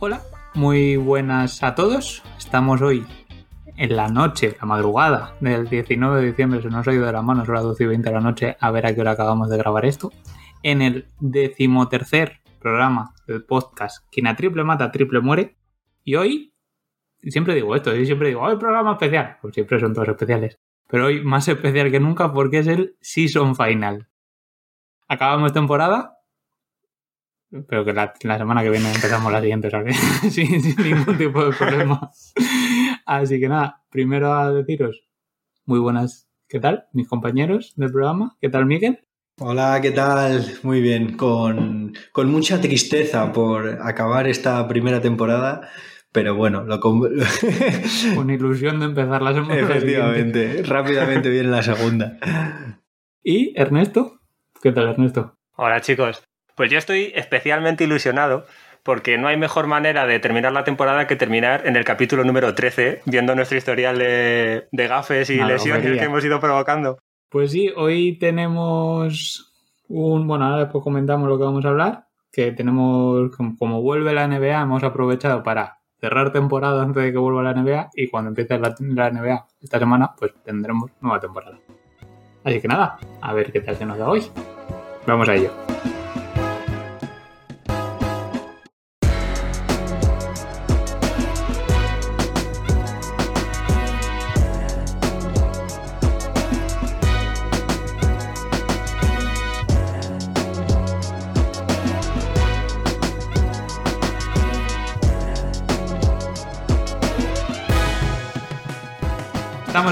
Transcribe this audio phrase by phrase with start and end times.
[0.00, 0.22] Hola,
[0.54, 2.22] muy buenas a todos.
[2.38, 3.06] Estamos hoy
[3.76, 7.22] en la noche, la madrugada del 19 de diciembre, se nos ha ido de las
[7.22, 9.50] manos, son las 12 y 20 de la noche, a ver a qué hora acabamos
[9.50, 10.10] de grabar esto.
[10.62, 15.56] En el decimotercer programa del podcast Quien a triple mata, triple muere.
[16.04, 16.54] Y hoy,
[17.22, 20.58] siempre digo esto, yo siempre digo, hoy programa especial, pues siempre son todos especiales.
[20.88, 24.08] Pero hoy más especial que nunca porque es el Season Final.
[25.06, 26.18] Acabamos temporada,
[27.68, 29.96] pero que la, la semana que viene empezamos la siguiente, ¿sabes?
[30.30, 32.10] sin, sin ningún tipo de problema.
[33.06, 35.08] Así que nada, primero a deciros
[35.64, 36.86] muy buenas, ¿qué tal?
[36.92, 39.07] Mis compañeros del programa, ¿qué tal Miguel?
[39.40, 40.44] Hola, ¿qué tal?
[40.64, 45.70] Muy bien, con, con mucha tristeza por acabar esta primera temporada,
[46.10, 47.02] pero bueno, lo con...
[48.16, 49.54] Con ilusión de empezar la semana.
[49.54, 52.18] Efectivamente, rápidamente viene la segunda.
[53.22, 54.18] ¿Y Ernesto?
[54.60, 55.36] ¿Qué tal Ernesto?
[55.54, 56.24] Hola chicos,
[56.56, 58.44] pues yo estoy especialmente ilusionado
[58.82, 62.56] porque no hay mejor manera de terminar la temporada que terminar en el capítulo número
[62.56, 66.98] 13, viendo nuestro historial de, de gafes y lesiones que hemos ido provocando.
[67.28, 69.52] Pues sí, hoy tenemos
[69.88, 70.26] un...
[70.26, 74.62] Bueno, ahora después comentamos lo que vamos a hablar, que tenemos, como, vuelve la NBA,
[74.62, 78.74] hemos aprovechado para cerrar temporada antes de que vuelva la NBA y cuando empiece la,
[78.80, 81.58] la NBA esta semana, pues tendremos nueva temporada.
[82.44, 84.22] Así que nada, a ver qué tal se nos da hoy.
[85.06, 85.50] Vamos a ello.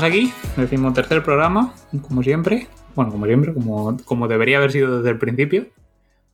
[0.06, 1.75] Aquí, decimos tercer programa,
[2.06, 2.69] como siempre.
[2.94, 5.67] Bueno, como siempre, como, como debería haber sido desde el principio.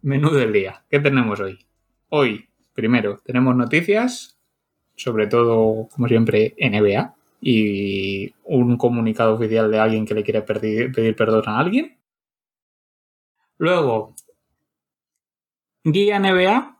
[0.03, 0.84] Menú del día.
[0.91, 1.59] ¿Qué tenemos hoy?
[2.11, 4.38] Hoy, primero, tenemos noticias,
[4.94, 7.15] sobre todo, como siempre, NBA.
[7.41, 11.99] Y un comunicado oficial de alguien que le quiere pedir, perdón a alguien.
[13.59, 14.15] Luego,
[15.82, 16.78] guía NBA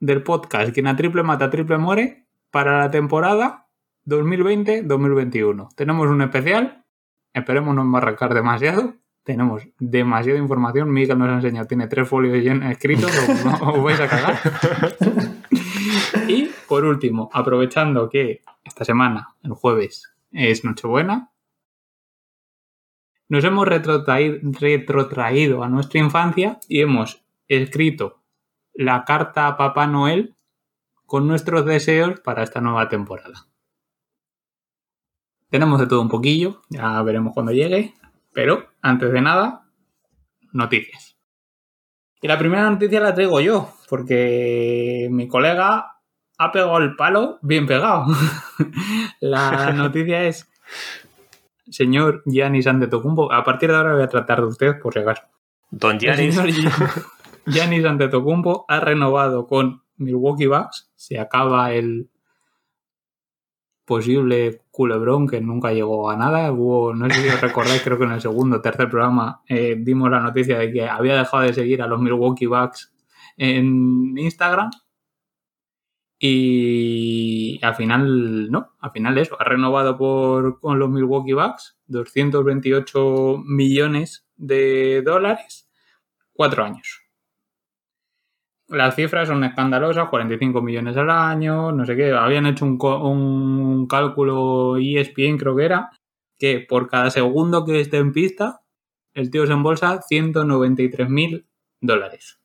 [0.00, 3.67] del podcast Quien a triple mata, triple muere para la temporada
[4.08, 5.68] 2020-2021.
[5.74, 6.84] Tenemos un especial.
[7.32, 8.94] Esperemos no embarrancar demasiado.
[9.22, 10.90] Tenemos demasiada información.
[10.90, 13.10] Miguel nos ha enseñado, tiene tres folios escritos.
[13.10, 14.38] Os, os vais a cagar.
[16.28, 21.30] y por último, aprovechando que esta semana, el jueves, es Nochebuena,
[23.28, 28.22] nos hemos retrotraído a nuestra infancia y hemos escrito
[28.72, 30.36] la carta a Papá Noel
[31.04, 33.48] con nuestros deseos para esta nueva temporada.
[35.50, 37.94] Tenemos de todo un poquillo, ya veremos cuando llegue,
[38.32, 39.66] pero antes de nada,
[40.52, 41.16] noticias.
[42.20, 45.98] Y la primera noticia la traigo yo, porque mi colega
[46.36, 48.06] ha pegado el palo bien pegado.
[49.20, 50.50] la noticia es,
[51.70, 55.22] señor Giannis Antetokounmpo, a partir de ahora voy a tratar de usted por si acaso.
[55.70, 56.72] Don El Giannis, señor
[57.46, 60.90] Giannis Antetokounmpo ha renovado con Milwaukee Bucks.
[60.94, 62.10] Se acaba el
[63.84, 66.52] posible culebrón que nunca llegó a nada.
[66.52, 69.74] Hubo, no sé si os recordáis, creo que en el segundo o tercer programa eh,
[69.76, 72.94] dimos la noticia de que había dejado de seguir a los Milwaukee Bucks
[73.36, 74.70] en Instagram.
[76.20, 83.42] Y al final, no, al final eso, ha renovado por, con los Milwaukee Bucks 228
[83.44, 85.68] millones de dólares,
[86.32, 86.97] cuatro años.
[88.68, 92.12] Las cifras son escandalosas, 45 millones al año, no sé qué.
[92.12, 95.90] Habían hecho un, un cálculo ESPN, creo que era,
[96.38, 98.60] que por cada segundo que esté en pista,
[99.14, 101.46] el tío se embolsa 193 mil
[101.80, 102.38] dólares.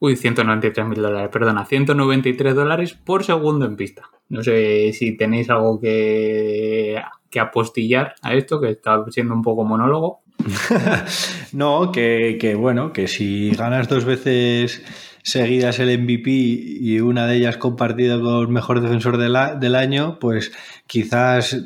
[0.00, 4.10] Uy, 193 mil dólares, perdona, 193 dólares por segundo en pista.
[4.28, 7.00] No sé si tenéis algo que,
[7.30, 10.21] que apostillar a esto, que está siendo un poco monólogo.
[11.52, 14.82] no, que, que bueno, que si ganas dos veces
[15.22, 20.52] seguidas el MVP y una de ellas compartida con mejor defensor del año, pues
[20.86, 21.56] quizás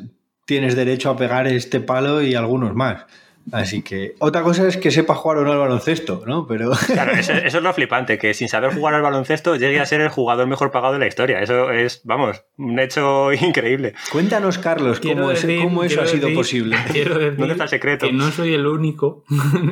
[0.45, 3.05] tienes derecho a pegar este palo y algunos más.
[3.51, 6.45] Así que otra cosa es que sepa jugar o no al baloncesto, ¿no?
[6.47, 9.85] Pero claro, eso, eso es lo flipante, que sin saber jugar al baloncesto llegue a
[9.85, 11.39] ser el jugador mejor pagado de la historia.
[11.41, 13.93] Eso es, vamos, un hecho increíble.
[14.11, 16.77] cuéntanos, Carlos, cómo, es- cómo eso ha sido decir- posible.
[16.91, 18.05] Quiero decir ¿Dónde está el secreto?
[18.07, 19.23] que no soy el único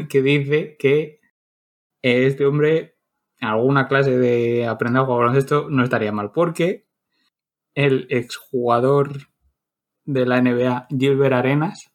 [0.09, 1.19] que dice que
[2.01, 2.95] este hombre,
[3.41, 6.87] alguna clase de aprender a jugar baloncesto no estaría mal, porque
[7.73, 9.09] el exjugador
[10.05, 11.91] de la NBA, Gilbert Arenas,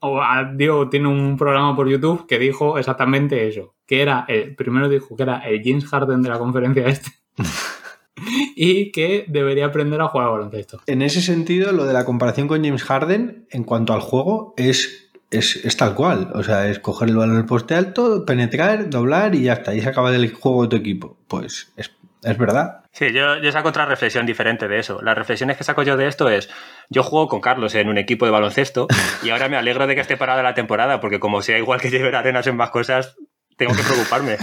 [0.00, 4.54] o ah, digo, tiene un programa por YouTube que dijo exactamente eso, que era, el,
[4.54, 7.10] primero dijo que era el James Harden de la conferencia este.
[8.56, 10.80] y que debería aprender a jugar a baloncesto.
[10.86, 15.10] En ese sentido, lo de la comparación con James Harden, en cuanto al juego, es,
[15.30, 16.30] es, es tal cual.
[16.34, 19.74] O sea, es coger el balón en el poste alto, penetrar, doblar y ya está.
[19.74, 21.18] Y se acaba el juego de tu equipo.
[21.28, 21.90] Pues es,
[22.26, 22.80] es verdad.
[22.92, 25.00] Sí, yo, yo, saco otra reflexión diferente de eso.
[25.02, 26.50] Las reflexiones que saco yo de esto es,
[26.90, 28.88] yo juego con Carlos en un equipo de baloncesto
[29.22, 31.90] y ahora me alegro de que esté parada la temporada porque como sea igual que
[31.90, 33.16] llevar arenas en más cosas,
[33.56, 34.36] tengo que preocuparme.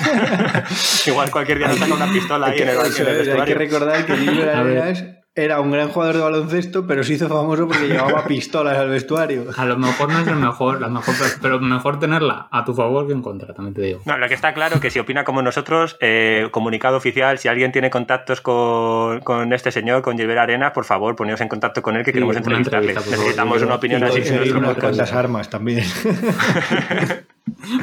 [1.05, 4.05] igual cualquier día nos saca una pistola ahí en el, en el Hay que recordar
[4.05, 8.23] que Gilbert Arenas era un gran jugador de baloncesto, pero se hizo famoso porque llevaba
[8.25, 9.45] pistolas al vestuario.
[9.57, 13.07] A lo mejor no es el mejor, la mejor pero mejor tenerla a tu favor
[13.07, 14.01] que en contra, también te digo.
[14.05, 17.71] No, lo que está claro que si opina como nosotros, eh, comunicado oficial, si alguien
[17.71, 21.95] tiene contactos con, con este señor, con Gilbert Arenas, por favor, poneos en contacto con
[21.95, 22.91] él que Sí, queremos una entrevistarle.
[22.91, 25.83] entrevista, por Necesitamos una opinión así nuestro unas cuantas armas también.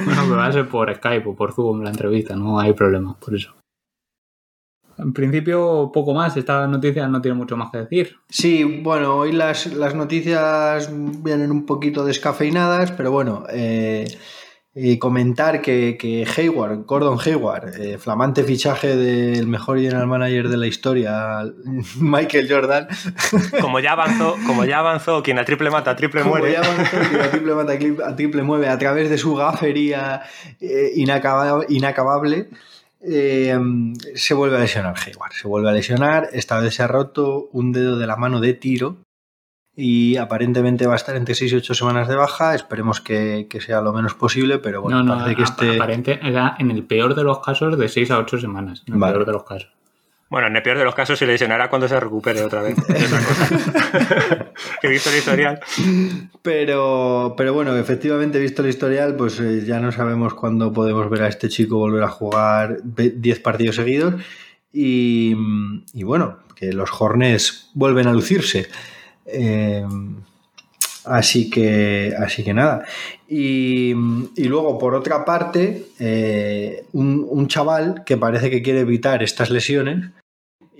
[0.05, 3.17] Bueno, pero va a ser por Skype o por Zoom la entrevista, no hay problema
[3.19, 3.55] por eso.
[5.03, 6.37] En principio, poco más.
[6.37, 8.17] Esta noticia no tiene mucho más que decir.
[8.29, 14.07] Sí, bueno, hoy las, las noticias vienen un poquito descafeinadas, pero bueno, eh,
[14.73, 20.57] y comentar que, que Hayward, Gordon Hayward, eh, flamante fichaje del mejor general manager de
[20.57, 21.43] la historia,
[22.01, 22.87] Michael Jordan,
[23.61, 26.53] Como ya avanzó, como ya avanzó, quien a triple mata, a triple como muere.
[26.53, 27.73] ya avanzó, que a triple mata,
[28.07, 30.23] a triple mueve a través de su gafería
[30.61, 32.49] eh, inacaba- inacabable.
[33.03, 33.59] Eh,
[34.15, 37.73] se vuelve a lesionar Hayward, se vuelve a lesionar, esta vez se ha roto un
[37.73, 38.99] dedo de la mano de tiro
[39.75, 43.61] y aparentemente va a estar entre 6 y 8 semanas de baja, esperemos que, que
[43.61, 45.77] sea lo menos posible, pero bueno, no, no, parece que este...
[45.77, 48.83] aparente era en el peor de los casos de 6 a 8 semanas.
[48.87, 49.15] En el Vale.
[49.15, 49.73] peor de los casos.
[50.31, 52.77] Bueno, en el peor de los casos se lesionará cuando se recupere otra vez.
[52.89, 54.53] Es otra cosa.
[54.83, 55.61] He visto el historial.
[56.43, 61.23] Pero, pero bueno, efectivamente, visto el historial, pues eh, ya no sabemos cuándo podemos ver
[61.23, 64.15] a este chico volver a jugar ve- 10 partidos seguidos.
[64.73, 65.35] Y,
[65.95, 68.69] y bueno, que los Hornets vuelven a lucirse.
[69.27, 69.85] Eh,
[71.07, 72.85] así que, así que nada.
[73.29, 73.91] Y,
[74.37, 80.11] y luego, por otra parte, eh, un chaval que parece que quiere evitar estas lesiones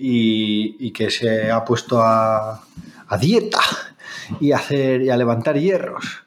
[0.01, 2.65] y, y que se ha puesto a,
[3.07, 3.61] a dieta
[4.41, 6.25] y a hacer y a levantar hierros.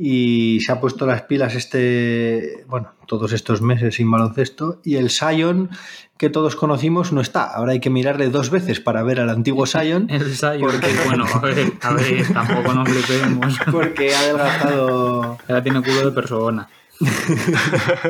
[0.00, 4.80] Y se ha puesto las pilas este, bueno, todos estos meses sin baloncesto.
[4.84, 5.70] Y el Sion
[6.16, 7.44] que todos conocimos no está.
[7.44, 10.08] Ahora hay que mirarle dos veces para ver al antiguo Sion.
[10.08, 10.68] El Sayo,
[11.06, 13.58] bueno, a ver, a ver, tampoco nos flipemos.
[13.72, 15.38] Porque ha adelgazado.
[15.48, 16.68] Ahora tiene culo de persona.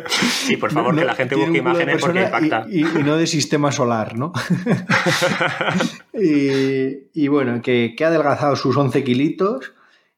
[0.08, 2.66] Sí, por favor, que la gente busque imágenes porque impacta.
[2.70, 4.32] Y, y- y no de sistema solar, ¿no?
[6.14, 9.72] y, y bueno, que, que ha adelgazado sus 11 kilitos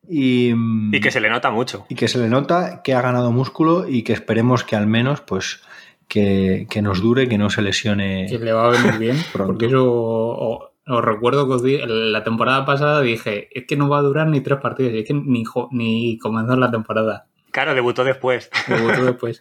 [0.09, 0.53] y,
[0.93, 1.87] Y que se le nota mucho.
[1.89, 5.21] y que se le nota que ha ganado músculo y que esperemos que al menos
[5.21, 5.61] pues
[6.09, 8.27] que, que nos dure, que no se lesione.
[8.29, 9.17] Que le va a venir bien.
[9.33, 9.53] Pronto.
[9.53, 13.99] Porque eso os recuerdo que os di- la temporada pasada dije, es que no va
[13.99, 17.27] a durar ni tres partidos, es que ni, ni comenzar la temporada.
[17.51, 18.51] Claro, debutó después.
[18.67, 19.39] Debutó después.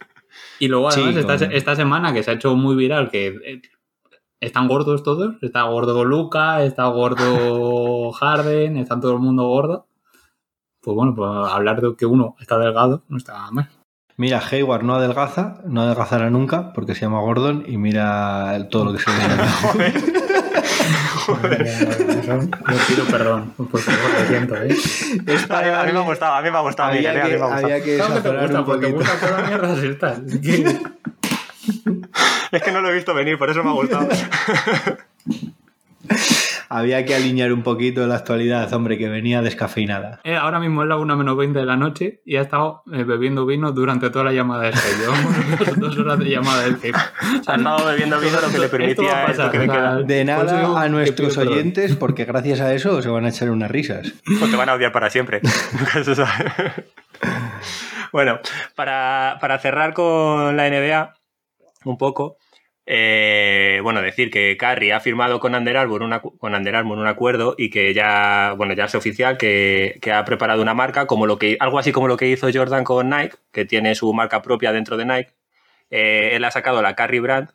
[0.58, 3.62] Y luego Sí, además esta, esta semana que se ha hecho muy viral, que eh,
[4.40, 9.86] están gordos todos, está gordo Luca, está gordo Harden, está todo el mundo gordo.
[10.82, 13.68] Pues bueno, pues hablar de que uno está delgado no está mal.
[14.16, 18.84] Mira, Hayward no adelgaza, no adelgazará nunca porque se llama Gordon y mira el- todo
[18.86, 19.10] lo que se
[21.48, 21.58] le
[22.26, 24.76] Yo pido perdón, por favor, lo siento, ¿eh?
[25.48, 26.88] A mí, a mí me ha gustado, a mí me ha gustado.
[26.90, 27.64] Había Miguel, a mí que, me ha gustado.
[27.66, 29.10] había que Claro que te gusta, un porque te poquito.
[29.12, 30.12] gusta toda mierda así está.
[30.26, 30.80] Es que-
[32.52, 34.08] Es que no lo he visto venir, por eso me ha gustado.
[36.72, 40.20] Había que alinear un poquito la actualidad, hombre, que venía descafeinada.
[40.22, 43.02] Eh, ahora mismo es la 1 menos 20 de la noche y ha estado eh,
[43.02, 44.98] bebiendo vino durante toda la llamada de Skype.
[45.00, 46.96] Llevamos dos horas de llamada de Skype.
[46.96, 50.00] O sea, Ha estado bebiendo vino lo que le permitía pasar, de o queda.
[50.00, 54.14] Eso nada a nuestros oyentes, porque gracias a eso se van a echar unas risas.
[54.38, 55.40] Pues te van a odiar para siempre.
[55.72, 56.52] Nunca se sabe.
[58.12, 58.38] bueno,
[58.76, 61.14] para, para cerrar con la NBA,
[61.84, 62.36] un poco,
[62.92, 68.54] eh, bueno, decir que Curry ha firmado con Under Armour, un acuerdo y que ya,
[68.56, 72.08] bueno, ya es oficial que, ha preparado una marca, como lo que, algo así como
[72.08, 75.30] lo que hizo Jordan con Nike, que tiene su marca propia dentro de Nike.
[75.90, 77.50] Eh, él ha sacado la Curry Brand,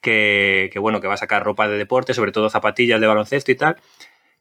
[0.00, 3.52] que, que, bueno, que va a sacar ropa de deporte, sobre todo zapatillas de baloncesto
[3.52, 3.76] y tal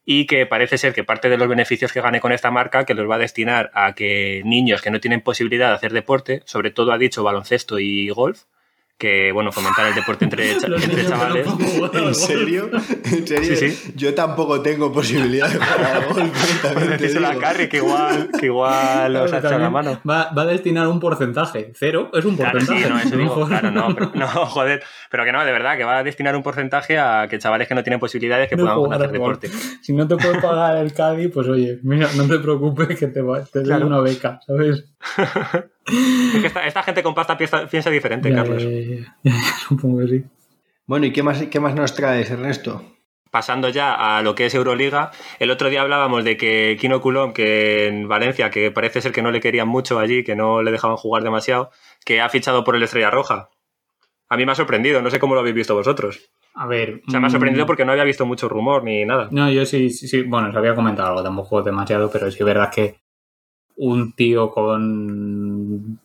[0.04, 2.96] y que parece ser que parte de los beneficios que gane con esta marca que
[2.96, 6.72] los va a destinar a que niños que no tienen posibilidad de hacer deporte, sobre
[6.72, 8.46] todo ha dicho baloncesto y golf,
[9.02, 11.48] que, bueno, fomentar el deporte entre, Los entre chavales.
[11.48, 12.16] ¿En golf.
[12.16, 12.70] serio?
[13.12, 13.56] ¿En serio?
[13.56, 13.94] Sí, sí.
[13.96, 17.26] Yo tampoco tengo posibilidad de jugar golf.
[17.26, 17.36] A.
[17.40, 20.00] Carrie, que igual, que igual os ha echado la mano.
[20.08, 21.72] Va, va a destinar un porcentaje.
[21.76, 22.94] Cero es un Claro, sí, porcentaje.
[22.94, 23.60] no, eso digo, joder.
[23.62, 26.44] claro, no, pero, no, joder, pero que no, de verdad, que va a destinar un
[26.44, 29.40] porcentaje a que chavales que no tienen posibilidades que No puedan jugar hacer al golf.
[29.42, 29.78] deporte.
[29.82, 33.22] Si no te puedes pagar el Cádiz, pues oye, mira, no te preocupes que te,
[33.24, 33.88] va, te doy Claro.
[33.88, 34.86] una beca, ¿sabes?
[35.86, 38.64] Es que esta, esta gente con pasta piensa, piensa diferente, Ya, Carlos.
[38.64, 39.34] ya, ya, ya,
[39.68, 40.24] Supongo que sí.
[40.86, 42.84] Bueno, ¿y qué más, qué más nos traes, Ernesto?
[43.32, 47.34] Pasando ya a lo que es Euroliga, el otro día hablábamos de que Kino Coulomb,
[47.34, 50.72] que en Valencia, que parece ser que no le querían mucho allí, que no le
[50.72, 51.72] dejaban jugar demasiado,
[52.04, 53.50] que ha fichado por el Estrella Roja.
[54.28, 56.32] A mí me ha sorprendido, no sé cómo lo habéis visto vosotros.
[56.54, 57.02] A ver.
[57.08, 59.30] O sea, me ha mm, sorprendido porque no había visto mucho rumor ni nada.
[59.32, 62.46] No, yo sí, sí, sí, bueno, os había comentado algo, tampoco demasiado, pero sí es
[62.46, 63.01] verdad que
[63.84, 66.00] un tío con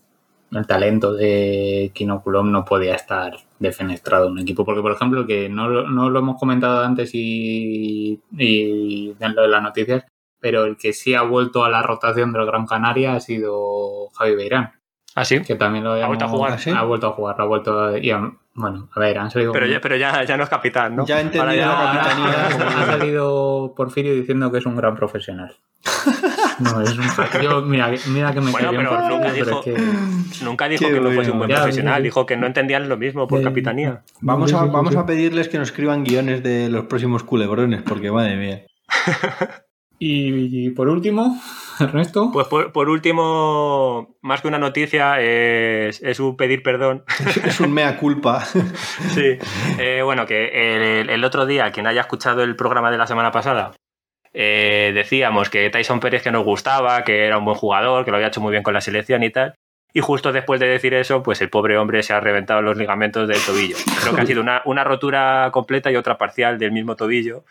[0.51, 5.49] el talento de Kinoculum no podía estar defenestrado en un equipo, porque por ejemplo, que
[5.49, 10.05] no, lo- no lo hemos comentado antes y, y en lo de las noticias,
[10.41, 14.35] pero el que sí ha vuelto a la rotación del Gran Canaria ha sido Javi
[14.37, 14.73] Beirán,
[15.15, 15.43] ¿Ah, sí?
[15.43, 16.53] que también lo ¿Ha vuelto a jugar?
[16.53, 16.71] ¿Ah, sí?
[16.71, 19.53] Ha vuelto a jugar, ha vuelto a- y a- bueno, a ver, han salido...
[19.53, 21.07] Pero ya, pero ya, ya no es capitán, ¿no?
[21.07, 22.49] Ya he entendido Ahora ya- la capitanía.
[22.67, 25.55] Ahora ha salido Porfirio diciendo que es un gran profesional.
[26.59, 27.05] No, es un
[27.43, 29.65] yo, mira, mira que me Bueno, pero nunca pero dijo- es
[30.39, 32.89] que Nunca dijo Qué que no fuese un buen Ya, profesional, dijo que no entendían
[32.89, 33.45] lo mismo por Sí.
[33.45, 34.01] capitanía.
[34.23, 38.11] Vamos, Sí, a, vamos a pedirles que nos escriban guiones de los próximos culebrones, porque
[38.11, 38.63] madre mía.
[39.99, 41.39] Y, y por último,
[41.81, 47.05] Ernesto, Pues por, por último, más que una noticia, es, es un pedir perdón.
[47.45, 48.45] Es un mea culpa.
[49.15, 49.39] Sí.
[49.79, 53.31] Eh, bueno, que el, el otro día, quien haya escuchado el programa de la semana
[53.31, 53.73] pasada,
[54.39, 58.19] eh, decíamos que Tyson Pérez que nos gustaba, que era un buen jugador, que lo
[58.19, 59.55] había hecho muy bien con la selección y tal.
[59.95, 63.27] Y justo después de decir eso, pues el pobre hombre se ha reventado los ligamentos
[63.29, 63.77] del tobillo.
[64.03, 67.45] Creo que ha sido una, una rotura completa y otra parcial del mismo tobillo.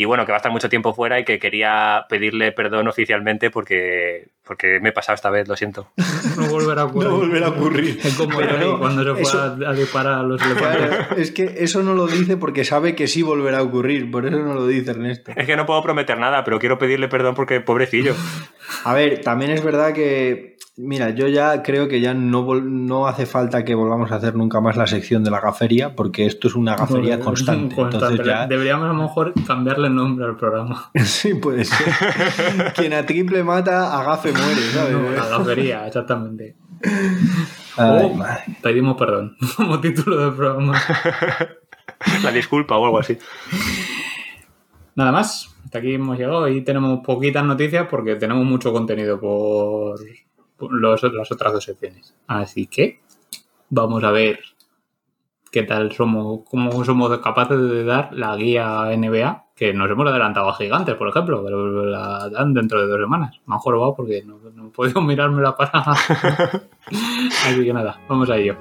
[0.00, 3.50] Y bueno, que va a estar mucho tiempo fuera y que quería pedirle perdón oficialmente
[3.50, 5.90] porque, porque me he pasado esta vez, lo siento.
[6.36, 7.08] no volverá a ocurrir.
[7.10, 7.98] No volverá a ocurrir.
[8.04, 10.40] Es como el no, cuando se fue eso- a, a disparar a los.
[10.40, 14.24] Claro, es que eso no lo dice porque sabe que sí volverá a ocurrir, por
[14.24, 15.32] eso no lo dice Ernesto.
[15.34, 18.14] Es que no puedo prometer nada, pero quiero pedirle perdón porque pobrecillo.
[18.84, 23.06] A ver, también es verdad que, mira, yo ya creo que ya no, vol- no
[23.06, 26.48] hace falta que volvamos a hacer nunca más la sección de la gafería, porque esto
[26.48, 27.74] es una gafería constante.
[27.78, 30.90] Entonces ya, Deberíamos a lo mejor cambiarle el nombre al programa.
[31.04, 31.92] sí puede ser.
[32.74, 34.92] Quien a triple mata, a gafe muere, ¿sabes?
[34.92, 36.56] No, la gafería, exactamente.
[37.76, 38.44] Ay, O madre.
[38.62, 40.80] pedimos perdón como título del programa.
[42.22, 43.18] La disculpa o algo así.
[44.94, 49.98] Nada más, hasta aquí hemos llegado y tenemos poquitas noticias porque tenemos mucho contenido por
[50.60, 52.14] los- las otras dos secciones.
[52.26, 53.00] Así que
[53.70, 54.40] vamos a ver
[55.50, 60.48] qué tal somos, cómo somos capaces de dar la guía NBA, que nos hemos adelantado
[60.50, 63.40] a gigantes, por ejemplo, pero la dan dentro de dos semanas.
[63.46, 65.70] Me han jorobado porque no, he podido mirármela para.
[67.46, 68.56] Así que nada, vamos a ello.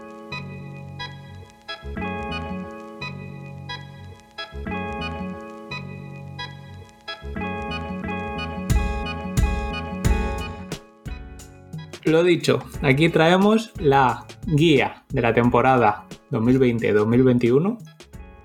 [12.08, 17.78] Lo dicho, aquí traemos la guía de la temporada 2020-2021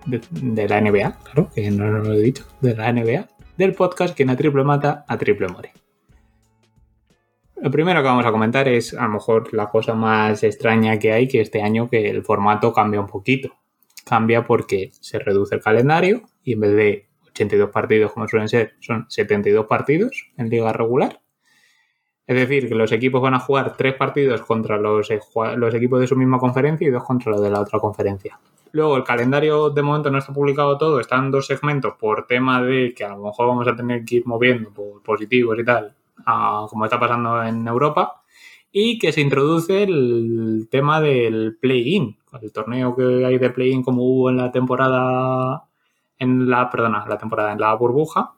[0.05, 4.17] de, la NBA, claro, que no, no lo he dicho, de la NBA, del podcast
[4.17, 5.73] Quien a triple mata, a triple muere.
[7.55, 11.13] Lo primero que vamos a comentar es a lo mejor la cosa más extraña que
[11.13, 13.57] hay, que este año que el formato cambia un poquito.
[14.05, 18.75] Cambia porque se reduce el calendario y en vez de 82 partidos como suelen ser,
[18.81, 21.22] son 72 partidos en liga regular.
[22.27, 25.21] Es decir, que los equipos van a jugar tres partidos contra los, eh,
[25.57, 28.39] los equipos de su misma conferencia y dos contra los de la otra conferencia.
[28.71, 32.95] Luego, el calendario de momento no está publicado todo, están dos segmentos por tema de
[32.95, 36.67] que a lo mejor vamos a tener que ir moviendo por positivos y tal, a-
[36.71, 38.23] como está pasando en Europa,
[38.71, 44.03] y que se introduce el tema del play-in, el torneo que hay de play-in como
[44.05, 45.65] hubo en la temporada,
[46.19, 48.33] en la, perdona, la temporada, en la burbuja,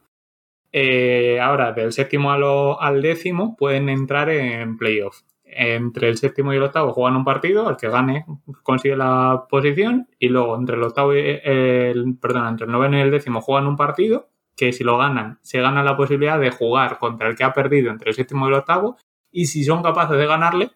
[0.77, 5.21] eh, ahora del séptimo al décimo pueden entrar en playoff.
[5.45, 8.27] Entre el séptimo y el octavo juegan un partido, el que gane
[8.65, 13.03] consigue la posición, y luego entre el octavo y el, perdón, entre el noveno y
[13.03, 16.99] el décimo juegan un partido, que si lo ganan, se gana la posibilidad de jugar
[16.99, 18.97] contra el que ha perdido entre el séptimo y el octavo,
[19.31, 20.73] y si son capaces de ganarle,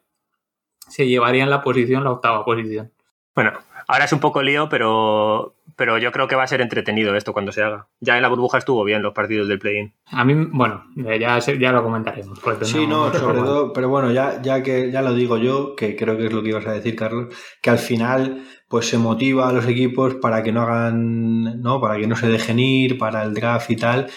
[0.79, 2.93] se llevarían la posición, la octava posición.
[3.35, 3.51] Bueno,
[3.89, 7.33] ahora es un poco lío, pero, pero yo creo que va a ser entretenido esto
[7.33, 7.89] cuando se haga.
[7.99, 9.95] Ya en la burbuja estuvo bien los partidos del play-in.
[10.13, 12.39] A mí, bueno, ya, ya lo comentaremos.
[12.63, 16.17] Sí, no, sobre todo, pero bueno, ya, ya que ya lo digo yo, que creo
[16.17, 19.53] que es lo que ibas a decir, Carlos, que al final pues se motiva a
[19.53, 21.81] los equipos para que no hagan, ¿no?
[21.81, 24.09] Para que no se dejen ir, para el draft y tal,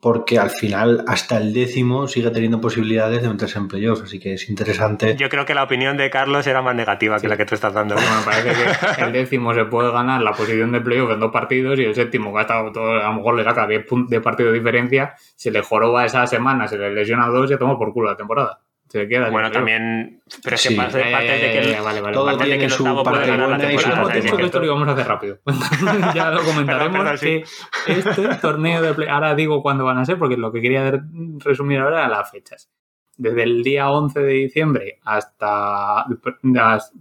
[0.00, 4.34] porque al final hasta el décimo sigue teniendo posibilidades de meterse en playoffs, así que
[4.34, 5.16] es interesante.
[5.16, 7.74] Yo creo que la opinión de Carlos era más negativa que la que tú estás
[7.74, 7.96] dando.
[7.96, 8.50] me parece
[8.96, 11.94] que el décimo se puede ganar la posición de playoff en dos partidos y el
[11.94, 15.14] séptimo, que ha estado todo, a lo mejor le saca 10 de partido de diferencia,
[15.34, 18.16] se le joroba esa semana, se le lesiona dos y se toma por culo la
[18.16, 18.60] temporada.
[18.88, 20.22] Se queda bueno, también.
[20.42, 21.80] Pero es que parte, de que.
[21.80, 24.92] vale, vale, todo parte tiene de que parte su parte que esto lo vamos a
[24.92, 25.38] hacer rápido.
[26.14, 27.20] ya lo comentaremos.
[27.20, 27.44] que
[27.86, 29.08] este torneo de play.
[29.08, 30.90] Ahora digo cuándo van a ser, porque lo que quería
[31.38, 32.70] resumir ahora eran las fechas.
[33.16, 36.06] Desde el día 11 de diciembre hasta.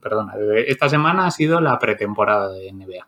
[0.01, 3.08] Perdona, desde esta semana ha sido la pretemporada de NBA.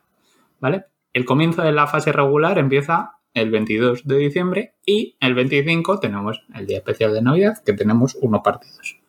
[0.61, 0.85] ¿Vale?
[1.11, 6.41] El comienzo de la fase regular empieza el 22 de diciembre y el 25 tenemos
[6.55, 8.99] el día especial de Navidad, que tenemos unos partidos.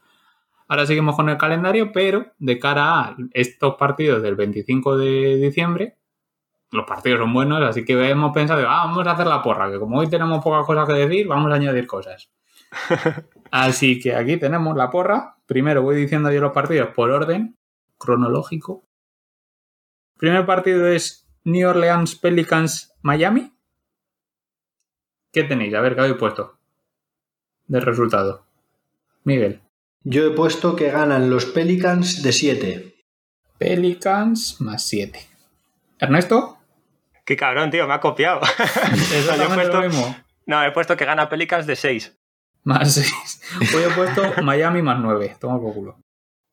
[0.69, 5.97] Ahora seguimos con el calendario, pero de cara a estos partidos del 25 de diciembre,
[6.71, 9.79] los partidos son buenos, así que hemos pensado, ah, vamos a hacer la porra, que
[9.79, 12.31] como hoy tenemos pocas cosas que decir, vamos a añadir cosas.
[13.51, 15.37] Así que aquí tenemos la porra.
[15.47, 17.57] Primero voy diciendo yo los partidos por orden
[17.99, 18.85] cronológico.
[20.17, 23.53] Primer partido es New Orleans Pelicans Miami.
[25.33, 25.75] ¿Qué tenéis?
[25.75, 26.59] A ver, ¿qué habéis puesto?
[27.67, 28.45] Del resultado.
[29.25, 29.61] Miguel.
[30.03, 32.95] Yo he puesto que ganan los Pelicans de 7.
[33.59, 35.21] Pelicans más 7.
[35.99, 36.59] ¿Ernesto?
[37.25, 38.41] Qué cabrón, tío, me ha copiado.
[39.37, 39.83] no, he puesto,
[40.47, 42.19] no, he puesto que gana Pelicans de 6.
[42.65, 43.43] Más 6.
[43.71, 45.37] Pues he puesto Miami más 9.
[45.39, 46.01] Toma por culo.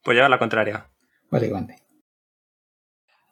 [0.03, 0.89] Pues lleva la contraria.
[1.31, 1.81] Básicamente.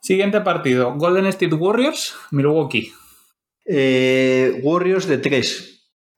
[0.02, 0.94] Siguiente partido.
[0.96, 2.94] Golden State Warriors, Milwaukee.
[3.65, 5.75] Eh, Warriors de 3.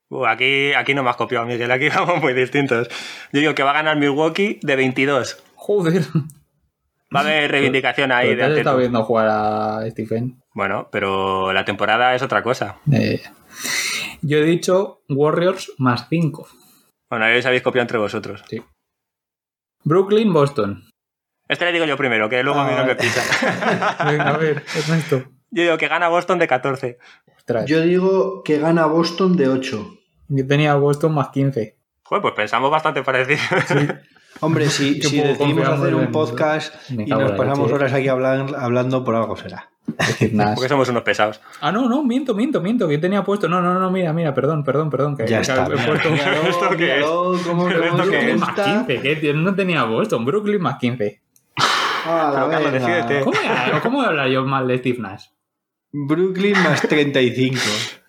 [0.09, 1.71] Uh, aquí, aquí no me has copiado, Miguel.
[1.71, 2.87] Aquí vamos muy distintos.
[3.31, 5.43] Yo digo que va a ganar Milwaukee de 22.
[5.55, 6.03] Joder.
[7.15, 10.41] Va a haber reivindicación ahí pero de está viendo jugar a Stephen.
[10.53, 12.79] Bueno, pero la temporada es otra cosa.
[12.91, 13.21] Eh,
[14.21, 16.47] yo he dicho Warriors más 5.
[17.09, 18.43] Bueno, ahí os habéis copiado entre vosotros.
[18.49, 18.61] Sí.
[19.83, 20.83] Brooklyn, Boston.
[21.47, 23.21] Este le digo yo primero, que luego a mí no me pisa.
[24.05, 25.36] Venga, a ver, Ernesto.
[25.51, 26.97] Yo digo que gana Boston de 14.
[27.65, 29.97] Yo digo que gana Boston de 8.
[30.29, 31.77] Yo tenía Boston más 15.
[32.03, 33.39] Joder, pues pensamos bastante parecido.
[34.41, 39.35] Hombre, si, si decidimos hacer un podcast y nos pasamos horas aquí hablando, por algo
[39.35, 39.69] será.
[40.55, 41.41] Porque somos unos pesados.
[41.61, 43.47] Ah, no, no, miento, miento, miento, que tenía puesto.
[43.47, 45.17] No, no, no, mira, mira, perdón, perdón, perdón.
[45.17, 45.65] Que, ya está.
[45.65, 47.05] Puesto ¿Esto qué es?
[47.05, 51.21] ¿Cómo, Brooklyn más 15, que no tenía Boston, Brooklyn más 15.
[51.57, 53.21] Ah, Carlos, decídete.
[53.21, 53.37] ¿Cómo,
[53.81, 55.27] ¿Cómo voy a hablar yo mal de Steve Nash?
[55.91, 57.57] Brooklyn más 35.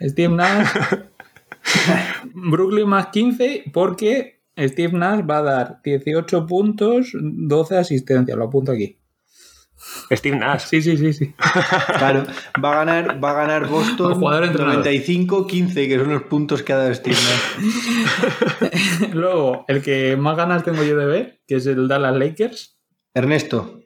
[0.00, 0.68] Steve Nash.
[2.34, 8.36] Brooklyn más 15 porque Steve Nash va a dar 18 puntos, 12 asistencias.
[8.36, 8.98] Lo apunto aquí.
[10.10, 10.62] Steve Nash.
[10.66, 11.34] Sí, sí, sí, sí.
[11.98, 12.26] Claro,
[12.62, 16.94] va a ganar, va a ganar Boston 95-15, que son los puntos que ha dado
[16.94, 19.12] Steve Nash.
[19.12, 22.78] Luego, el que más ganas tengo yo de ver, que es el Dallas Lakers.
[23.14, 23.80] Ernesto.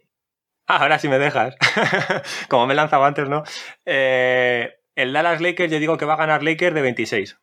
[0.81, 1.55] ahora sí me dejas.
[2.49, 3.43] Como me he lanzado antes, ¿no?
[3.85, 7.39] Eh, el Dallas Lakers, yo digo que va a ganar Lakers de 26.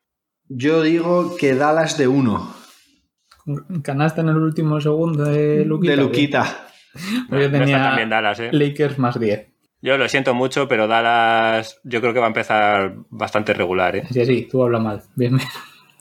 [0.49, 2.55] Yo digo que Dallas de 1.
[3.83, 5.91] Canasta en el último segundo de Luquita.
[5.91, 6.67] De Luquita.
[7.29, 8.49] yo tenía también Dallas, ¿eh?
[8.51, 9.47] Lakers más 10.
[9.81, 14.03] Yo lo siento mucho, pero Dallas yo creo que va a empezar bastante regular, ¿eh?
[14.11, 15.01] Sí, sí, tú hablas mal.
[15.15, 15.39] Bien.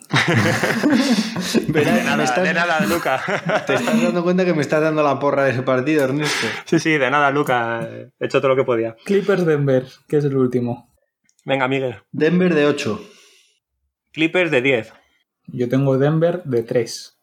[1.69, 3.21] de, nada, estás, de nada, Luca.
[3.67, 6.47] ¿Te estás dando cuenta que me estás dando la porra de ese partido, Ernesto?
[6.65, 7.87] Sí, sí, de nada, Luca.
[8.19, 8.97] He hecho todo lo que podía.
[9.05, 10.95] Clippers Denver, que es el último.
[11.45, 11.97] Venga, Miguel.
[12.11, 13.01] Denver de 8.
[14.13, 14.93] Clippers de 10.
[15.49, 17.19] Yo tengo Denver de 3.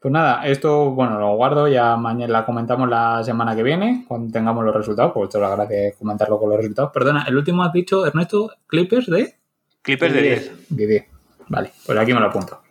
[0.00, 4.32] Pues nada, esto, bueno, lo guardo, ya mañana la comentamos la semana que viene, cuando
[4.32, 6.90] tengamos los resultados, pues esto la gracia es comentarlo con los resultados.
[6.92, 9.36] Perdona, el último has dicho, Ernesto, Clippers de...
[9.80, 10.52] Clippers de 10.
[10.70, 11.11] De 10.
[11.52, 12.62] Vale, pues aquí me lo apunto.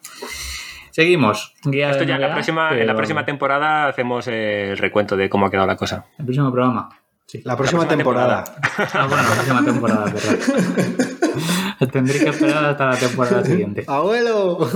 [0.89, 1.53] Seguimos.
[1.71, 5.67] Esto ya, la próxima, en la próxima temporada hacemos el recuento de cómo ha quedado
[5.67, 6.07] la cosa.
[6.17, 6.89] El próximo programa.
[7.27, 7.43] Sí.
[7.45, 8.43] La próxima, temporada.
[8.93, 11.89] Ah, bueno, la próxima temporada, verdad.
[11.93, 13.85] Tendré que esperar hasta la temporada siguiente.
[13.87, 14.67] ¡Abuelo!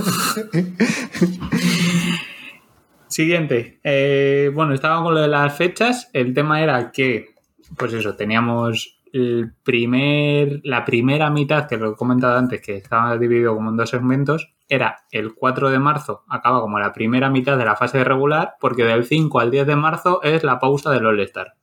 [3.08, 3.80] Siguiente.
[3.82, 6.10] Eh, bueno, estaba con lo de las fechas.
[6.12, 7.34] El tema era que,
[7.76, 13.16] pues eso, teníamos el primer, la primera mitad, que lo he comentado antes, que estaba
[13.16, 17.56] dividido como en dos segmentos, era el 4 de marzo, acaba como la primera mitad
[17.56, 21.06] de la fase regular, porque del 5 al 10 de marzo es la pausa del
[21.06, 21.54] All-Star.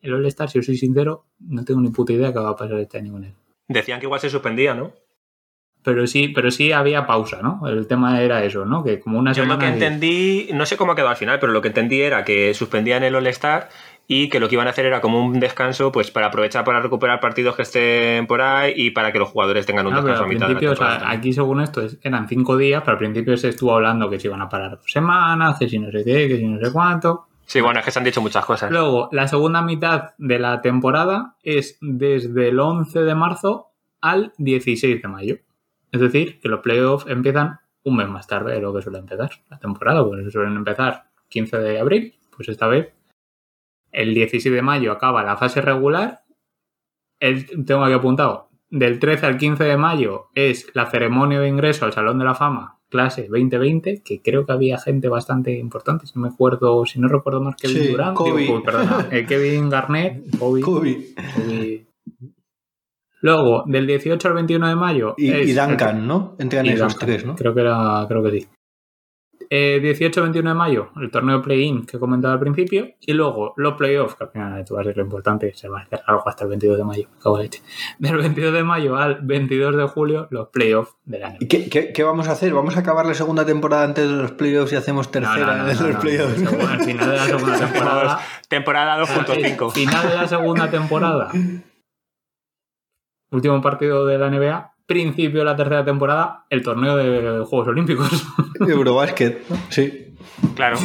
[0.00, 2.78] el All-Star, si os soy sincero, no tengo ni puta idea qué va a pasar
[2.78, 3.34] este año con él.
[3.68, 4.92] Decían que igual se suspendía, ¿no?
[5.84, 7.66] Pero sí, pero sí había pausa, ¿no?
[7.68, 8.84] El tema era eso, ¿no?
[8.84, 9.60] Que como una Yo lo semana.
[9.72, 12.54] que de- entendí, no sé cómo quedó al final, pero lo que entendí era que
[12.54, 13.68] suspendían el All-Star
[14.06, 16.80] y que lo que iban a hacer era como un descanso, pues para aprovechar para
[16.80, 20.24] recuperar partidos que estén por ahí y para que los jugadores tengan un Ah, descanso
[20.24, 22.98] a mitad de la o sea, aquí según esto es- eran cinco días, pero al
[22.98, 26.04] principio se estuvo hablando que se iban a parar dos semanas, que si no sé
[26.04, 27.26] qué, que si no sé cuánto.
[27.46, 28.70] Sí, bueno, es que se han dicho muchas cosas.
[28.70, 33.68] Luego, la segunda mitad de la temporada es desde el 11 de marzo
[34.00, 35.36] al 16 de mayo.
[35.90, 39.30] Es decir, que los playoffs empiezan un mes más tarde de lo que suele empezar
[39.50, 42.92] la temporada, porque suelen empezar 15 de abril, pues esta vez
[43.92, 46.22] el 16 de mayo acaba la fase regular.
[47.20, 51.84] El, tengo aquí apuntado, del 13 al 15 de mayo es la ceremonia de ingreso
[51.84, 56.14] al Salón de la Fama, clase 2020, que creo que había gente bastante importante, si
[56.16, 58.40] no me acuerdo, si no recuerdo más Kevin Sí, Durant, Kobe.
[58.42, 60.96] digo, perdona, eh, Kevin Garnett, Kobe, Kobe.
[61.36, 61.86] Kobe.
[63.20, 65.14] Luego, del 18 al 21 de mayo.
[65.16, 66.34] Y, es- y Duncan, ¿no?
[66.40, 67.06] Entran y esos Duncan.
[67.08, 67.36] tres, ¿no?
[67.36, 68.48] Creo que era, creo que sí.
[69.54, 72.88] Eh, 18-21 de mayo, el torneo play-in que he comentado al principio.
[73.00, 75.82] Y luego los playoffs, que al final va a ser lo importante, se va a
[75.82, 77.08] hacer algo hasta el 22 de mayo.
[77.22, 77.60] cago leche.
[77.98, 81.36] Del 22 de mayo al 22 de julio, los playoffs del año.
[81.38, 82.54] ¿Y qué, qué- qué vamos a hacer?
[82.54, 85.96] ¿Vamos a acabar la segunda temporada antes de los playoffs y hacemos tercera de los
[85.96, 86.34] playoffs?
[86.38, 88.20] Según el final de la segunda temporada.
[88.48, 89.72] Temporada el 2.5.
[89.72, 91.30] final de la segunda temporada.
[93.30, 94.71] Último partido de la NBA.
[94.86, 98.26] Principio de la tercera temporada, el torneo de Juegos Olímpicos.
[98.60, 100.14] Eurobasket, sí.
[100.54, 100.78] Claro.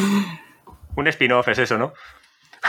[0.96, 1.94] Un spin-off es eso, ¿no?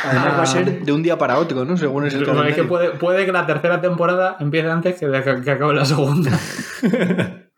[0.05, 1.77] Además va a ser de un día para otro, ¿no?
[1.77, 5.23] Según es el es que puede, puede que la tercera temporada empiece antes que, de
[5.23, 6.31] que, que acabe la segunda.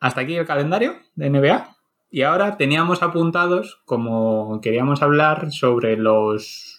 [0.00, 1.76] Hasta aquí el calendario de NBA.
[2.10, 6.73] Y ahora teníamos apuntados, como queríamos hablar sobre los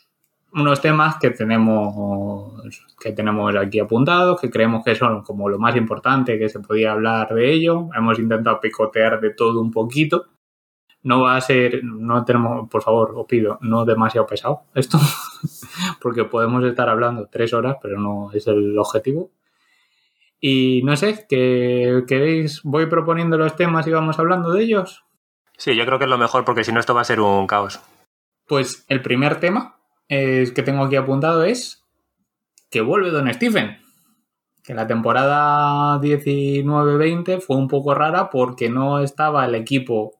[0.55, 2.53] unos temas que tenemos
[2.99, 6.93] que tenemos aquí apuntados, que creemos que son como lo más importante que se podía
[6.93, 7.89] hablar de ello.
[7.95, 10.25] Hemos intentado picotear de todo un poquito.
[11.03, 14.97] No va a ser, no tenemos, por favor, os pido, no demasiado pesado esto,
[16.01, 19.29] porque podemos estar hablando tres horas, pero no es el objetivo.
[20.39, 25.03] Y no sé, que queréis, voy proponiendo los temas y vamos hablando de ellos.
[25.57, 27.45] Sí, yo creo que es lo mejor porque si no esto va a ser un
[27.45, 27.79] caos.
[28.47, 29.75] Pues el primer tema
[30.09, 31.83] eh, que tengo aquí apuntado es
[32.69, 33.77] que vuelve Don Stephen.
[34.63, 40.19] Que la temporada 19-20 fue un poco rara porque no estaba el equipo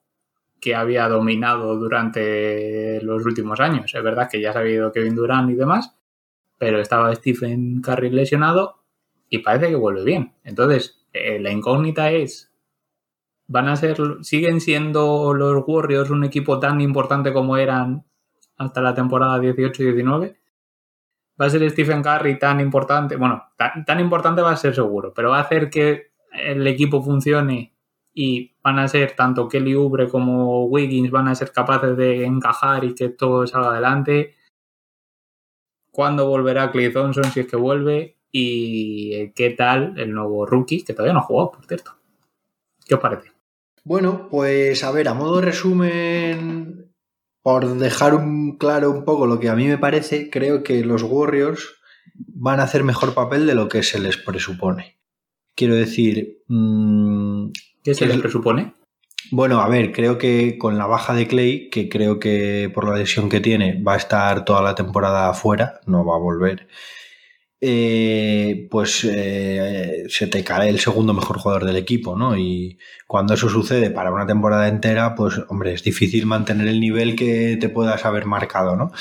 [0.62, 3.93] que había dominado durante los últimos años.
[3.93, 5.95] Es verdad que ya se había ido Kevin Durant y demás,
[6.58, 8.82] pero estaba Stephen Curry lesionado
[9.30, 10.34] y parece que vuelve bien.
[10.43, 12.52] Entonces, eh, la incógnita es,
[13.48, 18.06] ¿van a ser, siguen siendo los Warriors un equipo tan importante como eran
[18.58, 20.39] hasta la temporada 18 y 19?
[21.39, 23.18] ¿Va a ser Stephen Curry tan importante?
[23.18, 27.02] Bueno, tan, tan importante va a ser seguro, pero va a hacer que el equipo
[27.02, 27.74] funcione
[28.13, 32.86] y van a ser tanto Kelly Oubre como Wiggins van a ser capaces de encajar
[32.86, 34.36] y que todo salga adelante.
[35.91, 38.18] ¿Cuándo volverá Clay Thompson si es que vuelve?
[38.32, 41.91] ¿Y qué tal el nuevo rookie que todavía no ha jugado, por cierto?
[42.86, 43.32] ¿Qué os parece?
[43.84, 46.85] Bueno, pues a ver, a modo resumen,
[47.45, 51.03] por dejar un, claro un poco lo que a mí me parece, creo que los
[51.03, 51.75] Warriors
[52.15, 54.97] van a hacer mejor papel de lo que se les presupone.
[55.53, 57.51] Quiero decir, mmm,
[57.84, 58.73] ¿Qué se les presupone?
[59.29, 62.97] Bueno, a ver, creo que con la baja de Clay, que creo que por la
[62.97, 66.67] lesión que tiene va a estar toda la temporada afuera, no va a volver,
[67.62, 72.38] eh, pues eh, se te cae el segundo mejor jugador del equipo, ¿no?
[72.38, 77.15] Y cuando eso sucede para una temporada entera, pues hombre, es difícil mantener el nivel
[77.15, 78.91] que te puedas haber marcado, ¿no?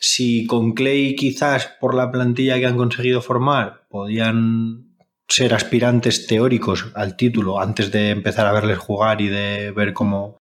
[0.00, 4.96] Si con Clay quizás por la plantilla que han conseguido formar podían
[5.28, 10.38] ser aspirantes teóricos al título antes de empezar a verles jugar y de ver cómo,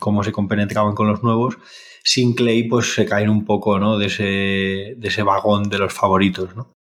[0.00, 1.56] cómo se compenetraban con los nuevos,
[2.02, 3.96] sin Clay pues se caen un poco ¿no?
[3.98, 4.24] de, ese,
[4.98, 6.56] de ese vagón de los favoritos.
[6.56, 6.73] ¿no?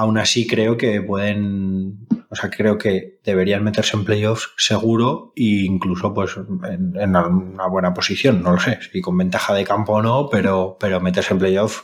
[0.00, 5.64] Aún así creo que pueden, o sea, creo que deberían meterse en playoffs seguro e
[5.66, 10.02] incluso pues en, una buena posición, no lo sé, si con ventaja de campo o
[10.02, 11.82] no, pero, pero meterse en playoffs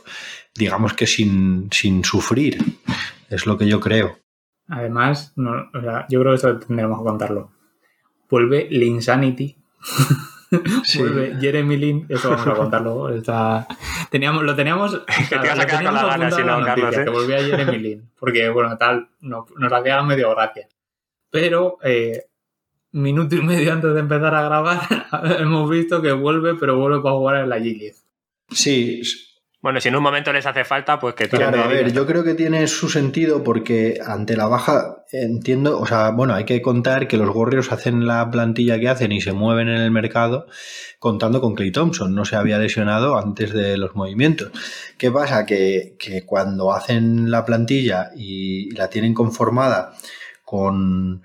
[0.54, 2.62] digamos que sin, sin sufrir,
[3.30, 4.16] es lo que yo creo.
[4.68, 7.50] Además, no, o sea, yo creo que esto tendremos que contarlo.
[8.30, 9.56] Vuelve Linsanity.
[10.84, 10.98] Sí.
[10.98, 12.06] Vuelve Jeremy Lin.
[12.08, 13.08] Eso vamos a contarlo.
[13.10, 13.66] Está...
[14.10, 15.02] Teníamos, lo teníamos.
[15.28, 16.96] Que te vas a quedar con la gana, si no, Carlos.
[16.96, 17.04] ¿eh?
[17.04, 18.10] Que volvía Jeremy Lin.
[18.18, 20.68] Porque, bueno, tal, no, nos hacía medio gracia.
[21.30, 22.26] Pero, eh,
[22.92, 24.80] minuto y medio antes de empezar a grabar,
[25.40, 27.96] hemos visto que vuelve, pero vuelve para jugar en la G-League.
[28.50, 29.02] Sí,
[29.64, 32.22] bueno, si en un momento les hace falta, pues que Claro, a ver, yo creo
[32.22, 37.08] que tiene su sentido porque ante la baja, entiendo, o sea, bueno, hay que contar
[37.08, 40.48] que los Warriors hacen la plantilla que hacen y se mueven en el mercado
[40.98, 44.52] contando con Clay Thompson, no se había lesionado antes de los movimientos.
[44.98, 45.46] ¿Qué pasa?
[45.46, 49.94] Que, que cuando hacen la plantilla y la tienen conformada
[50.44, 51.22] con,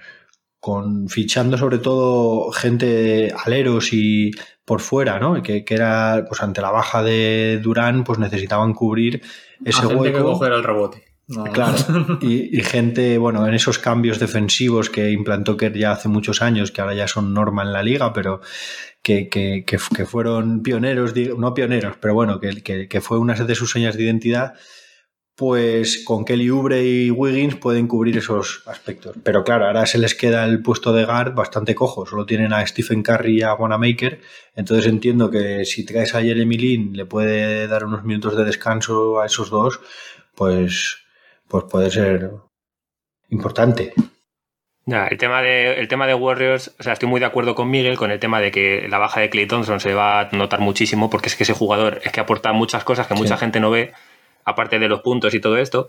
[0.62, 4.32] con fichando sobre todo gente aleros y
[4.70, 5.42] por fuera, ¿no?
[5.42, 9.24] Que, que, era, pues ante la baja de Durán, pues necesitaban cubrir
[9.66, 10.18] ese A gente hueco.
[10.20, 11.06] que coger el rebote.
[11.28, 11.46] No.
[11.46, 11.76] Claro,
[12.22, 16.70] y, y, gente, bueno, en esos cambios defensivos que implantó Kerr ya hace muchos años,
[16.72, 18.42] que ahora ya son norma en la liga, pero
[19.02, 23.72] que, que, que, que fueron pioneros, no pioneros, pero bueno, que, fue una de sus
[23.72, 24.54] señas de identidad,
[25.40, 29.16] pues con Kelly Oubre y Wiggins pueden cubrir esos aspectos.
[29.24, 32.68] Pero claro, ahora se les queda el puesto de guard bastante cojo, solo tienen a
[32.68, 34.20] Stephen Curry y a Wanamaker,
[34.58, 39.22] entonces entiendo que si traes a Jeremy Lin le puede dar unos minutos de descanso
[39.22, 39.80] a esos dos,
[40.36, 40.98] pues,
[41.48, 42.32] pues puede ser
[43.30, 43.94] importante.
[44.86, 47.70] Ya, el tema de el tema de Warriors, o sea, estoy muy de acuerdo con
[47.70, 50.60] Miguel con el tema de que la baja de Clay Thompson se va a notar
[50.60, 53.40] muchísimo porque es que ese jugador es que aporta muchas cosas que mucha sí.
[53.40, 53.94] gente no ve
[54.50, 55.88] aparte de los puntos y todo esto.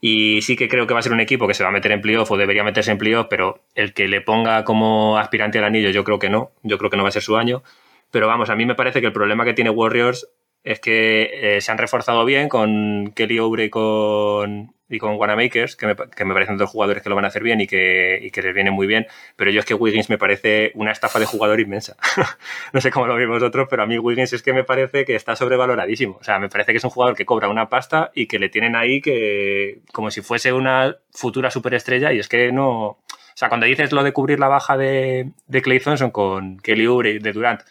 [0.00, 1.92] Y sí que creo que va a ser un equipo que se va a meter
[1.92, 5.64] en playoff o debería meterse en playoff, pero el que le ponga como aspirante al
[5.64, 6.50] anillo, yo creo que no.
[6.62, 7.62] Yo creo que no va a ser su año.
[8.10, 10.28] Pero vamos, a mí me parece que el problema que tiene Warriors
[10.64, 15.74] es que eh, se han reforzado bien con Kelly Oubre y con, y con Wanamakers,
[15.74, 18.20] que me, que me parecen dos jugadores que lo van a hacer bien y que,
[18.22, 19.06] y que les viene muy bien.
[19.36, 21.96] Pero yo es que Wiggins me parece una estafa de jugador inmensa.
[22.72, 25.16] no sé cómo lo veis vosotros, pero a mí Wiggins es que me parece que
[25.16, 26.18] está sobrevaloradísimo.
[26.20, 28.48] O sea, me parece que es un jugador que cobra una pasta y que le
[28.48, 32.98] tienen ahí que como si fuese una futura superestrella y es que no...
[33.34, 36.86] O sea, cuando dices lo de cubrir la baja de, de Clay Thompson con Kelly
[36.86, 37.62] Oubre y de Durant,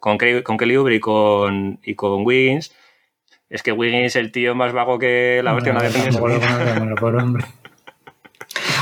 [0.00, 2.74] con, con Kelly Oubre y con, y con Wiggins,
[3.48, 7.44] es que Wiggins es el tío más vago que la hostia no, no hombre.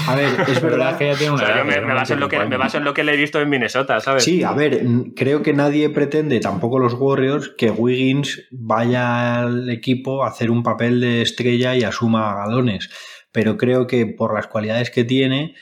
[0.07, 2.21] A ver, es verdad que ya tiene una o sea, yo me, me, baso en
[2.21, 4.25] lo que, me baso en lo que le he visto en Minnesota, ¿sabes?
[4.25, 4.83] Sí, a ver,
[5.15, 10.63] creo que nadie pretende, tampoco los Warriors, que Wiggins vaya al equipo a hacer un
[10.63, 12.89] papel de estrella y asuma galones.
[13.33, 15.55] Pero creo que por las cualidades que tiene,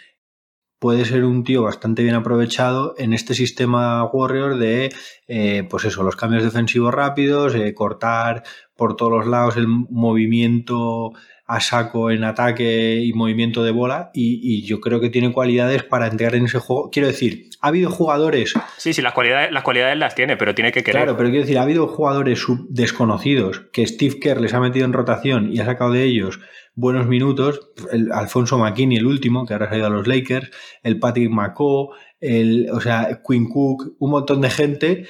[0.79, 4.93] puede ser un tío bastante bien aprovechado en este sistema Warrior de,
[5.29, 8.43] eh, pues eso, los cambios defensivos rápidos, eh, cortar
[8.77, 11.13] por todos los lados el movimiento
[11.47, 15.85] a saco en ataque y movimiento de bola y, y, yo creo que tiene cualidades
[15.85, 16.91] para entrar en ese juego.
[16.91, 18.55] Quiero decir, ha habido jugadores...
[18.79, 21.03] Sí, sí, las cualidades, las cualidades las tiene, pero tiene que querer.
[21.03, 24.93] Claro, pero quiero decir, ha habido jugadores desconocidos que Steve Kerr les ha metido en
[24.93, 26.41] rotación y ha sacado de ellos
[26.77, 30.51] buenos minutos, el Alfonso McKinney, el último, que ahora se ha ido a los Lakers,
[30.83, 35.09] el Patrick McCaw, el, o sea, Quinn Cook, un montón de gente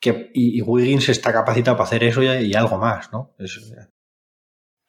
[0.00, 3.34] que, y, y Wiggins está capacitado para hacer eso y, y algo más, ¿no?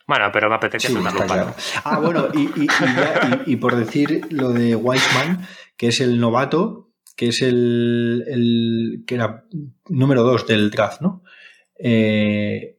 [0.07, 1.53] Bueno, pero me apetece sí, claro.
[1.83, 6.91] Ah, bueno, y, y, ya, y, por decir lo de Wiseman, que es el novato,
[7.15, 9.45] que es el, el que era
[9.87, 11.23] número dos del draft, ¿no?
[11.77, 12.78] Eh,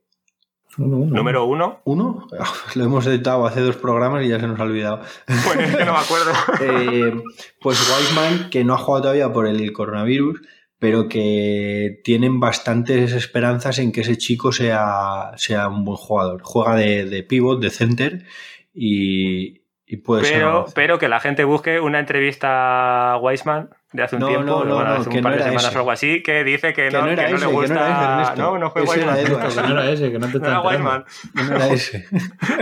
[0.84, 1.16] uno, uno.
[1.16, 1.80] ¿Número uno?
[1.84, 2.26] ¿Uno?
[2.74, 5.00] Lo hemos editado hace dos programas y ya se nos ha olvidado.
[5.26, 6.32] Pues es que no me acuerdo.
[6.60, 7.22] eh,
[7.60, 10.40] pues Wiseman, que no ha jugado todavía por el coronavirus,
[10.78, 16.40] pero que tienen bastantes esperanzas en que ese chico sea, sea un buen jugador.
[16.42, 18.24] Juega de, de pivot, de center
[18.72, 20.74] y, y puede pero, ser.
[20.74, 24.64] Pero que la gente busque una entrevista a Wiseman de hace un no, tiempo, no,
[24.64, 25.76] no, bueno, no, hace que un par no de era semanas ese.
[25.76, 27.54] o algo así, que dice que, Que no, no era que no ese, le que
[27.56, 27.74] no gusta.
[27.74, 29.26] era no, no fue Ese era Wiseman.
[29.32, 29.54] Edwards.
[29.56, 31.04] Que no era ese, que no te No era.
[31.34, 32.06] No era ese.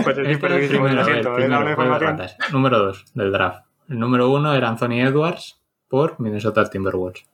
[0.05, 1.31] Pues es el perdidísimo, primero, lo siento.
[2.53, 3.67] Número 2 del draft.
[3.89, 7.27] El número 1 era Anthony Edwards por Minnesota Timberwolves.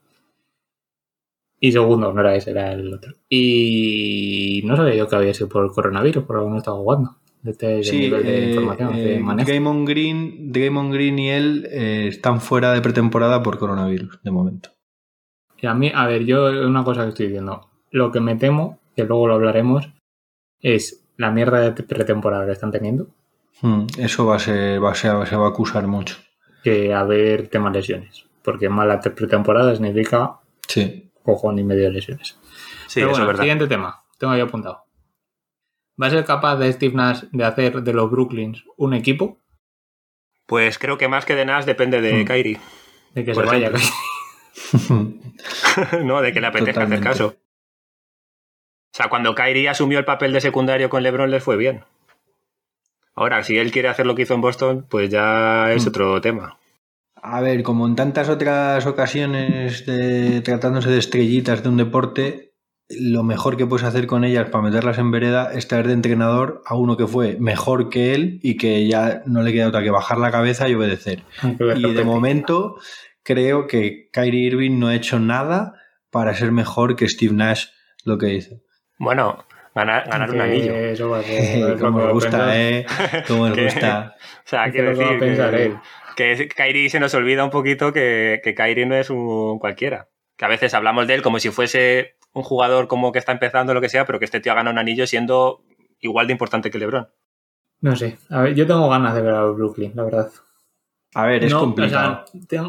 [1.61, 3.14] Y segundo, no era ese, era el otro.
[3.28, 7.16] Y no sabía yo que había sido por el coronavirus, por algo no estaba jugando.
[7.44, 9.46] De este Sí, nivel de eh, información, de eh, manejo.
[9.46, 14.70] Draymond Green, Draymond Green y él eh, están fuera de pretemporada por coronavirus, de momento.
[15.59, 17.68] Y a mí, a ver, yo una cosa que estoy diciendo.
[17.90, 19.88] Lo que me temo, que luego lo hablaremos,
[20.61, 23.07] es la mierda de pretemporada que están teniendo.
[23.61, 26.16] Hmm, Eso va a ser, va a ser, se va a acusar mucho.
[26.64, 28.24] Que haber temas lesiones.
[28.42, 31.11] Porque mala pretemporada significa Sí.
[31.22, 32.38] cojón y medio de lesiones.
[32.87, 33.42] Sí, Pero eso bueno, es verdad.
[33.42, 34.02] siguiente tema.
[34.18, 34.84] Tengo ahí apuntado.
[36.00, 39.38] ¿Va a ser capaz de Steve Nash de hacer de los Brooklyns un equipo?
[40.46, 42.26] Pues creo que más que de Nash depende de Hmm.
[42.26, 42.59] Kyrie.
[43.14, 43.68] De que Por se vaya.
[43.68, 43.85] ejemplo.
[46.04, 47.09] no, de que le apetezca Totalmente.
[47.09, 47.37] hacer caso.
[47.37, 51.85] O sea, cuando Kyrie asumió el papel de secundario con LeBron les fue bien.
[53.14, 55.88] Ahora, si él quiere hacer lo que hizo en Boston, pues ya es Hmm.
[55.88, 56.59] otro tema.
[57.16, 62.43] A ver, como en tantas otras ocasiones de, tratándose de estrellitas de un deporte,
[62.88, 66.62] lo mejor que puedes hacer con ellas para meterlas en vereda es traer de entrenador
[66.66, 69.90] a uno que fue mejor que él y que ya no le queda otra que
[69.90, 71.23] bajar la cabeza y obedecer.
[71.42, 72.77] Y de momento
[73.23, 75.75] creo que Kyrie Irving no ha hecho nada
[76.11, 77.66] para ser mejor que Steve Nash
[78.05, 78.57] lo que hizo.
[78.99, 79.44] Bueno,
[79.75, 80.75] ganar, ganar un anillo.
[81.81, 82.87] Como me gusta, ¿eh?
[83.27, 84.14] Como me gusta.
[84.44, 88.87] O sea, quiero decir que, que Kyrie se nos olvida un poquito que, que Kyrie
[88.87, 90.09] no es un cualquiera.
[90.37, 93.73] Que a veces hablamos de él como si fuese un jugador como que está empezando,
[93.73, 95.62] lo que sea, pero que este tío ha ganado un anillo siendo
[96.01, 97.09] igual de importante que LeBron.
[97.81, 98.18] No sé.
[98.29, 100.31] A ver, yo tengo ganas de ver a Brooklyn, la verdad.
[101.14, 102.25] A ver, es complicado.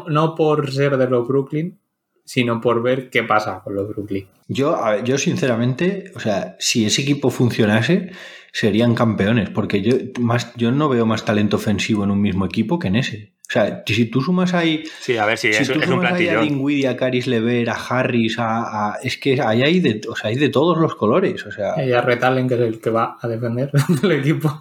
[0.08, 1.78] no por ser de los Brooklyn,
[2.24, 4.28] sino por ver qué pasa con los Brooklyn.
[4.48, 8.12] Yo, yo sinceramente, o sea, si ese equipo funcionase,
[8.52, 12.78] serían campeones, porque yo, más, yo no veo más talento ofensivo en un mismo equipo
[12.78, 13.32] que en ese.
[13.48, 14.82] O sea, si tú sumas ahí.
[15.00, 16.40] Sí, a ver si, es, un plantillo.
[16.40, 20.30] a Dingwiddie, a Caris Lever, a Harris, a, es que ahí hay de, o sea,
[20.30, 21.46] hay de todos los colores.
[21.46, 21.82] O sea.
[21.84, 23.70] Y a Retalen, que es el que va a defender
[24.02, 24.60] el equipo.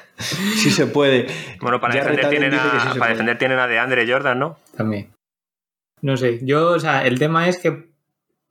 [0.16, 1.26] sí se puede.
[1.60, 4.56] Bueno, para defender, tienen a, para defender tienen a DeAndre Jordan, ¿no?
[4.76, 5.10] También.
[6.00, 7.92] No sé, yo, o sea, el tema es que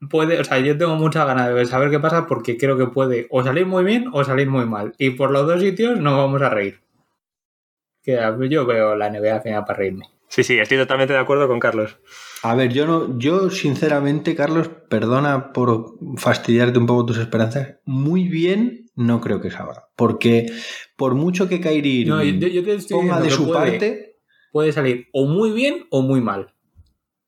[0.09, 3.27] puede, o sea, yo tengo mucha ganas de saber qué pasa porque creo que puede
[3.29, 4.93] o salir muy bien o salir muy mal.
[4.97, 6.79] Y por los dos sitios nos vamos a reír.
[8.03, 10.05] Que yo veo la NBA final para reírme.
[10.27, 11.97] Sí, sí, estoy totalmente de acuerdo con Carlos.
[12.43, 17.75] A ver, yo no, yo sinceramente, Carlos, perdona por fastidiarte un poco tus esperanzas.
[17.83, 19.89] Muy bien, no creo que salga.
[19.97, 20.45] Porque
[20.95, 24.19] por mucho que Kairi no, yo, te ponga de su parte.
[24.53, 26.53] Puede salir o muy bien o muy mal.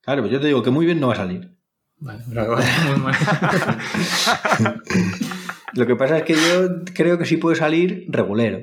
[0.00, 1.50] Claro, pues yo te digo que muy bien no va a salir.
[1.98, 3.14] Vale, muy mal.
[5.74, 8.60] Lo que pasa es que yo creo que sí puede salir regulero.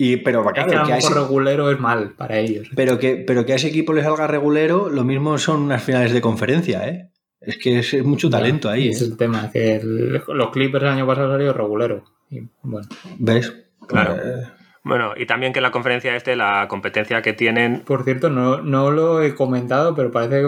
[0.00, 2.70] Y, pero claro, que, a ese, regulero es mal para ellos.
[2.76, 6.12] Pero que, pero que a ese equipo le salga regulero, lo mismo son unas finales
[6.12, 7.10] de conferencia, ¿eh?
[7.40, 8.90] Es que es, mucho talento ahí.
[8.90, 9.06] Es ¿eh?
[9.06, 12.04] el tema, que los Clippers el año pasado salieron regulero.
[12.30, 12.86] Y, bueno.
[13.18, 13.52] ¿Ves?
[13.88, 14.14] Claro.
[14.14, 14.46] Eh,
[14.84, 17.80] bueno, y también que la conferencia este, la competencia que tienen...
[17.80, 20.42] Por cierto, no, no lo he comentado, pero parece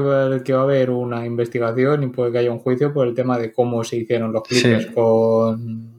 [0.44, 3.36] que va a haber una investigación y puede que haya un juicio por el tema
[3.38, 5.89] de cómo se hicieron los Clippers con...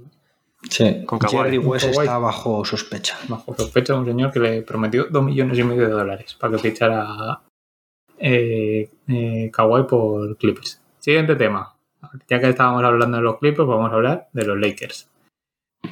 [0.72, 3.18] Sí, con Jerry West está bajo sospecha.
[3.28, 6.60] Bajo sospecha un señor que le prometió dos millones y medio de dólares para que
[6.60, 7.42] fichara
[8.18, 10.80] eh, eh, Kawhi por Clippers.
[10.98, 11.76] Siguiente tema.
[12.30, 15.10] Ya que estábamos hablando de los Clippers, vamos a hablar de los Lakers.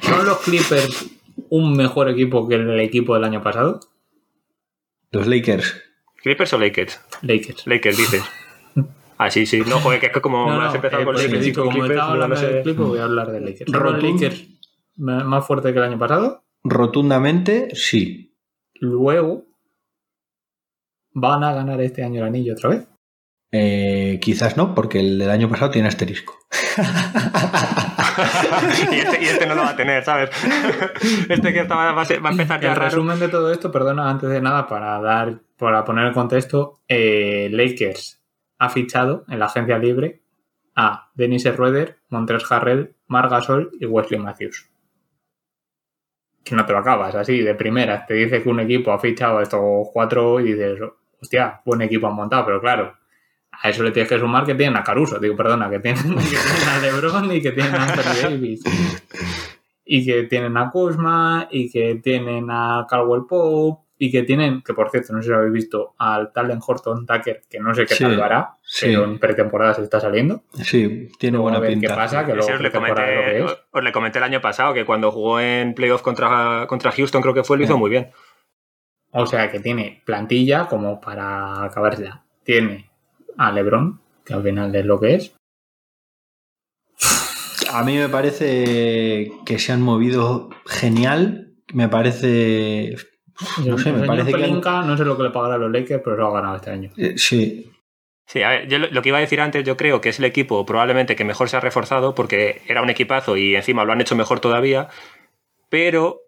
[0.00, 1.10] ¿Son los Clippers
[1.50, 3.80] un mejor equipo que el equipo del año pasado?
[5.10, 5.78] Los Lakers.
[6.22, 7.00] ¿Clippers o Lakers?
[7.20, 7.66] Lakers.
[7.66, 8.24] Lakers, dices.
[9.22, 9.60] Ah, sí, sí.
[9.60, 11.90] No, joder, que es que como has empezado eh, con Lakers y con como Clippers,
[11.90, 12.62] estaba hablando no sé.
[12.62, 13.70] Clippers, voy a hablar de Lakers.
[13.70, 14.59] ¿Son Lakers
[15.00, 16.44] más fuerte que el año pasado?
[16.62, 18.36] Rotundamente, sí.
[18.74, 19.46] Luego,
[21.12, 22.88] ¿van a ganar este año el anillo otra vez?
[23.52, 26.38] Eh, quizás no, porque el del año pasado tiene asterisco.
[28.20, 30.30] Este, y, este, no lo va a tener, ¿sabes?
[31.28, 32.72] Este que va, a, empezar ya.
[32.72, 36.80] El resumen de todo esto, perdona, antes de nada, para dar, para poner en contexto,
[36.86, 38.20] eh, Lakers
[38.58, 40.22] ha fichado en la agencia libre
[40.76, 44.68] a Dennis Schroeder, Montres Harrell, Marc Gasol y Wesley Matthews.
[46.42, 48.06] Que no te lo acabas así, de primera.
[48.06, 50.78] Te dice que un equipo ha fichado a estos cuatro y dices,
[51.20, 52.96] hostia, buen equipo han montado, pero claro,
[53.62, 56.16] a eso le tienes que sumar que tienen a Caruso, digo, perdona, que tienen,
[56.68, 58.62] a LeBron y que tienen a Anthony Davis.
[59.84, 64.72] Y que tienen a Kuzma y que tienen a Caldwell Pope y que tienen, que
[64.72, 67.84] por cierto, no sé si lo habéis visto, al Talent Horton Tucker, que no sé
[67.84, 70.42] qué tal lo hará, pero en pretemporada se está saliendo.
[70.62, 71.88] Sí, tiene buena a ver pinta.
[71.88, 75.10] qué pasa, que luego os, le comenté, os le comenté el año pasado que cuando
[75.10, 78.10] jugó en playoff contra, contra Houston, creo que fue, lo hizo muy bien.
[79.12, 82.24] O sea que tiene plantilla como para acabarla.
[82.44, 82.90] Tiene
[83.36, 85.34] a LeBron, que al final es lo que es.
[87.72, 91.54] A mí me parece que se han movido genial.
[91.72, 92.96] Me parece.
[93.64, 94.46] No sé, me parece que.
[94.48, 96.90] No sé lo que le pagará a los Lakers, pero lo ha ganado este año.
[96.96, 97.70] Eh, sí.
[98.30, 100.24] Sí, a ver, yo lo que iba a decir antes, yo creo que es el
[100.24, 104.00] equipo probablemente que mejor se ha reforzado porque era un equipazo y encima lo han
[104.00, 104.88] hecho mejor todavía,
[105.68, 106.20] pero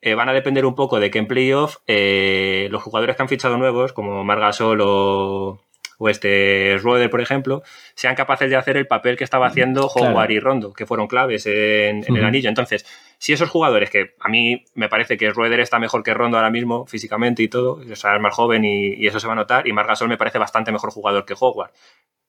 [0.00, 3.28] eh, van a depender un poco de que en playoff eh, los jugadores que han
[3.28, 5.60] fichado nuevos, como Margasol o,
[5.98, 7.62] o este Schroeder, por ejemplo,
[7.94, 11.46] sean capaces de hacer el papel que estaba haciendo Howard y Rondo, que fueron claves
[11.46, 12.48] en, el anillo.
[12.48, 12.86] Entonces,
[13.18, 16.50] si esos jugadores, que a mí me parece que Schroeder está mejor que Rondo ahora
[16.50, 19.66] mismo, físicamente y todo, o sea, es más joven y, eso se va a notar,
[19.66, 21.72] y Margasol me parece bastante mejor jugador que Howard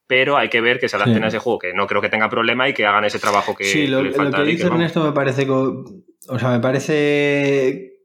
[0.07, 2.31] pero hay que ver que se adapten a ese juego, que no creo que tenga
[2.31, 4.39] problema y que hagan ese trabajo que, sí, lo, que falta.
[4.39, 7.99] Lo que dice Ernesto me parece, o sea, me parece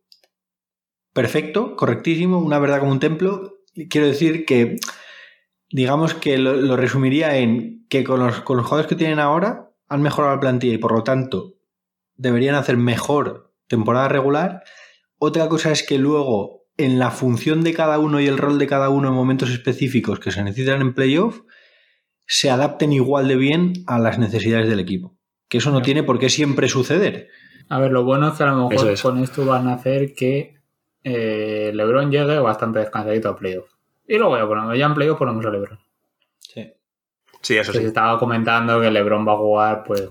[1.15, 3.61] perfecto, correctísimo, una verdad como un templo.
[3.89, 4.77] Quiero decir que
[5.75, 10.03] digamos que lo, resumiría en que con los, con los jugadores que tienen ahora han
[10.03, 11.55] mejorado la plantilla y por lo tanto
[12.15, 14.63] deberían hacer mejor temporada regular.
[15.19, 18.69] Otra cosa es que luego en la función de cada uno y el rol de
[18.69, 21.41] cada uno en momentos específicos que se necesitan en playoff,
[22.25, 25.17] se adapten igual de bien a las necesidades del equipo.
[25.49, 27.31] Que eso no tiene por qué siempre suceder.
[27.69, 30.55] A ver, lo bueno es que a lo mejor con esto van a hacer que
[31.03, 33.74] eh, LeBron llegue bastante descansadito a playoff.
[34.07, 35.79] Y luego ya, ponemos, ya en playoff ponemos a LeBron.
[36.39, 36.73] Sí.
[37.41, 37.79] Sí, eso sí.
[37.79, 40.09] Se estaba comentando que LeBron va a jugar, pues,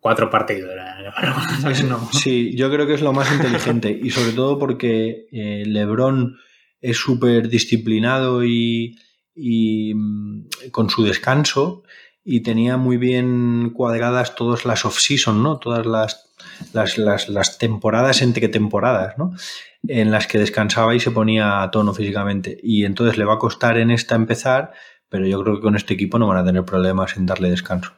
[0.00, 0.70] cuatro partidos.
[2.12, 6.36] Sí, yo creo que es lo más inteligente y sobre todo porque eh, LeBron
[6.80, 8.96] es súper disciplinado y,
[9.34, 11.82] y mm, con su descanso
[12.24, 15.58] y tenía muy bien cuadradas todas las off-season, ¿no?
[15.58, 16.29] Todas las,
[16.72, 19.32] las, las, temporadas entre temporadas, ¿no?
[19.86, 22.58] En las que descansaba y se ponía a tono físicamente.
[22.62, 24.72] Y entonces le va a costar en esta empezar,
[25.08, 27.92] pero yo creo que con este equipo no van a tener problemas en darle descanso.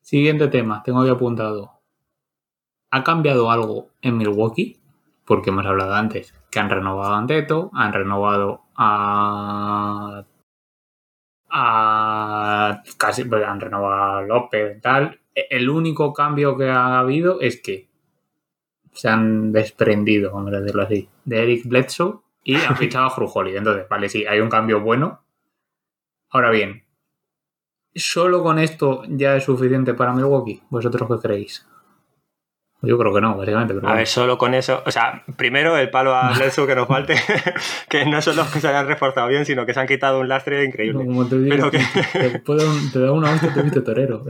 [0.00, 1.82] Siguiente tema, tengo aquí apuntado.
[2.90, 4.80] ¿Ha cambiado algo en Milwaukee?
[5.24, 10.24] Porque hemos hablado antes que han renovado a Anteto, han renovado a.
[11.50, 12.82] a.
[12.96, 13.24] casi.
[13.24, 15.20] Pues, han renovado a López tal.
[15.36, 17.88] El único cambio que ha habido es que
[18.92, 23.56] se han desprendido, vamos a decirlo así, de Eric Bledsoe y han fichado a Frujoli.
[23.56, 25.22] Entonces, vale, sí, hay un cambio bueno.
[26.30, 26.86] Ahora bien,
[27.98, 30.62] ¿Solo con esto ya es suficiente para Milwaukee?
[30.68, 31.66] ¿Vosotros qué creéis?
[32.82, 33.74] Yo creo que no, básicamente.
[33.82, 34.82] a ver, solo con eso.
[34.84, 37.16] O sea, primero el palo a Bledsoe que nos falte,
[37.88, 40.28] que no son los que se hayan reforzado bien, sino que se han quitado un
[40.28, 41.04] lastre increíble.
[41.04, 41.78] como te digo, que...
[42.92, 44.24] te, da una hostia te viste torero.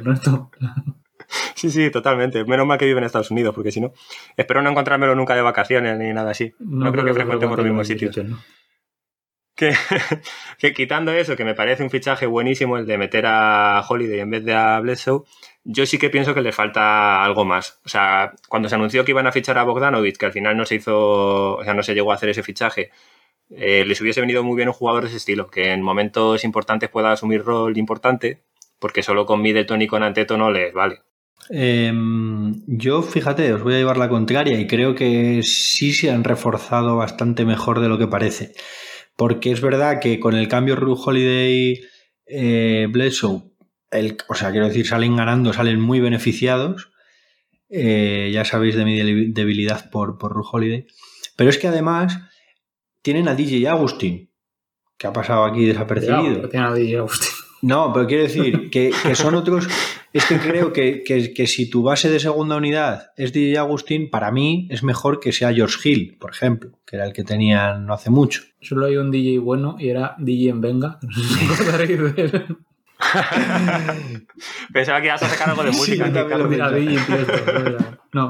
[1.55, 2.45] Sí, sí, totalmente.
[2.45, 3.93] Menos mal que vive en Estados Unidos, porque si no.
[4.37, 6.55] Espero no encontrármelo nunca de vacaciones ni nada así.
[6.61, 8.17] No, creo que frecuentemos los mismos sitios.
[8.19, 8.39] ¿no?
[9.57, 14.31] que, quitando eso, que me parece un fichaje buenísimo el de meter a Holiday en
[14.31, 15.23] vez de a Bledsoe,
[15.67, 17.81] yo sí que pienso que le falta algo más.
[17.85, 20.64] O sea, cuando se anunció que iban a fichar a Bogdanovic, que al final no
[20.64, 22.91] se hizo, o sea, no se llegó a hacer ese fichaje,
[23.51, 26.89] eh, les hubiese venido muy bien un jugador de ese estilo, que en momentos importantes
[26.89, 28.43] pueda asumir rol importante,
[28.79, 31.01] porque solo con Middleton y con Anteto no les vale.
[31.51, 36.25] Em, yo, fíjate, os voy a llevar la contraria y creo que sí se han
[36.25, 38.53] reforzado bastante mejor de lo que parece
[39.17, 41.81] porque es verdad que con el cambio Ru Holiday
[42.27, 42.87] eh,
[43.91, 46.91] el, o sea, quiero decir, salen ganando, salen muy beneficiados.
[47.68, 50.87] Eh, ya sabéis de mi debilidad por, por Ru Holiday.
[51.37, 52.18] Pero es que además
[53.03, 54.30] tienen a DJ Agustín,
[54.97, 56.49] que ha pasado aquí desapercibido.
[56.49, 57.30] tienen a DJ Agustín.
[57.62, 59.68] No, pero quiero decir que, son otros.
[60.12, 64.66] Es que creo que, si tu base de segunda unidad es DJ Agustín, para mí
[64.70, 68.11] es mejor que sea George Hill, por ejemplo, que era el que tenían no hace
[68.11, 68.43] mucho.
[68.61, 70.99] Solo hay un DJ bueno y era DJ en Venga.
[74.73, 76.11] Pensaba que ibas a sacar algo de música.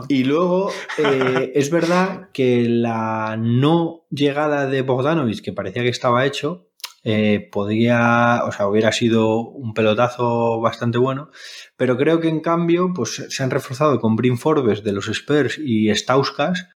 [0.09, 6.27] Y luego eh, es verdad que la no llegada de Bogdanovich, que parecía que estaba
[6.27, 6.69] hecho,
[7.09, 11.31] eh, podría, o sea, hubiera sido un pelotazo bastante bueno,
[11.77, 15.57] pero creo que en cambio, pues se han reforzado con Brin Forbes de los Spurs
[15.57, 16.69] y Stauskas,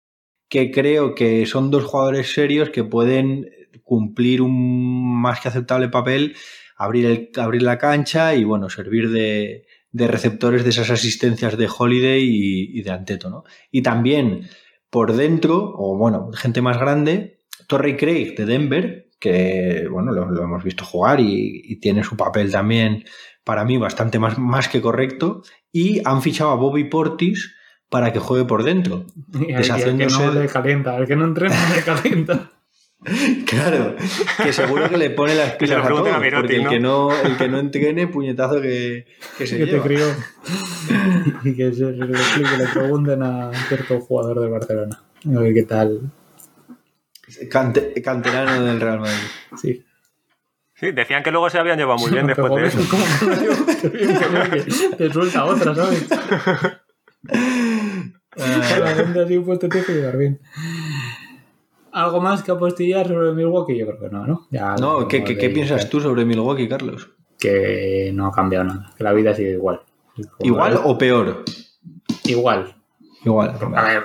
[0.51, 3.49] que creo que son dos jugadores serios que pueden
[3.83, 6.37] cumplir un más que aceptable papel,
[6.79, 12.23] abrir, el, abrir la cancha y, bueno, servir de, receptores de esas asistencias de Holiday
[12.23, 13.45] y, y de Anteto, ¿no?
[13.71, 14.49] Y también
[14.91, 20.65] por dentro, o bueno, gente más grande, Torrey Craig de Denver, que bueno, lo, hemos
[20.65, 23.05] visto jugar y, tiene su papel también
[23.45, 25.43] para mí bastante más, más que correcto.
[25.73, 27.55] Y han fichado a Bobby Portis
[27.89, 29.07] para que juegue por dentro.
[29.35, 32.53] Y el, que no le calienta, el que no entrena le calienta.
[33.47, 33.97] Claro,
[34.43, 37.49] que seguro que le pone las pilas a todos, porque el, que no, el que
[37.49, 39.07] no entrene, puñetazo que,
[39.37, 40.07] que se que te crió.
[41.45, 45.03] y que, se, le, que le pregunten a cierto jugador de Barcelona.
[45.25, 46.11] A ver qué tal
[48.03, 49.29] canterano del Real Madrid.
[49.61, 49.85] Sí.
[50.75, 52.79] Sí, decían que luego se habían llevado muy bien después de eso.
[52.89, 53.05] ¿Cómo
[54.97, 56.07] te suelta otra, ¿sabes?
[58.39, 60.41] La gente así puesto te llevar bien.
[61.99, 63.77] ¿Algo más que apostillar sobre Milwaukee?
[63.77, 64.47] Yo creo que no, ¿no?
[64.51, 67.11] Ya, no, ¿qué, ¿qué, piensas tú sobre Milwaukee, Carlos?
[67.37, 69.81] Que no ha cambiado nada, que la vida sigue igual.
[70.39, 71.45] ¿Igual o peor?
[72.25, 72.73] Igual.
[73.25, 73.59] Igual.
[73.75, 74.05] A ver,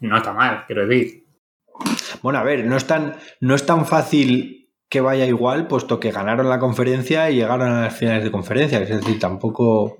[0.00, 1.24] no está mal, quiero decir.
[2.22, 6.10] Bueno, a ver, no es tan, no es tan fácil que vaya igual, puesto que
[6.10, 9.98] ganaron la conferencia y llegaron a las finales de conferencia, es decir, tampoco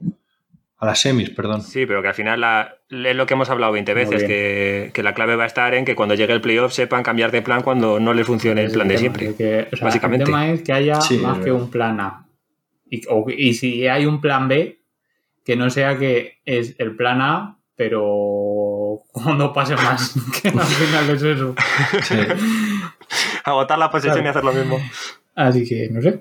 [0.78, 1.62] a las semis, perdón.
[1.62, 2.44] Sí, pero que al final
[2.90, 5.94] es lo que hemos hablado 20 veces, que, la clave va a estar en que
[5.96, 8.98] cuando llegue el playoff sepan cambiar de plan cuando no les funcione el plan de
[8.98, 9.34] siempre.
[9.80, 10.24] básicamente.
[10.24, 12.26] El tema es que haya más que un plan A.
[12.90, 14.80] Y, o- y si hay un plan B,
[15.44, 18.98] que no sea que es el plan A, pero
[19.36, 20.14] no pase más.
[20.42, 21.54] que al final es eso.
[22.02, 22.16] Sí.
[23.44, 24.26] Agotar la posesión Claro.
[24.26, 24.78] y hacer lo mismo.
[25.34, 26.20] Así que, no sé.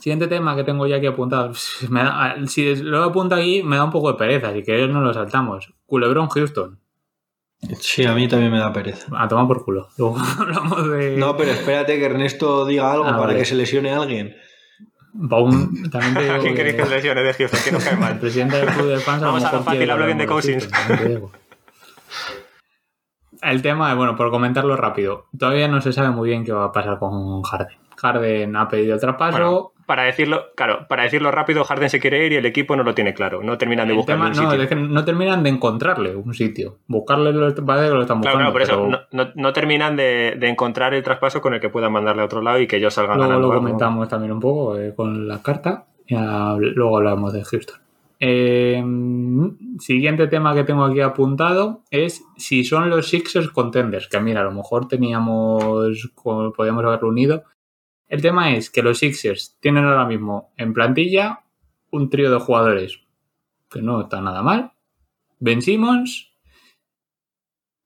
[0.00, 1.52] Siguiente tema que tengo ya aquí apuntado.
[1.90, 4.52] Me da- si lo apunto aquí, me da un poco de pereza.
[4.52, 5.72] Si queréis, no lo saltamos.
[5.86, 6.78] Culebrón Houston.
[7.78, 9.06] Sí, a mí también me da pereza.
[9.14, 9.88] A tomar por culo.
[9.98, 11.16] Luego hablamos de.
[11.18, 13.38] No, pero espérate que Ernesto diga algo Ah, para vale.
[13.38, 14.34] que se lesione a alguien.
[15.28, 17.60] Pa' un- también te digo ¿A quién queréis que que se lesione de Houston?
[17.62, 18.18] ¿Quién nos cae el mal?
[18.18, 20.68] presidente del club de fans Vamos a lo fácil, hablo que bien de Cousins.
[20.72, 21.30] Houston.
[23.42, 25.26] El tema, bueno, por comentarlo rápido.
[25.38, 27.76] Todavía no se sabe muy bien qué va a pasar con Harden.
[27.96, 29.32] Harden ha pedido el traspaso.
[29.32, 32.84] Bueno, para decirlo, claro, para decirlo rápido, Harden se quiere ir y el equipo no
[32.84, 33.42] lo tiene claro.
[33.42, 34.62] No terminan de buscarle un no, sitio.
[34.62, 36.76] es que no terminan de encontrarle un sitio.
[36.86, 38.38] Buscarle lo, que lo están Claro, buscando.
[38.38, 41.70] claro, por eso no, no- no terminan de, de encontrar el traspaso con el que
[41.70, 44.38] puedan mandarle a otro lado y que ellos salgan luego ganando lo comentamos también un
[44.38, 45.86] poco eh, con la carta.
[46.06, 47.80] y ah, luego hablamos de Houston.
[48.20, 48.84] Eh,
[49.80, 54.06] siguiente tema que tengo aquí apuntado es si son los Sixers contenders.
[54.06, 56.12] Que mira, a lo mejor teníamos,
[56.56, 57.42] podíamos haberlo unido.
[58.10, 61.44] El tema es que los Sixers tienen ahora mismo en plantilla
[61.92, 63.00] un trío de jugadores
[63.70, 64.72] que no está nada mal.
[65.38, 66.32] Ben Simmons,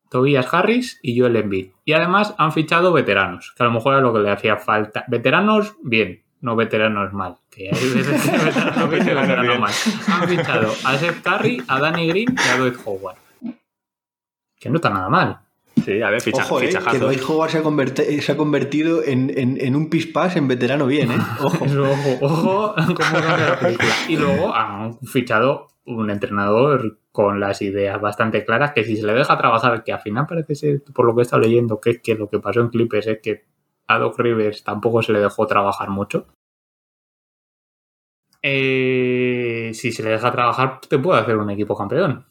[0.09, 1.73] Tobias Harris y Joel Embiid.
[1.85, 5.05] Y además han fichado veteranos, que a lo mejor es lo que le hacía falta.
[5.09, 7.37] Veteranos, bien, no veteranos mal.
[7.51, 9.73] Que hay veces que veteranos bien mal.
[10.11, 13.19] Han fichado a Seth Curry, a Danny Green y a Dwight Howard.
[14.59, 15.44] Que no está nada mal.
[15.85, 16.99] Sí, a ver, ficha, Ojo, eh, que.
[16.99, 20.87] Dwight Howard se ha, converti- se ha convertido en, en, en un pispás en veterano
[20.87, 21.17] bien, ¿eh?
[21.43, 21.65] Ojo.
[22.23, 23.89] Ojo, ojo, cambia la película.
[24.09, 29.13] Y luego han fichado un entrenador con las ideas bastante claras que si se le
[29.15, 32.01] deja trabajar, que al final parece ser, por lo que he estado leyendo, que es
[32.01, 33.45] que lo que pasó en Clippers es que
[33.87, 36.27] a Doc Rivers tampoco se le dejó trabajar mucho.
[38.43, 42.27] Eh, si se le deja trabajar, te puede hacer un equipo campeón.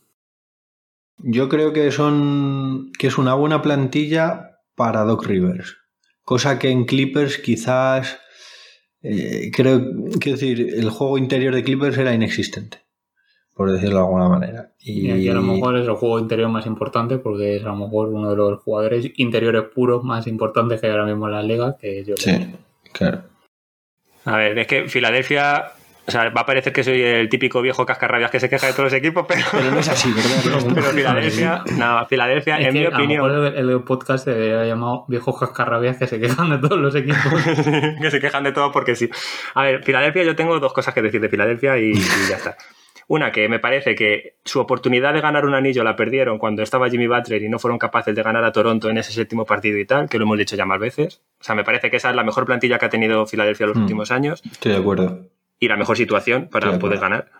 [1.17, 5.77] Yo creo que son que es una buena plantilla para Doc Rivers.
[6.23, 8.19] Cosa que en Clippers quizás
[9.01, 9.81] eh, creo
[10.19, 12.79] quiero decir, el juego interior de Clippers era inexistente,
[13.53, 14.73] por decirlo de alguna manera.
[14.79, 18.09] Y a lo mejor es el juego interior más importante porque es a lo mejor
[18.09, 21.77] uno de los jugadores interiores puros más importantes que hay ahora mismo en la liga,
[21.77, 22.55] que Joel Sí, Embiid.
[22.91, 23.23] claro.
[24.25, 25.71] A ver, es que Filadelfia.
[26.05, 28.73] O sea, va a parecer que soy el típico viejo cascarrabias que se queja de
[28.73, 30.61] todos los equipos, pero, Pero no es así, ¿verdad?
[30.75, 31.63] pero Filadelfia.
[31.77, 33.27] No, Filadelfia, Es en que mi a lo opinión.
[33.31, 36.93] mejor el, el podcast se debería llamado Viejos Cascarrabias que se quejan de todos los
[36.95, 37.17] equipos.
[38.01, 39.09] que se quejan de todo porque sí.
[39.55, 42.57] A ver, Filadelfia, yo tengo dos cosas que decir de Filadelfia y, y ya está.
[43.07, 46.89] Una, que me parece que su oportunidad de ganar un anillo la perdieron cuando estaba
[46.89, 49.85] Jimmy Butler y no fueron capaces de ganar a Toronto en ese séptimo partido y
[49.85, 51.21] tal, que lo hemos dicho ya más veces.
[51.39, 53.75] O sea, me parece que esa es la mejor plantilla que ha tenido Filadelfia los
[53.77, 53.81] Mm.
[53.81, 55.19] últimos años Estoy de acuerdo.
[55.59, 57.31] Y la mejor situación para poder ganar.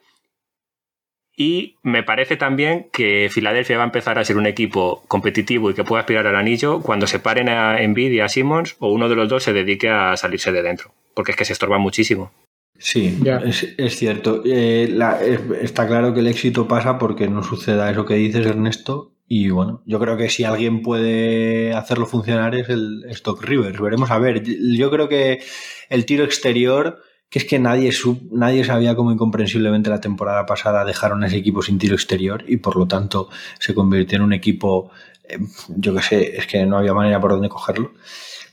[1.36, 5.74] Y me parece también que Filadelfia va a empezar a ser un equipo competitivo y
[5.74, 9.10] que pueda aspirar al anillo cuando se paren a Embiid y a Simmons o uno
[9.10, 10.94] de los dos se dedique a salirse de dentro.
[11.16, 12.32] Porque es que se estorban muchísimo.
[12.78, 13.38] Sí, Ya.
[13.38, 14.44] es, es cierto.
[14.46, 18.46] Eh, la- es- está claro que el éxito pasa porque no suceda eso que dices,
[18.46, 19.10] Ernesto.
[19.28, 23.80] Y bueno, yo creo que si alguien puede hacerlo funcionar es el Stock Rivers.
[23.80, 24.44] Veremos a ver.
[24.44, 25.42] Yo creo que
[25.90, 27.02] el tiro exterior,
[27.34, 27.92] que es que nadie,
[28.30, 32.76] nadie sabía cómo incomprensiblemente la temporada pasada dejaron ese equipo sin tiro exterior y por
[32.76, 33.28] lo tanto
[33.58, 34.92] se convirtió en un equipo,
[35.28, 37.94] eh, yo qué sé, es que no había manera por dónde cogerlo.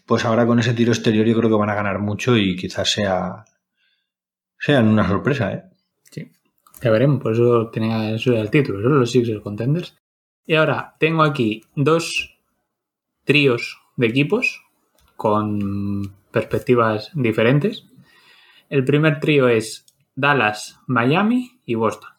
[0.06, 2.90] Pues ahora con ese tiro exterior yo creo que van a ganar mucho y quizás
[2.90, 3.44] sea,
[4.58, 5.64] sean una sorpresa, ¿eh?
[6.10, 6.30] Sí,
[6.80, 9.94] ya veremos, por eso tenía eso el título, son los Sixers Contenders.
[10.46, 12.34] Y ahora tengo aquí dos
[13.24, 14.62] tríos de equipos
[15.16, 17.89] con perspectivas diferentes.
[18.70, 22.10] El primer trío es Dallas, Miami y Boston.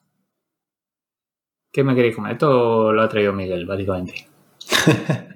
[1.74, 2.34] ¿Qué me queréis comentar?
[2.36, 4.28] Esto lo ha traído Miguel, básicamente.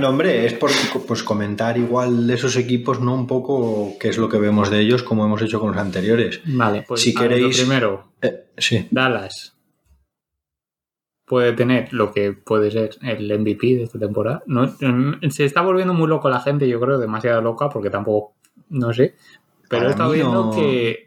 [0.00, 0.70] No, hombre, es por
[1.06, 3.14] pues, comentar igual de esos equipos, ¿no?
[3.14, 6.42] Un poco qué es lo que vemos de ellos, como hemos hecho con los anteriores.
[6.44, 9.56] Vale, pues Si queréis- primero, Eh, sí, Dallas
[11.24, 14.42] puede tener lo que puede ser el MVP de esta temporada.
[14.46, 14.68] No,
[15.30, 18.34] se está volviendo muy loco la gente, yo creo, demasiado loca, porque tampoco,
[18.68, 19.14] no sé.
[19.68, 21.06] Pero Para he estado mí viendo no- que,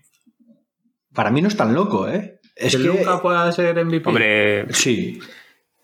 [1.14, 2.40] para mí no es tan loco, ¿eh?
[2.56, 4.08] Es que que, Luka pueda ser MVP.
[4.10, 5.20] Hombre, sí.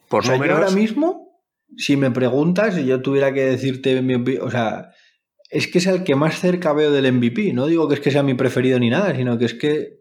[0.10, 0.58] por o sea, yo números.
[0.60, 1.42] ahora mismo,
[1.78, 4.92] si me preguntas, y yo tuviera que decirte mi opi- o sea,
[5.50, 7.54] es que es el que más cerca veo del MVP.
[7.54, 10.00] No digo que es que sea mi preferido ni nada, sino que es que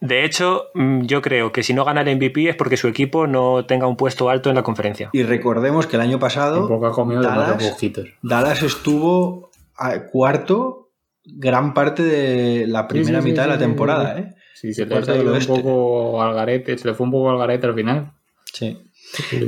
[0.00, 3.26] De hecho, mm, yo creo que si no gana el MVP es porque su equipo
[3.26, 5.10] no tenga un puesto alto en la conferencia.
[5.12, 7.76] y recordemos que el año pasado Tampoco ha comido Dallas-.
[8.22, 10.85] Dallas estuvo a cuarto
[11.26, 14.34] gran parte de la primera mitad de la temporada, ¿eh?
[14.54, 17.66] Sí, se le fue un poco al garete, se le fue un poco al garete
[17.66, 18.12] al final.
[18.52, 18.78] Sí.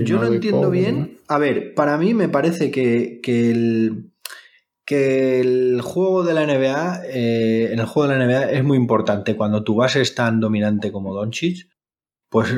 [0.04, 1.18] Yo no entiendo bien.
[1.28, 4.10] A ver, para mí me parece que, el,
[4.84, 8.76] que el juego de la NBA, eh, en el juego de la NBA es muy
[8.76, 9.34] importante.
[9.34, 11.68] Cuando tu base es tan dominante como Doncic,
[12.28, 12.54] pues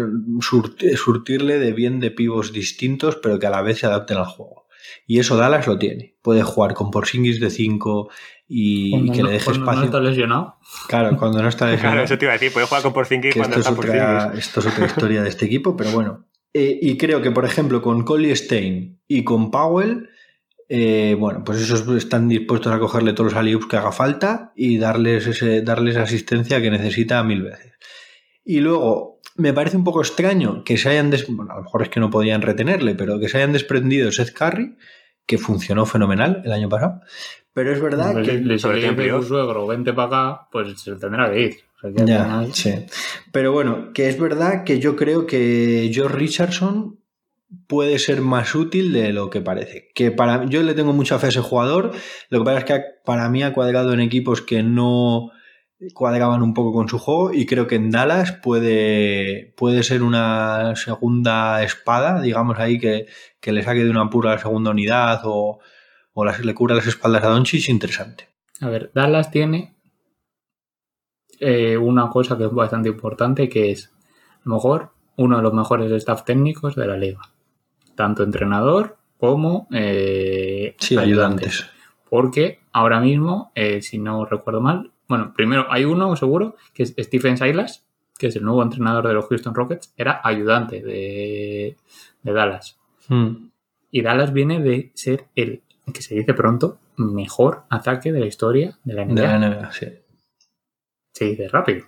[0.97, 4.67] surtirle de bien de pivos distintos, pero que a la vez se adapten al juego.
[5.07, 6.17] Y eso Dallas lo tiene.
[6.23, 8.11] Puede jugar con Porzingis de 5,
[8.53, 9.65] y, que le deje espacio.
[9.65, 10.57] Cuando no está lesionado.
[10.89, 11.93] Claro, cuando no está lesionado.
[11.95, 14.33] Claro, eso te iba a decir, puede jugar con Porzingis cuando esto está es otra,
[14.37, 16.27] Esto es otra historia de este equipo, pero bueno.
[16.53, 20.09] Eh, y creo que, por ejemplo, con Collie Stein y con Powell,
[20.69, 24.79] eh, bueno, pues esos están dispuestos a cogerle todos los alley que haga falta y
[24.79, 27.75] darles, ese, darles asistencia que necesita mil veces.
[28.45, 31.89] Y luego, me parece un poco extraño que se hayan, bueno, a lo mejor es
[31.89, 34.77] que no podían retenerle, pero que se hayan desprendido Seth Curry,
[35.25, 37.03] que funcionó fenomenal el año pasado,
[37.53, 38.33] pero es verdad que.
[38.39, 41.57] Le, sobre su suegro, vente para acá, pues se tendrá que ir.
[42.07, 42.75] ya, sí.
[43.33, 46.99] Pero bueno, que es verdad que yo creo que George Richardson
[47.67, 49.89] puede ser más útil de lo que parece.
[49.95, 51.93] Que para yo le tengo mucha fe a ese jugador.
[52.29, 55.31] Lo que pasa es que para mí ha cuadrado en equipos que no
[55.95, 60.77] cuadraban un poco con su juego y creo que en Dallas puede, puede ser una
[60.77, 63.07] segunda espada, digamos ahí, que,
[63.41, 65.61] que le saque de una pura segunda unidad o,
[66.13, 68.29] o le cura las espaldas a Doncic, interesante.
[68.61, 69.75] A ver, Dallas tiene
[71.39, 73.93] eh, una cosa que es bastante importante, que es
[74.39, 77.21] a lo mejor uno de los mejores staff técnicos de la liga.
[77.95, 81.67] Tanto entrenador como eh, ayudantes.
[82.09, 86.95] Porque ahora mismo, eh, si no recuerdo mal, bueno, primero hay uno seguro, que es
[86.99, 87.87] Stephen Silas,
[88.19, 91.77] que es el nuevo entrenador de los Houston Rockets, era ayudante de,
[92.23, 92.79] Dallas.
[93.09, 93.49] Hmm.
[93.91, 98.79] Y Dallas viene de ser el que se dice pronto, mejor ataque de la historia
[98.85, 99.15] de la NBA.
[99.15, 99.87] De la NBA, sí.
[101.13, 101.87] Se dice rápido.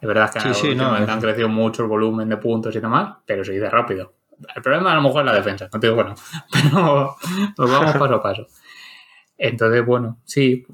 [0.00, 3.70] Es verdad que han crecido mucho el volumen de puntos y demás, pero se dice
[3.70, 4.12] rápido.
[4.54, 6.14] El problema a lo mejor es la defensa, no te digo bueno,
[6.52, 7.16] pero
[7.56, 8.46] nos vamos paso a paso.
[9.38, 10.66] Entonces, bueno, sí,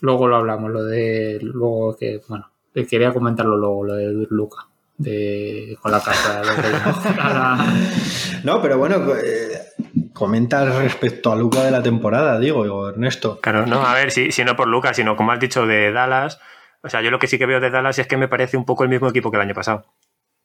[0.00, 5.76] luego lo hablamos, lo de, luego que, bueno, quería comentarlo luego, lo de Luca, de,
[5.80, 6.42] con la casa.
[8.44, 9.58] no, pero bueno, eh,
[10.16, 13.38] comentas respecto a Luca de la temporada, digo, Ernesto.
[13.40, 16.40] Claro, no, a ver, si, si no por Luca, sino como has dicho de Dallas.
[16.82, 18.64] O sea, yo lo que sí que veo de Dallas es que me parece un
[18.64, 19.84] poco el mismo equipo que el año pasado.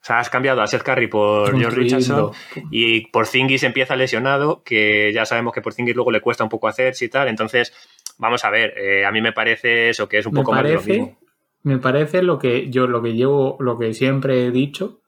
[0.02, 2.32] O sea, has cambiado a Seth Curry por George Richardson
[2.72, 6.50] y por Zingis empieza lesionado, que ya sabemos que por Zingis luego le cuesta un
[6.50, 7.28] poco hacer y tal.
[7.28, 7.72] Entonces,
[8.18, 10.74] vamos a ver, eh, a mí me parece eso, que es un poco más de
[10.74, 11.18] lo mismo.
[11.64, 15.00] Me parece lo que yo, lo que llevo, lo que siempre he dicho,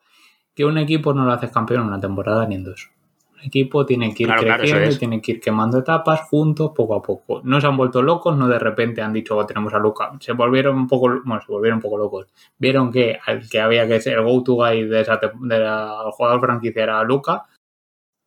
[0.56, 2.93] que un equipo no lo haces campeón en una temporada ni en dos
[3.44, 7.42] equipo tiene que ir creciendo, tiene que ir quemando etapas juntos, poco a poco.
[7.44, 10.12] No se han vuelto locos, no de repente han dicho oh, tenemos a Luca.
[10.20, 12.28] Se volvieron un poco, bueno, se volvieron un poco locos.
[12.58, 16.40] Vieron que el que había que ser el go-to guy de esa de la, jugador
[16.40, 17.44] franquicia era Luca.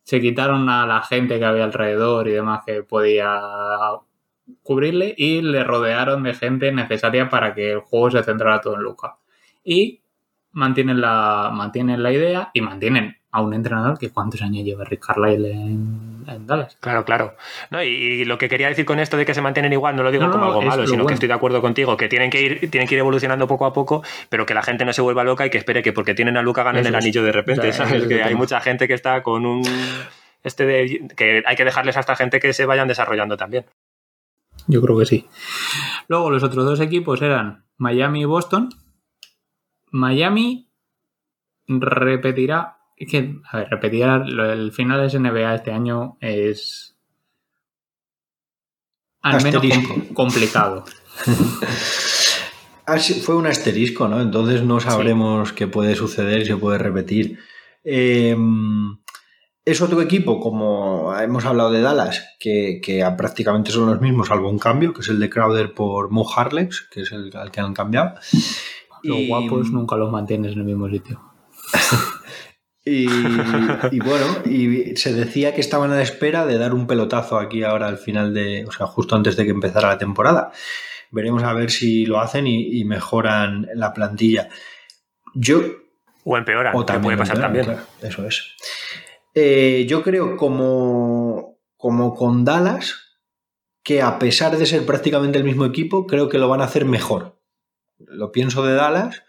[0.03, 3.41] Se quitaron a la gente que había alrededor y demás que podía
[4.63, 8.83] cubrirle y le rodearon de gente necesaria para que el juego se centrara todo en
[8.83, 9.17] Luca.
[9.63, 10.01] Y
[10.51, 15.05] mantienen la, mantienen la idea y mantienen a un entrenador que cuántos años lleva Rick
[15.05, 16.77] Carlisle en, Dallas.
[16.79, 17.35] Claro, claro.
[17.83, 20.29] y, lo que quería decir con esto de que se mantienen igual, no lo digo
[20.31, 22.95] como algo malo, sino que estoy de acuerdo contigo, que tienen que ir, tienen que
[22.95, 25.57] ir evolucionando poco a poco, pero que la gente no se vuelva loca y que
[25.57, 28.07] espere que porque tienen a Luca ganen el anillo de repente, ¿sabes?
[28.07, 29.63] Que hay mucha gente que está con un
[30.43, 33.65] este de que hay que dejarles a esta gente que se vayan desarrollando también.
[34.67, 35.27] Yo creo que sí.
[36.07, 38.69] Luego los otros dos equipos eran Miami y Boston.
[39.91, 40.69] Miami
[41.67, 46.95] repetirá es que, a ver, repetir el final de NBA este año es
[49.21, 49.63] al menos
[50.13, 50.83] complicado.
[53.21, 54.21] Fue un asterisco, ¿no?
[54.21, 57.37] Entonces no sabremos qué puede suceder y se puede repetir.
[57.83, 58.97] Em,
[59.65, 62.81] es otro equipo, como hemos hablado de Dallas, que,
[63.17, 66.87] prácticamente son los mismos, salvo un cambio, que es el de Crowder por Mo Harlex,
[66.89, 68.15] que es el al que han cambiado.
[69.03, 71.21] Los guapos nunca los mantienes en el mismo sitio.
[72.89, 77.63] Y, bueno, y se decía que estaban a la espera de dar un pelotazo aquí
[77.63, 80.51] ahora al final de, o sea, justo antes de que empezara la temporada.
[81.11, 84.49] Veremos a ver si lo hacen y, mejoran la plantilla.
[85.33, 85.61] Yo.
[86.23, 87.77] O empeoran, o también puede pasar también.
[88.01, 88.55] eso es.
[89.33, 93.19] Eh, yo creo como, como con Dallas,
[93.83, 96.85] que a pesar de ser prácticamente el mismo equipo, creo que lo van a hacer
[96.85, 97.39] mejor.
[97.99, 99.23] Lo pienso de Dallas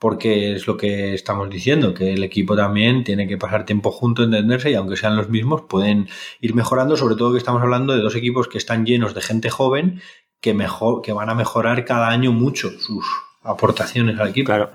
[0.00, 4.24] porque es lo que estamos diciendo, que el equipo también tiene que pasar tiempo junto,
[4.24, 6.08] entenderse y aunque sean los mismos pueden
[6.40, 9.50] ir mejorando, sobre todo que estamos hablando de dos equipos que están llenos de gente
[9.50, 10.00] joven,
[10.40, 13.06] que, mejor, que van a mejorar cada año mucho sus
[13.42, 14.46] aportaciones al equipo.
[14.46, 14.70] Claro.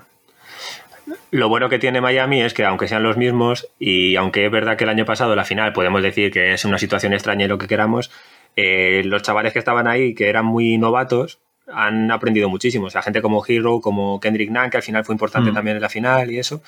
[1.32, 4.76] Lo bueno que tiene Miami es que aunque sean los mismos y aunque es verdad
[4.76, 7.58] que el año pasado la final podemos decir que es una situación extraña y lo
[7.58, 8.12] que queramos,
[8.54, 11.40] eh, los chavales que estaban ahí, que eran muy novatos,
[11.72, 12.86] han aprendido muchísimo.
[12.86, 15.54] O sea, gente como Hero, como Kendrick Nunn, que al final fue importante mm.
[15.54, 16.62] también en la final y eso.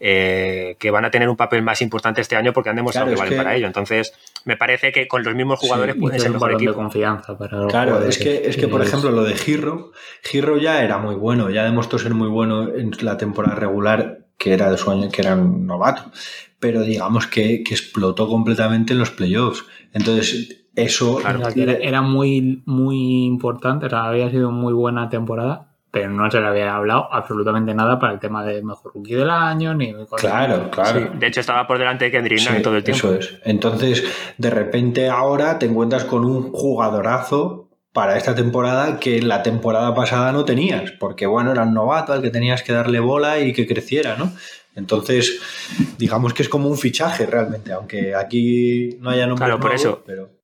[0.00, 3.16] Eh, que van a tener un papel más importante este año porque han demostrado que
[3.16, 3.66] valen para ello.
[3.66, 4.12] Entonces,
[4.44, 6.70] me parece que con los mismos jugadores pueden ser mejor equipo.
[6.70, 9.90] de confianza para Claro, es que, es que por ejemplo, lo de Hero,
[10.32, 14.52] Hero ya era muy bueno, ya demostró ser muy bueno en la temporada regular, que
[14.52, 16.12] era de su año, que era un novato.
[16.60, 19.64] Pero digamos que, que explotó completamente en los playoffs.
[19.92, 26.46] Entonces, eso era, muy, muy importante, había sido muy buena temporada, pero no se le
[26.46, 31.10] había hablado absolutamente nada para el tema de mejor rookie del año, ni Claro, claro.
[31.14, 33.08] de hecho, estaba por delante de Kendrick en todo el tiempo.
[33.08, 33.38] Eso es.
[33.44, 34.04] Entonces,
[34.36, 39.94] de repente ahora te encuentras con un jugadorazo para esta temporada que en la temporada
[39.94, 43.52] pasada no tenías, porque bueno, era un novato al que tenías que darle bola y
[43.52, 44.32] que creciera, ¿no?
[44.78, 45.40] Entonces,
[45.98, 50.02] digamos que es como un fichaje realmente, aunque aquí no haya nombres claro, por eso.
[50.06, 50.38] pero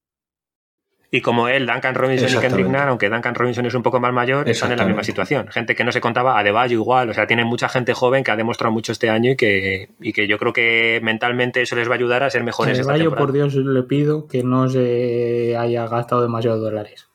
[1.15, 4.13] y como él, Duncan Robinson y Kendrick Nunn, aunque Duncan Robinson es un poco más
[4.13, 5.47] mayor, están en la misma situación.
[5.47, 8.33] Gente que no se contaba, a Adebayo igual, o sea, tienen mucha gente joven que
[8.33, 11.87] ha demostrado mucho este año y que, y que yo creo que mentalmente eso les
[11.89, 12.81] va a ayudar a ser mejores.
[12.81, 17.07] Adebayo, por Dios, le pido que no se haya gastado demasiados dólares.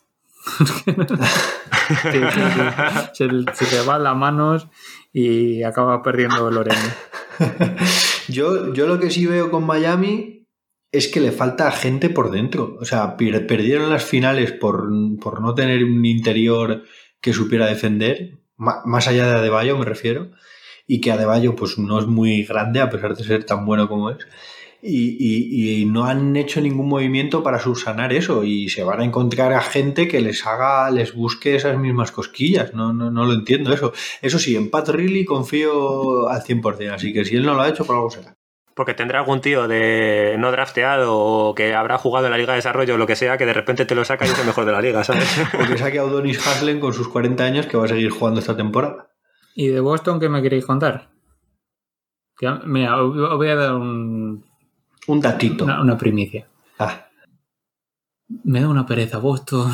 [3.13, 4.69] se, se, va las manos
[5.11, 6.95] y acaba perdiendo Lorena.
[8.27, 10.39] yo, yo lo que sí veo con Miami
[10.91, 12.77] es que le falta gente por dentro.
[12.79, 16.83] O sea, perdieron las finales por, no tener un interior
[17.21, 20.31] que supiera defender, más allá de Adebayo me refiero,
[20.87, 24.09] y que Adebayo pues no es muy grande a pesar de ser tan bueno como
[24.09, 24.17] es.
[24.81, 29.61] Y, no han hecho ningún movimiento para subsanar eso y se van a encontrar a
[29.61, 32.73] gente que les haga, les busque esas mismas cosquillas.
[32.73, 33.91] No, no, no lo entiendo eso.
[34.21, 37.69] Eso sí, en Pat Riley confío al 100%, así que si él no lo ha
[37.69, 38.39] hecho, por algo será
[38.79, 42.59] porque tendrá algún tío de no drafteado o que habrá jugado en la Liga de
[42.59, 44.63] Desarrollo o lo que sea, que de repente te lo saca y es el mejor
[44.63, 45.27] de la liga, ¿sabes?
[45.53, 48.39] o que saque a Udonis Haslem con sus 40 años que va a seguir jugando
[48.39, 49.09] esta temporada.
[49.53, 51.09] ¿Y de Boston qué me queréis contar?
[52.67, 54.45] Mira, os voy a dar un...
[55.09, 55.65] Un datito.
[55.65, 56.45] Una, primicia.
[56.77, 57.07] Ah.
[58.43, 59.73] Me da una pereza Boston.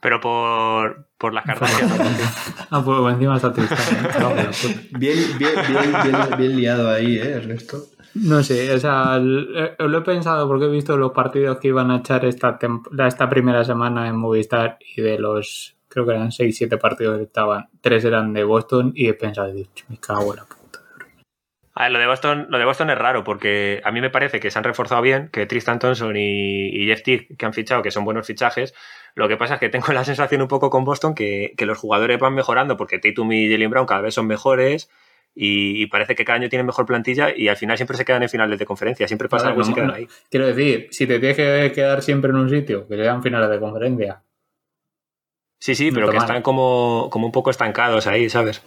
[0.00, 1.70] Pero por, por las cartas
[2.70, 3.74] ah, pues encima está triste.
[3.74, 4.88] ¿eh?
[4.98, 5.92] bien, bien, bien,
[6.38, 7.84] bien, liado ahí, ¿eh, Ernesto?
[8.14, 11.90] No sé, o sea, eh, lo he pensado porque he visto los partidos que iban
[11.90, 12.58] a echar esta,
[13.06, 17.24] esta primera semana en Movistar y de los, creo que eran 6, 7 partidos que
[17.24, 20.61] estaban, 3 eran de Boston y he pensado, me cago en la puta.
[21.82, 24.38] A ver, lo de Boston, lo de Boston es raro porque a mí me parece
[24.38, 27.82] que se han reforzado bien, que Tristan Thompson y, y Jeff Tick, que han fichado,
[27.82, 28.72] que son buenos fichajes,
[29.16, 32.20] lo que pasa es que tengo la sensación un poco con Boston que, los jugadores
[32.20, 34.90] van mejorando porque Tatum y Jalen Brown cada vez son mejores
[35.34, 38.28] y, parece que cada año tienen mejor plantilla y al final siempre se quedan en
[38.28, 39.08] finales de conferencia.
[39.08, 40.06] Siempre pasa algo se quedan ahí.
[40.30, 43.58] Quiero decir, si te tienes que quedar siempre en un sitio, que sean finales de
[43.58, 44.22] conferencia.
[45.58, 48.62] Sí, sí, pero que están como, como un poco estancados ahí, ¿sabes?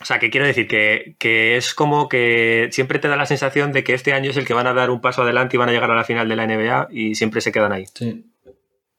[0.00, 3.72] O sea, que quiero decir que, que, es como que siempre te da la sensación
[3.72, 5.70] de que este año es el que van a dar un paso adelante y van
[5.70, 7.86] a llegar a la final de la NBA y siempre se quedan ahí.
[7.94, 8.26] Sí.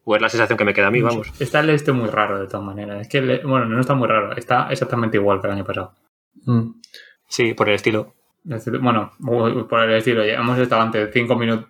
[0.06, 1.28] O es la sensación que me queda a mí, vamos.
[1.40, 3.02] Está el este muy raro de todas maneras.
[3.02, 5.94] Es que, bueno, no está muy raro, está exactamente igual que el año pasado.
[6.46, 6.80] Mm.
[7.28, 8.16] Sí, por el estilo.
[8.44, 10.24] Bueno, por el estilo.
[10.24, 11.68] Hemos estado antes cinco minutos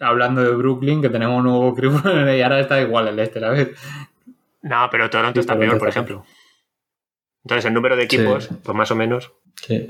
[0.00, 1.92] hablando de Brooklyn, que tenemos un nuevo crew,
[2.36, 3.70] y ahora está igual el este, ¿sabes?
[4.62, 6.24] No, pero Toronto está peor, por ejemplo.
[7.48, 9.32] Entonces, el número de equipos, pues más o menos.
[9.66, 9.86] Sí.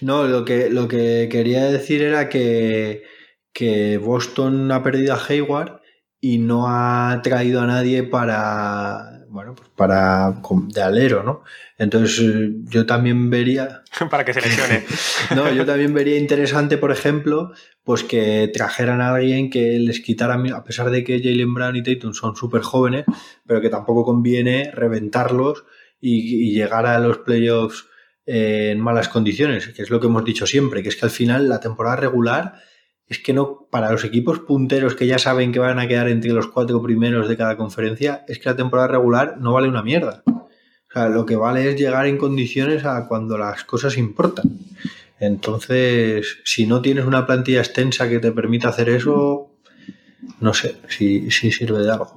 [0.00, 3.04] No, lo que, lo que quería decir era que,
[3.52, 5.82] que Boston ha perdido a Hayward
[6.20, 10.42] y no ha traído a nadie para, bueno, pues para
[10.74, 11.44] de alero, ¿no?
[11.78, 12.28] Entonces
[12.64, 13.82] yo también vería...
[14.10, 14.84] para que se lesione.
[15.36, 17.52] no, yo también vería interesante, por ejemplo,
[17.84, 21.84] pues que trajeran a alguien que les quitara, a pesar de que Jalen Brown y
[21.84, 23.04] Tatum son súper jóvenes,
[23.46, 25.66] pero que tampoco conviene reventarlos
[26.06, 27.86] y, y llegar a los playoffs
[28.26, 31.48] en malas condiciones, que es lo que hemos dicho siempre, que es que al final
[31.48, 32.54] la temporada regular
[33.08, 36.32] es que no, para los equipos punteros que ya saben que van a quedar entre
[36.32, 40.24] los cuatro primeros de cada conferencia, es que la temporada regular no vale una mierda.
[40.26, 44.58] O sea, lo que vale es llegar en condiciones a cuando las cosas importan.
[45.20, 49.52] Entonces, si no tienes una plantilla extensa que te permita hacer eso,
[50.40, 52.12] no sé si, sirve de algo.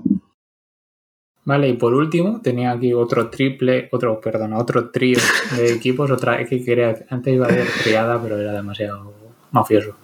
[1.45, 5.17] Vale, y por último, tenía aquí otro triple, otro, perdón, otro trío
[5.55, 9.13] de equipos, otra, que quería, antes iba a decir triada, pero era demasiado
[9.51, 9.97] mafioso.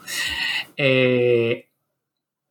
[0.75, 1.69] Eh,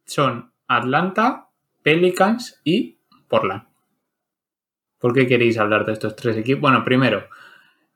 [0.05, 1.49] son Atlanta,
[1.83, 3.65] Pelicans y Portland.
[4.99, 6.63] ¿Por qué queréis hablar de estos tres equipos?
[6.63, 7.25] Bueno, primero,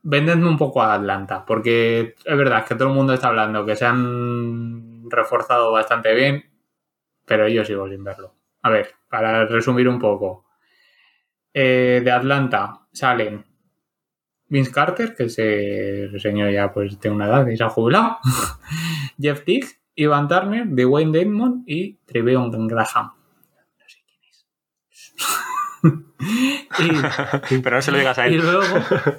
[0.03, 3.77] vendedme un poco a Atlanta, porque es verdad que todo el mundo está hablando que
[3.77, 6.45] se han reforzado bastante bien,
[7.25, 8.35] pero yo sigo sin verlo.
[8.63, 10.48] A ver, para resumir un poco.
[11.61, 13.45] Eh, de Atlanta salen
[14.47, 18.19] Vince Carter, que ese señor ya pues tiene una edad y se ha jubilado.
[19.21, 23.11] Jeff Tick, Ivan Turner, Dwayne Damon y Treveon Graham.
[23.77, 24.47] No sé quién es.
[27.51, 28.35] y, Pero no se lo digas a él.
[28.35, 28.63] Y luego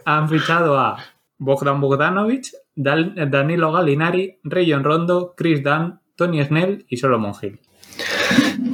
[0.05, 0.95] han fichado a
[1.39, 7.59] Bogdan Bogdanovich, Danilo Gallinari, Rayon Rondo, Chris Dunn, Tony Snell y Solomon Hill.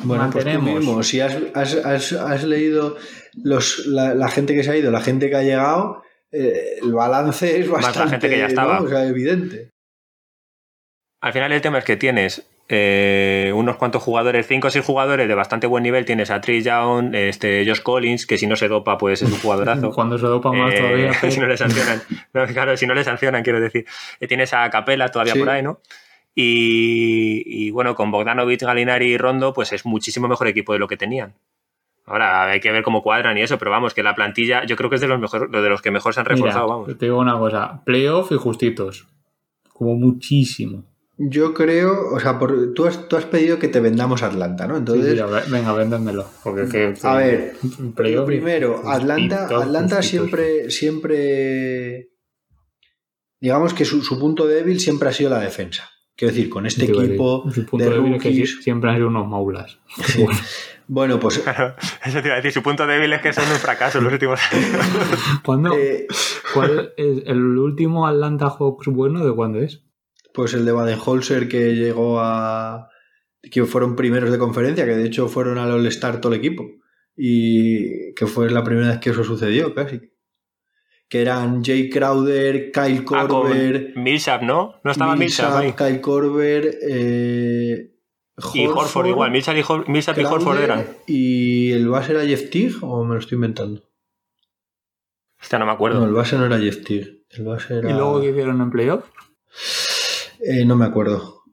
[0.05, 2.97] Bueno, pues tú mismo, si has, has, has, has leído
[3.43, 6.93] los, la, la, gente que se ha ido, la gente que ha llegado, eh, el
[6.93, 8.79] balance es bastante Más la gente que ya estaba.
[8.79, 8.85] ¿no?
[8.85, 9.69] o sea, evidente.
[11.21, 15.27] Al final el tema es que tienes eh, unos cuantos jugadores, 5 o 6 jugadores
[15.27, 16.05] de bastante buen nivel.
[16.05, 19.39] Tienes a Trey Young, este, Josh Collins, que si no se dopa, pues es un
[19.39, 19.91] jugadorazo.
[19.95, 21.13] Cuando se dopa más Eh, todavía.
[21.31, 22.01] si no le sancionan.
[22.33, 23.85] No, claro, si no le sancionan, quiero decir.
[24.19, 25.39] Eh, tienes a Capela todavía Sí.
[25.39, 25.79] por ahí, ¿no?
[26.35, 30.87] Y, y, bueno, con Bogdanovich, Galinari y Rondo, pues es muchísimo mejor equipo de lo
[30.87, 31.33] que tenían.
[32.05, 34.89] Ahora hay que ver cómo cuadran y eso, pero vamos, que la plantilla yo creo
[34.89, 36.97] que es de los mejor, de los que mejor se han reforzado, Mira, vamos.
[36.99, 39.07] te digo una cosa, playoff y justitos.
[39.73, 40.83] Como muchísimo.
[41.17, 44.75] Yo creo, o sea, por, tú, has, tú has pedido que te vendamos Atlanta, ¿no?
[44.77, 46.25] Entonces, sí, a ver, venga, véndemelo.
[46.43, 47.55] Porque que, a ver,
[47.97, 52.09] lo primero, Atlanta, Atlanta siempre, siempre,
[53.39, 55.89] digamos que su, su punto débil siempre ha sido la defensa.
[56.15, 59.27] Quiero decir, con este equipo su punto de débil es que siempre han sido unos
[59.27, 59.79] maulas.
[60.05, 60.25] Sí.
[60.87, 63.57] Bueno, pues Claro, eso te iba a decir, su punto débil es que son un
[63.57, 64.79] fracaso en los últimos años.
[65.43, 65.75] ¿Cuándo?
[65.75, 66.07] eh,
[66.53, 69.81] ¿Cuál es el último Atlanta Hawks bueno de cuándo es?
[70.35, 72.89] pues el de Baden-Holzer que llegó a
[73.41, 76.65] que fueron primeros de conferencia, que de hecho fueron al All-Star todo el equipo
[77.15, 80.01] y que fue la primera vez que eso sucedió, casi.
[81.15, 84.81] Que eran Jay Crowder, Kyle Ah, con Korver, Millsap, ¿no?
[84.83, 85.71] No estaba Millsap ahí.
[85.71, 87.91] Kyle Korver, eh,
[88.53, 90.85] Y Horford igual, Millsap y, Hor- Millsap y Crowder, Horford eran.
[91.07, 93.81] ¿Y el base era Jeff Teague o me lo estoy inventando?
[95.41, 96.01] Hostia, no me acuerdo.
[96.01, 97.23] No, el base no era Jeff Teague.
[97.29, 97.89] El base era...
[97.89, 99.05] ¿Y luego qué hicieron en playoff?
[100.41, 101.43] Eh, no me acuerdo.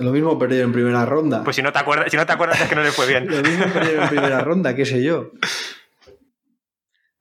[0.00, 1.44] Lo mismo perdieron en primera ronda.
[1.44, 3.28] Pues si no te acuerdas, si no te acuerdas es que no le fue bien.
[3.30, 5.30] Lo mismo perdieron en primera ronda, qué sé yo.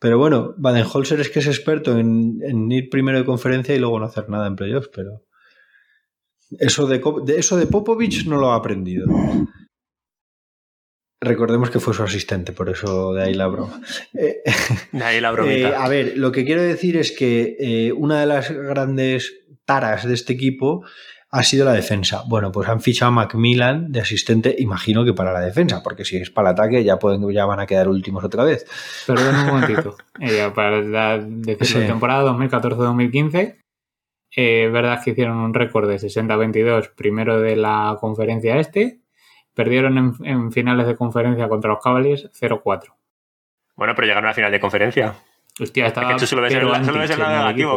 [0.03, 3.97] Pero bueno, Baden-Holzer es que es experto en, en ir primero de conferencia y luego
[3.99, 5.23] no hacer nada en playoffs, pero
[6.59, 7.01] eso de,
[7.37, 9.07] eso de Popovich no lo ha aprendido.
[11.21, 13.79] Recordemos que fue su asistente, por eso de ahí la broma.
[14.13, 14.41] Eh,
[14.91, 15.81] De ahí la eh, bromita.
[15.81, 20.15] a ver, lo que quiero decir es que eh, una de las grandes taras de
[20.15, 20.83] este equipo
[21.35, 22.23] ha sido la defensa.
[22.27, 26.17] Bueno, pues han fichado a Macmillan de asistente, imagino que para la defensa, porque si
[26.17, 28.67] es para el ataque ya, pueden, ya van a quedar últimos otra vez.
[29.07, 29.97] Perdón un momentito.
[30.19, 31.79] Eh, para la, decir Sí.
[31.79, 33.57] la temporada 2014-2015,
[34.35, 38.99] eh, verdad que hicieron un récord de 60-22, primero de la conferencia este.
[39.55, 42.93] Perdieron en, en finales de conferencia contra los Cavaliers 0-4.
[43.75, 45.15] Bueno, pero llegaron a la final de conferencia.
[45.59, 46.17] Hostia, estaba.
[46.17, 46.47] Solo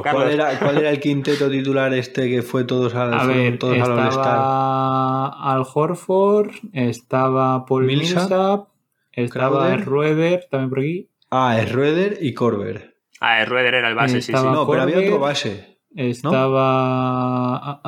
[0.02, 5.52] ¿Cuál era, el quinteto titular este que fue todos al, a ver, todos estaba a
[5.52, 8.68] Al Horford, estaba Paul Millsap,
[9.12, 11.10] estaba Rueder, también por aquí.
[11.30, 12.96] Ah, es Rueder y Corber.
[13.20, 14.54] Ah, es Rueder era el base, estaba sí, sí.
[14.54, 15.76] No, pero había otro base.
[15.94, 17.80] Estaba.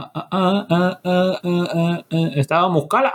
[2.36, 3.12] Estaba Muscala.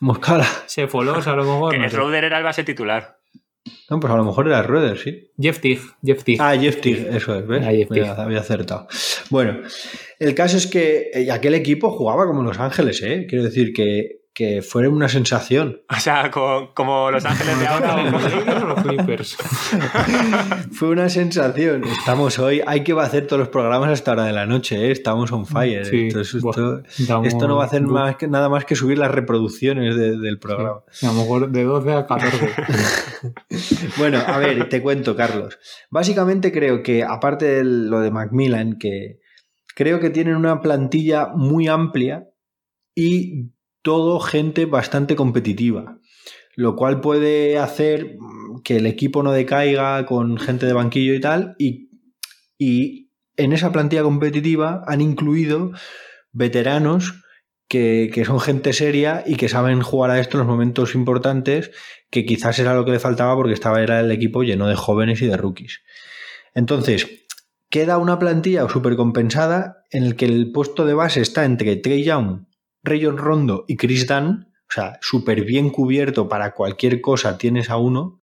[0.00, 0.46] Muscala.
[0.66, 1.72] Se fue foló, a lo mejor.
[1.72, 3.18] Que no Rueder era el base titular.
[3.90, 5.30] No, pues a lo mejor era Rueder, sí.
[5.40, 5.80] Jeff Tig.
[6.04, 6.38] Jeff Tig.
[6.40, 7.62] Ah, Jeff Tig, eso es, ¿ves?
[7.64, 8.04] Ah, Jeff Tig.
[8.04, 8.86] Había acertado.
[9.30, 9.60] Bueno,
[10.18, 13.26] el caso es que eh, aquel equipo jugaba como Los Ángeles, ¿eh?
[13.28, 15.80] Quiero decir que, que fue una sensación.
[15.90, 17.96] O sea, co- como Los Ángeles de ahora.
[17.96, 19.36] o ¿Los Clippers?
[20.70, 21.82] Fue una sensación.
[21.82, 24.90] Estamos hoy, hay que hacer todos los programas hasta hora de la noche, ¿eh?
[24.92, 25.84] Estamos on fire.
[25.86, 26.82] Sí, Entonces, buah,
[27.24, 30.38] esto, no va a hacer más que, nada más que subir las reproducciones de- del
[30.38, 30.82] programa.
[31.02, 32.50] A lo mejor de 12 a 14.
[33.96, 35.58] Bueno, a ver, te cuento, Carlos.
[35.90, 39.18] Básicamente creo que, aparte de lo de Macmillan, que
[39.74, 42.28] creo que tienen una plantilla muy amplia
[42.94, 43.50] y
[43.88, 45.98] todo gente bastante competitiva,
[46.56, 48.18] lo cual puede hacer
[48.62, 51.88] que el equipo no decaiga con gente de banquillo y tal, y,
[53.38, 55.72] en esa plantilla competitiva han incluido
[56.32, 57.24] veteranos
[57.66, 61.70] que, que son gente seria y que saben jugar a esto en los momentos importantes
[62.10, 65.22] que quizás era lo que le faltaba porque estaba era el equipo lleno de jóvenes
[65.22, 65.80] y de rookies.
[66.52, 67.08] Entonces,
[67.70, 72.04] queda una plantilla súper compensada en el que el puesto de base está entre Trey
[72.04, 72.47] Young,
[72.88, 77.76] Rayon Rondo y Chris Dunn, o sea, súper bien cubierto para cualquier cosa, tienes a
[77.76, 78.22] uno.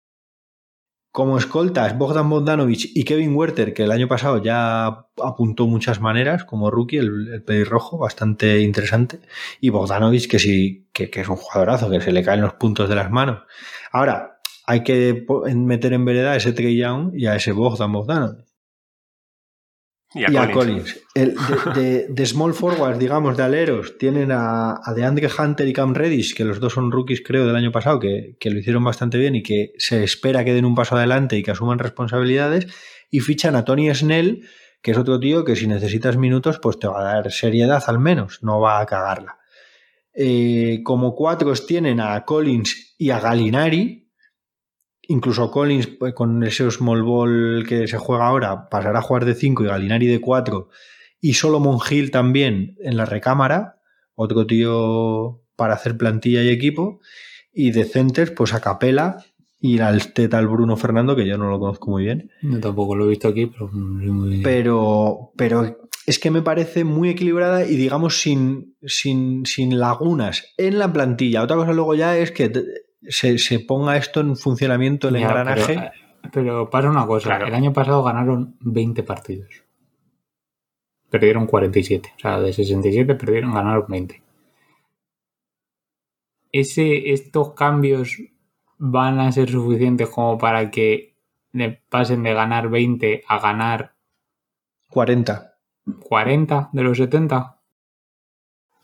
[1.12, 4.88] Como escoltas, Bogdan Bogdanovic y Kevin Werther, que el año pasado ya
[5.24, 9.20] apuntó muchas maneras como rookie, el, el pelirrojo, bastante interesante.
[9.62, 12.90] Y Bogdanovic, que sí, que, que es un jugadorazo, que se le caen los puntos
[12.90, 13.44] de las manos.
[13.92, 18.53] Ahora, hay que meter en vereda a ese Trey Young y a ese Bogdan Bogdanovic.
[20.16, 20.54] Y a Y a Collins.
[20.54, 21.02] Collins.
[21.16, 21.36] El-
[21.76, 25.94] de, de- de small forwards, digamos, de aleros, tienen a, a DeAndre Hunter y Cam
[25.96, 29.18] Reddish, que los dos son rookies, creo, del año pasado, que, que lo hicieron bastante
[29.18, 32.68] bien y que se espera que den un paso adelante y que asuman responsabilidades.
[33.10, 34.48] Y fichan a Tony Snell,
[34.82, 38.00] que es otro tío que si necesitas minutos, pues te va a dar seriedad al
[38.00, 39.38] menos, no va a cagarla.
[40.16, 44.03] Eh, como cuatros tienen a Collins y a Galinari,
[45.08, 49.36] Incluso Collins, pues, con ese small ball que se juega ahora, pasará a jugar de
[49.36, 50.70] 5 y Galinari de 4.
[51.20, 53.80] Y Solomon Hill también en la recámara,
[54.16, 57.00] otro tío para hacer plantilla y equipo.
[57.54, 59.18] Y de centers, pues a Capela
[59.60, 62.32] y al tal Bruno Fernando, que yo no lo conozco muy bien.
[62.42, 64.42] Yo tampoco lo he visto aquí, pero muy...
[64.42, 70.80] Pero, pero es que me parece muy equilibrada y digamos sin, sin, sin lagunas en
[70.80, 71.44] la plantilla.
[71.44, 72.52] Otra cosa luego ya es que
[73.08, 75.76] se, se ponga esto en funcionamiento, el Ya, engranaje.
[75.76, 77.48] Pero, pero pasa una cosa, Claro.
[77.48, 79.50] el año pasado ganaron 20 partidos.
[81.10, 82.14] Perdieron 47.
[82.16, 84.22] O sea, de 67 perdieron, ganaron 20.
[86.52, 88.18] Ese, estos cambios
[88.78, 91.16] van a ser suficientes como para que
[91.52, 93.96] le pasen de ganar 20 a ganar
[94.90, 95.56] 40.
[96.02, 97.60] 40 de los 70.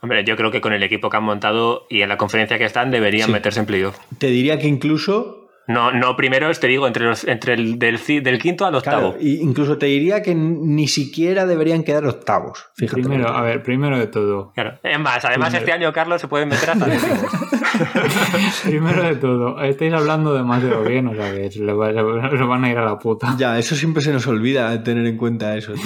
[0.02, 2.66] Hombre, yo creo que con el equipo que han montado y en la conferencia que
[2.66, 3.32] están deberían Sí.
[3.34, 3.97] meterse en playoff.
[4.18, 5.36] Te diría que incluso,
[5.68, 8.00] No, no primero, te digo, entre, los, entre el del,
[8.41, 9.12] quinto al octavo.
[9.12, 12.66] claro, y- incluso te diría que ni siquiera deberían quedar octavos.
[12.76, 13.02] Fíjate.
[13.04, 14.52] Primero, a ver, primero de todo.
[14.56, 14.80] Claro.
[14.82, 15.58] Es más, además Primero.
[15.60, 16.88] este año, Carlos, se pueden meter hasta.
[18.64, 22.64] Primero de todo, estáis hablando demasiado bien, o sea que se le va- se van
[22.64, 23.36] a ir a la puta.
[23.38, 25.74] Ya, eso siempre se nos olvida tener en cuenta eso.
[25.74, 25.84] tío.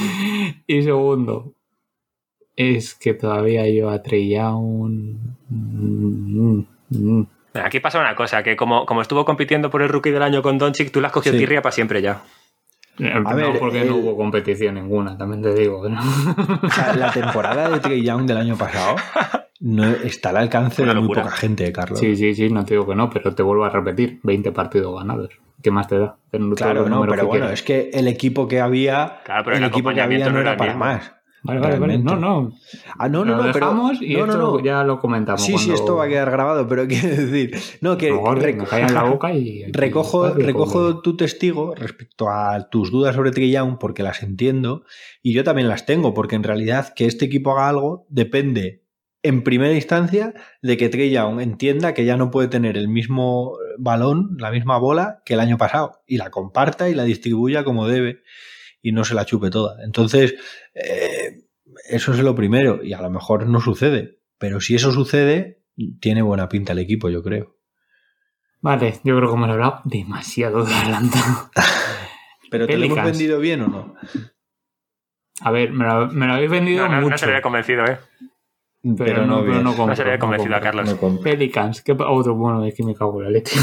[0.67, 1.53] Y segundo,
[2.55, 5.15] es que todavía yo a Trey Young.
[5.49, 7.27] mm, mm, mm.
[7.55, 10.57] Aquí pasa una cosa, que como, como estuvo compitiendo por el rookie del año con
[10.57, 11.39] Doncic, tú la has cogido Sí.
[11.39, 12.21] tirria para siempre ya.
[12.97, 15.87] no, ver, porque el- no hubo competición ninguna, también te digo.
[15.89, 15.99] ¿no?
[16.63, 18.95] O sea, la temporada de Trey Young del año pasado
[19.59, 21.99] no está al alcance de muy poca gente, Carlos.
[21.99, 24.95] Sí, sí, sí, no te digo que no, pero te vuelvo a repetir: 20 partidos
[24.99, 25.29] ganados.
[25.61, 26.17] ¿Qué más te da?
[26.29, 27.59] Ten Claro, no, pero que bueno, quieras.
[27.59, 30.39] es que el equipo que había, Claro, pero el el equipo que había no no
[30.39, 30.85] era era el para mismo.
[30.85, 31.13] más.
[31.43, 31.97] Vale, vale, vale.
[31.99, 32.53] No, no.
[32.97, 34.63] Ah, no, no, lo no, pero dejamos y no, no, esto no.
[34.63, 35.41] ya lo comentamos.
[35.43, 38.65] Sí, sí, esto va a quedar grabado, pero quiero decir, no, que mejor rec- me
[38.65, 39.63] cae en la boca y.
[39.71, 44.85] recojo, y- recojo tu testigo respecto a tus dudas sobre Trey Young porque las entiendo
[45.21, 48.81] y yo también las tengo porque en realidad que este equipo haga algo depende
[49.21, 53.53] en primera instancia de que Trey Young entienda que ya no puede tener el mismo
[53.77, 57.87] balón, la misma bola que el año pasado y la comparta y la distribuya como
[57.87, 58.19] debe
[58.83, 59.83] y no se la chupe toda.
[59.83, 60.35] Entonces,
[60.75, 61.45] eh,
[61.89, 65.63] eso es lo primero y a lo mejor no sucede, pero si eso sucede,
[65.99, 67.57] tiene buena pinta el equipo, yo creo.
[68.61, 71.49] Vale, yo creo que hemos hablado demasiado de Atlanta.
[72.51, 73.95] ¿Pero te lo hemos vendido bien o no?
[75.41, 77.17] A ver, me lo, me lo habéis vendido No, no, no mucho.
[77.17, 77.97] se le había convencido, ¿eh?
[78.97, 80.59] pero, no, pero no No compro, se le había no convencido a.
[80.61, 81.01] Carlos.
[81.01, 81.19] No.
[81.21, 83.57] Pelicans, ¿qué pa- otro bueno es que me cago en la leche?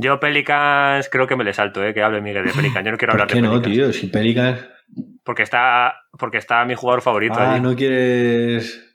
[0.00, 1.92] Yo Pelicans creo que me le salto, ¿eh?
[1.94, 2.84] Que hable Miguel de Pelicans.
[2.84, 3.74] Yo no quiero ¿Por hablar qué de no, Pelicans.
[3.74, 3.92] tío?
[3.92, 4.58] Si Pelicans...
[5.24, 7.62] Porque está, porque está mi jugador favorito Ah, allí.
[7.62, 8.86] no quieres...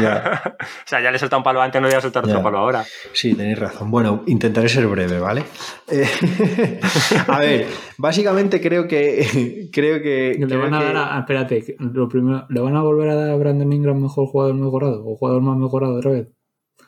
[0.00, 2.24] Ya, o sea, ya le he soltado un palo antes, no le voy a soltar
[2.26, 2.30] Ya.
[2.32, 2.84] otro palo ahora.
[3.14, 3.90] sí, tenéis razón.
[3.90, 5.44] Bueno, intentaré ser breve, ¿vale?
[5.90, 6.06] Eh,
[7.28, 7.66] a ver,
[7.98, 9.68] básicamente creo que...
[9.72, 10.36] Creo que...
[10.38, 13.08] Le creo van a que- dar a, espérate, que lo primero, ¿le van a volver
[13.10, 16.28] a dar a Brandon Ingram mejor jugador mejorado o jugador más mejorado otra vez?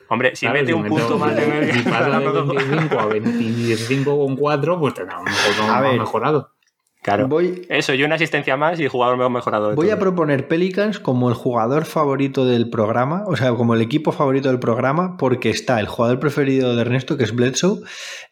[0.09, 1.73] Hombre, si Claro, mete un punto más de media.
[1.73, 5.99] Si pasa de 25 a 25 con 4, pues tendrá un mejor, A más ver.
[5.99, 6.51] mejorado.
[7.01, 7.29] Claro.
[7.29, 9.73] Voy, Eso, y una asistencia más y jugador mejor mejorado.
[9.73, 14.11] Voy a proponer Pelicans como el jugador favorito del programa, o sea, como el equipo
[14.11, 17.79] favorito del programa, porque está el jugador preferido de Ernesto, que es Bledsoe,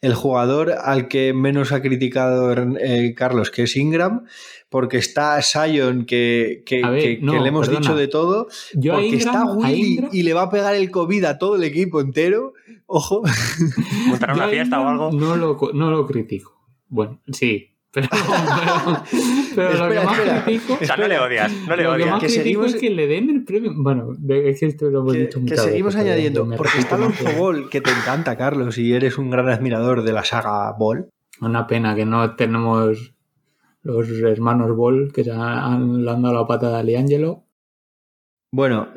[0.01, 2.51] el jugador al que menos ha criticado
[2.81, 4.25] eh, Carlos, que es Ingram,
[4.69, 7.79] porque está Sion, que, que, A ver, que- no, que le hemos perdona.
[7.87, 11.23] dicho de todo, Yo porque Ingram, está Willy y le va a pegar el COVID
[11.25, 12.53] a todo el equipo entero.
[12.85, 13.21] Ojo.
[14.07, 15.11] montar una fiesta o algo.
[15.11, 16.53] No lo, no lo critico.
[16.89, 17.73] Bueno, sí.
[17.91, 18.07] Pero,
[19.55, 20.43] pero, pero lo que más espera.
[20.43, 20.77] critico.
[20.81, 22.09] O sea, no le odias, no le lo que odias.
[22.11, 23.71] más Que critico seguimos- es que le den el premio.
[23.75, 26.97] Bueno, es que esto lo hemos Que, dicho que muchas seguimos añadiendo, me porque está
[26.97, 30.71] más que- Ball, que te encanta, Carlos, y eres un gran admirador de la saga
[30.77, 31.09] Ball.
[31.41, 33.13] Una pena que no tenemos
[33.87, 37.43] los hermanos Ball que se han, le han dado la pata a Liangelo.
[38.51, 38.89] Bueno,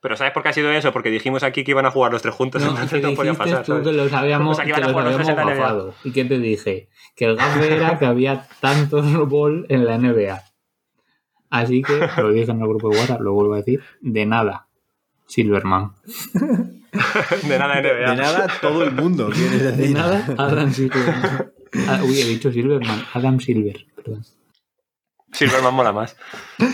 [0.00, 0.92] Pero ¿sabes por qué ha sido eso?
[0.92, 3.34] Porque dijimos aquí que iban a jugar los tres juntos, No, entonces que no podía
[3.34, 3.64] pasar.
[3.64, 3.86] tú ¿sabes?
[3.88, 5.58] que los habíamos, O sea, que que iban a los jugar los tres habíamos en
[5.58, 5.68] la NBA.
[5.74, 5.94] gafado.
[6.04, 6.88] ¿Y qué te dije?
[7.16, 10.42] Que el gafe era que había tantos ball en la NBA.
[11.50, 14.68] Así que, lo dije en el grupo de WhatsApp, lo vuelvo a decir, de nada,
[15.26, 15.92] Silverman.
[17.48, 18.10] De nada NBA.
[18.10, 19.94] De nada, todo el mundo, quieres De decir.
[19.96, 21.52] nada, Adam Silverman.
[21.88, 24.24] Ah, uy, he dicho Silverman, Adam Silver, perdón.
[25.32, 26.16] Silverman mola más.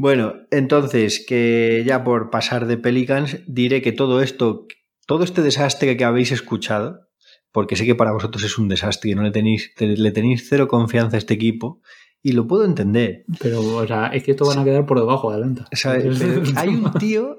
[0.00, 4.68] Bueno, entonces, que ya por pasar de Pelicans, diré que todo esto,
[5.08, 7.08] todo este desastre que habéis escuchado,
[7.50, 10.46] porque sé que para vosotros es un desastre y no le tenéis, te- le tenéis
[10.48, 11.82] cero confianza a este equipo,
[12.22, 13.24] y lo puedo entender.
[13.40, 15.38] Pero, o sea, es que esto van a quedar por debajo de
[16.56, 17.36] hay un tío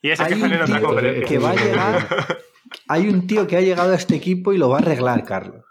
[0.00, 2.08] Y ese Hay que un tío que va a llegar.
[2.86, 5.64] Hay un tío que ha llegado a este equipo y lo va a arreglar, Carlos.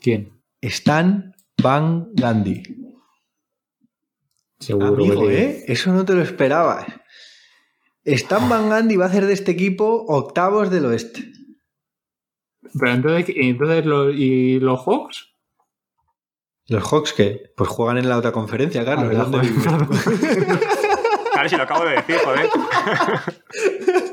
[0.00, 0.42] ¿Quién?
[0.60, 2.62] Stan Van Gandhi.
[4.58, 5.42] Seguro Amigo, que.
[5.42, 5.64] ¿eh?
[5.68, 6.86] Eso no te lo esperabas.
[8.04, 11.32] Stan Van Gandhi va a hacer de este equipo octavos del oeste.
[12.78, 15.34] Pero entonces, entonces los, ¿y los Hawks?
[16.68, 17.52] ¿Los Hawks qué?
[17.56, 19.14] Pues juegan en la otra conferencia, Carlos.
[19.16, 19.30] Ah.
[21.36, 22.48] Claro, si lo acabo de decir, joder.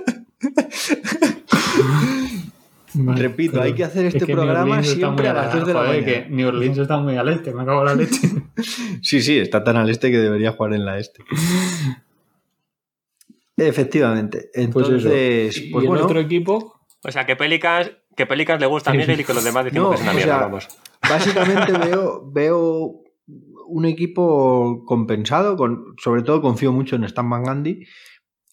[2.95, 5.73] Vale, Repito, hay que hacer este Es que New programa siempre a las dos de
[5.73, 6.05] la mañana.
[6.05, 8.29] que New Orleans está muy al este, me acabo la leche.
[9.01, 11.23] Sí, sí, está tan al este que debería jugar en la este.
[13.57, 14.49] Efectivamente.
[14.53, 14.65] Pues.
[14.65, 16.79] Entonces, ¿Y pues el bueno, otro equipo?
[17.03, 19.85] O sea, que Pelicans, que Pelicans le gusta a Miguel y que los demás decimos
[19.85, 20.67] No, que es una o mierda, sea, vamos.
[21.01, 23.03] Básicamente veo, veo
[23.67, 27.85] un equipo compensado, con, sobre todo confío mucho en Stan Van Gundy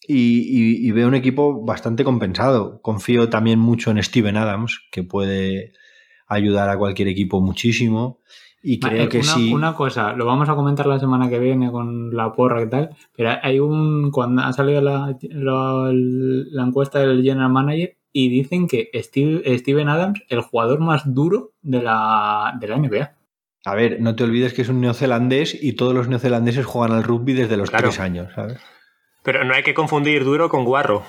[0.07, 2.81] y, y- y veo un equipo bastante compensado.
[2.81, 5.73] Confío también mucho en Steven Adams, que puede
[6.27, 8.19] ayudar a cualquier equipo muchísimo.
[8.63, 9.51] Y creo Eh, que una, sí.
[9.53, 12.89] una cosa, lo vamos a comentar la semana que viene con la porra y tal,
[13.15, 14.11] pero hay un.
[14.11, 19.89] Cuando ha salido la, la- la encuesta del General Manager y dicen que Steve- Steven
[19.89, 23.15] Adams, el jugador más duro de la, de la NBA.
[23.65, 27.03] A ver, no te olvides que es un neozelandés y todos los neozelandeses juegan al
[27.03, 27.89] rugby desde los Claro.
[27.89, 28.59] tres años, ¿sabes?
[29.23, 31.03] Pero no hay que confundir duro con guarro.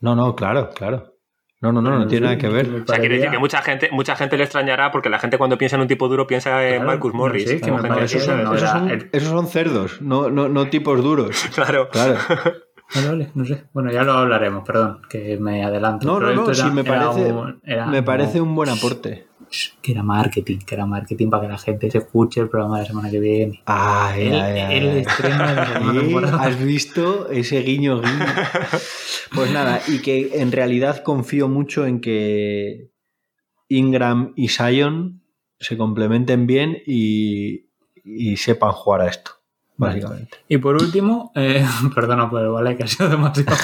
[0.00, 1.14] No, no, claro, claro.
[1.60, 2.68] No, no, no, no tiene nada que ver.
[2.82, 5.58] O sea, quiere decir que mucha gente, mucha gente le extrañará porque la gente cuando
[5.58, 7.48] piensa en un tipo duro piensa en Claro, Marcus no Morris.
[7.48, 10.68] sé, que así, esos, son, no esos era son- esos son cerdos, no, no, no
[10.70, 11.48] tipos duros.
[11.54, 11.88] Claro.
[11.90, 12.14] Claro.
[12.94, 13.64] Vale, vale, no sé.
[13.72, 16.06] Bueno, ya lo hablaremos, perdón, que me adelanto.
[16.06, 18.50] No, Pero no, no, esto sí, era- me era parece, un- era me parece como-
[18.50, 19.26] un buen aporte.
[19.82, 22.82] Que era marketing, que era marketing para que la gente se escuche el programa de
[22.82, 23.62] la semana que viene.
[23.66, 25.98] Ay, El, ay, ay, el estreno de la segunda ¿Sí?
[26.06, 26.42] temporada.
[26.42, 28.26] ¿Has visto ese guiño guiño?
[29.34, 32.90] Pues nada, y que en realidad confío mucho en que
[33.68, 35.22] Ingram y Sion
[35.60, 37.66] se complementen bien y,
[38.04, 39.32] y sepan jugar a esto,
[39.76, 40.38] básicamente.
[40.48, 41.62] Y por último, eh,
[41.94, 43.54] perdona, pero vale, que ha sido demasiado.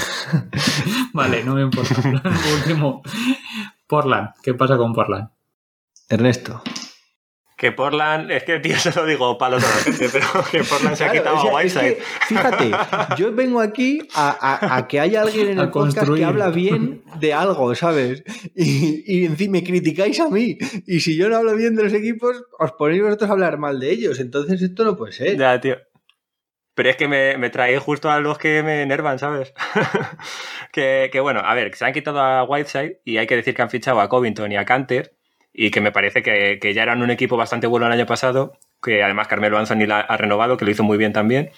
[1.15, 1.95] vale, no me importa.
[2.03, 3.03] Por último,
[3.87, 4.31] Portland.
[4.43, 5.29] ¿Qué pasa con Portland?
[6.15, 6.63] Ernesto.
[7.57, 10.65] Que Portland, es que tío, se lo digo palo a toda la gente, pero que
[10.65, 11.97] Portland se ha quitado o sea, a es Whiteside.
[11.97, 12.71] que, fíjate,
[13.17, 17.05] yo vengo aquí a, a- a que haya alguien en el podcast que habla bien
[17.21, 18.25] de algo, ¿sabes?
[18.57, 20.59] Y, y encima me criticáis a mí.
[20.87, 23.79] Y si yo no hablo bien de los equipos, os ponéis vosotros a hablar mal
[23.79, 24.19] de ellos.
[24.19, 25.37] Entonces esto no puede ser.
[25.39, 25.77] Ya, tío.
[26.75, 29.55] Pero es que me, me trae justo a los que me enervan, ¿sabes?
[30.73, 33.63] que, que bueno, a ver, se han quitado a Whiteside y hay que decir que
[33.63, 35.14] han fichado a Covington y a Canter
[35.55, 38.59] y que me parece que, que ya eran un equipo bastante bueno el año pasado,
[38.83, 41.53] que además Carmelo Anthony la ha renovado, que lo hizo muy bien también.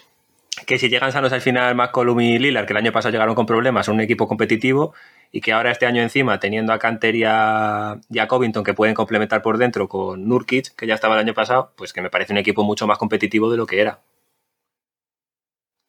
[0.67, 3.47] Que si llegan sanos al final McCollum y Lillard, que el año pasado llegaron con
[3.47, 4.95] problemas, son un equipo competitivo
[5.33, 8.75] y que ahora este año encima, teniendo a Canter y a, y a Covington que
[8.75, 12.11] pueden complementar por dentro con Nurkic, que ya estaba el año pasado, pues que me
[12.11, 14.01] parece un equipo mucho más competitivo de lo que era.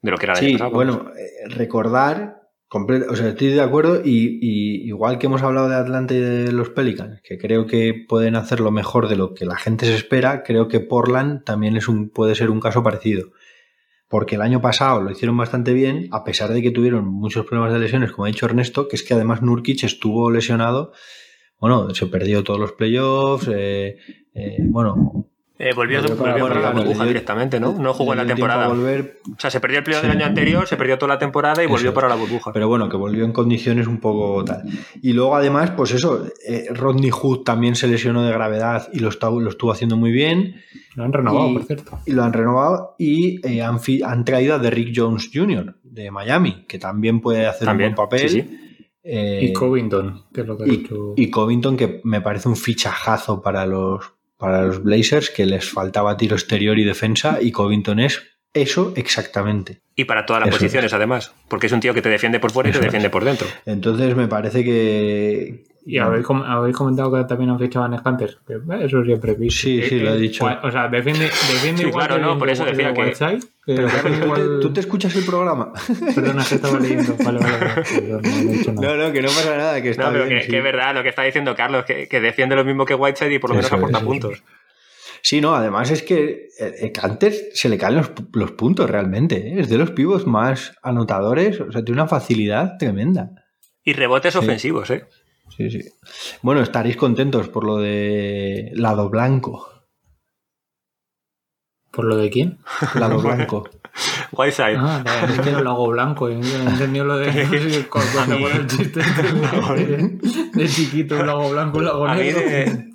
[0.02, 0.72] De lo que era el año Sí, pasado.
[0.72, 0.98] vamos.
[0.98, 2.37] bueno, eh, recordar,
[2.70, 6.20] comple- o sea, estoy de acuerdo y, y igual que hemos hablado de Atlanta y
[6.20, 9.86] de los Pelicans, que creo que pueden hacer lo mejor de lo que la gente
[9.86, 13.30] se espera, creo que Portland también es un, puede ser un caso parecido.
[14.10, 17.74] Porque el año pasado lo hicieron bastante bien, a pesar de que tuvieron muchos problemas
[17.74, 20.94] de lesiones, como ha dicho Ernesto, que es que además Nurkic estuvo lesionado,
[21.60, 23.98] bueno, se perdió todos los playoffs, eh,
[24.34, 25.28] eh, bueno,
[25.60, 27.74] Eh, volvió, volvió para- volvió para la burbuja dio- directamente, ¿no?
[27.74, 28.68] No jugó en la temporada.
[28.68, 30.08] volver, O sea, se perdió el playoff Sí.
[30.08, 32.54] del año anterior, se perdió toda la temporada y Eso volvió para la burbuja.
[32.54, 34.62] pero bueno, que volvió en condiciones un poco tal.
[35.02, 39.10] Y luego además, pues eso, eh, Rodney Hood también se lesionó de gravedad y lo,
[39.10, 40.62] está- lo estuvo haciendo muy bien
[40.96, 42.00] Lo han renovado, Y- por cierto.
[42.06, 45.76] y lo han renovado y eh, han, traído a Derrick Jones Jr.
[45.84, 48.30] de Miami, que también puede hacer También, un buen papel.
[48.30, 48.60] sí, sí.
[49.04, 51.14] Eh, Y Covington, que es lo que ha dicho.
[51.16, 54.02] y Covington, que me parece un fichajazo para los,
[54.38, 58.24] para los Blazers, que les faltaba tiro exterior y defensa, y Covington es
[58.54, 59.82] Eso exactamente.
[59.96, 61.34] Y para todas las Eso posiciones, además.
[61.48, 62.84] Porque es un tío que te defiende por fuera y te es.
[62.84, 63.48] defiende por dentro.
[63.66, 65.66] Entonces me parece que.
[65.90, 68.18] Y habéis, com- habéis comentado que también han fichado a.
[68.18, 69.62] Que, eh, Eso siempre he visto.
[69.62, 70.46] Sí, sí, lo he dicho.
[70.64, 73.74] O sea, defiende, defiende Sí, igual claro, no, por eso decía que que- Whiteside, que
[73.76, 75.72] Pero claro, defiende ¿tú, te, igual- tú te escuchas el programa?
[76.16, 77.16] Perdona, que estaba leyendo.
[77.24, 77.74] Vale, vale, vale.
[77.84, 78.88] Perdón, no, no he dicho nada.
[78.98, 80.40] No, no, que no pasa nada, que está No, pero bien.
[80.40, 80.52] que, sí.
[80.52, 83.34] que es verdad lo que está diciendo Carlos, que, que defiende lo mismo que Whiteside
[83.36, 84.44] y por lo menos Eso aporta eso puntos.
[85.22, 89.36] Sí, no, además es que eh, eh, Canter se le caen los, los puntos realmente.
[89.38, 89.60] ¿eh?
[89.62, 93.30] Es de los pivos más anotadores, o sea, tiene una facilidad tremenda.
[93.84, 94.40] Y rebotes Sí.
[94.40, 95.06] ofensivos, ¿eh?
[95.58, 95.82] Sí, sí.
[96.44, 99.74] Bueno, estaréis contentos por lo de lado blanco.
[101.92, 102.60] ¿Por lo de quién?
[102.96, 103.68] Lado blanco.
[104.32, 104.76] Whiteside.
[104.78, 106.30] Ah, no, es que no lo hago blanco.
[106.30, 109.00] Yo no entendí lo de cuando pone el chiste
[109.76, 110.20] de,
[110.54, 112.42] de chiquito, un lago blanco, A mí negro.
[112.42, 112.92] de,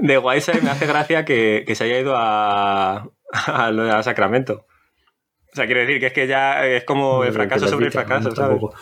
[0.00, 4.02] de Whiteside me hace gracia que, que se haya ido a, a, lo de- a
[4.02, 4.66] Sacramento.
[5.52, 8.34] O sea, quiero decir que es que ya es como el fracaso sobre el fracaso,
[8.34, 8.58] ¿sabes?
[8.60, 8.74] Tampoco.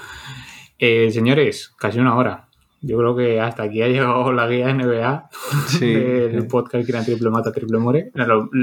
[0.87, 2.49] Eh, señores, casi una hora.
[2.83, 5.31] Yo creo que hasta aquí ha llegado la guía NBA
[5.69, 5.95] Sí.
[5.95, 8.13] del podcast Gran Triple Mata Triple More.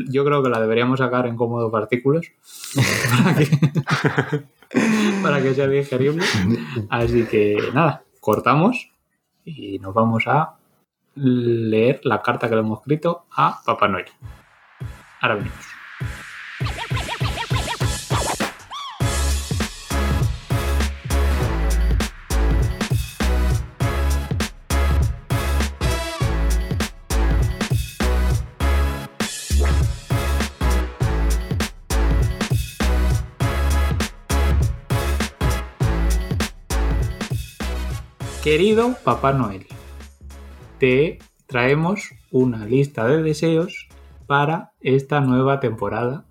[0.07, 2.27] Yo creo que la deberíamos sacar en cómodos artículos
[3.23, 4.43] para que,
[5.23, 6.23] para que sea digerible.
[6.91, 8.91] Así que nada, cortamos
[9.43, 10.57] y nos vamos a
[11.15, 14.05] leer la carta que le hemos escrito a Papá Noel.
[15.21, 15.65] Ahora venimos.
[38.43, 39.67] Querido Papá Noel,
[40.79, 43.87] te traemos una lista de deseos
[44.25, 46.25] para esta nueva temporada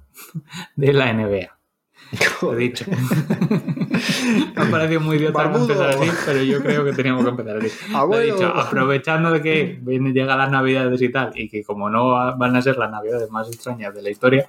[0.75, 1.57] de la NBA.
[2.43, 2.85] Lo he dicho.
[2.89, 2.97] Me
[4.57, 7.71] ha parecido muy idiota empezar así, pero yo creo que teníamos que empezar así.
[7.93, 12.37] Lo dicho, aprovechando de que viene, llega las navidades y tal, y que como no
[12.37, 14.49] van a ser las navidades más extrañas de la historia,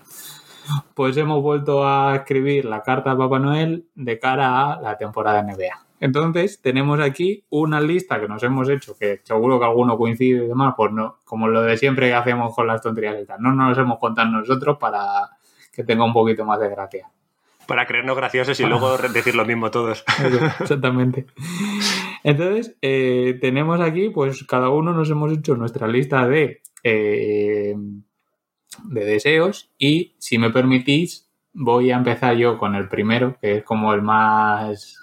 [0.95, 5.43] pues hemos vuelto a escribir la carta a Papá Noel de cara a la temporada
[5.43, 5.90] NBA.
[6.01, 10.47] Entonces, tenemos aquí una lista que nos hemos hecho, que seguro que alguno coincide y
[10.47, 13.39] demás, pues no, como lo de siempre que hacemos con las tonterías tal.
[13.39, 15.29] No nos hemos contado nosotros para
[15.71, 17.07] que tenga un poquito más de gracia.
[17.67, 20.03] Para creernos graciosos y luego decir lo mismo todos.
[20.59, 21.27] Exactamente.
[22.23, 27.75] Entonces, eh, tenemos aquí, pues cada uno nos hemos hecho nuestra lista de, eh,
[28.85, 33.63] de deseos y si me permitís, voy a empezar yo con el primero, que es
[33.63, 35.00] como el más,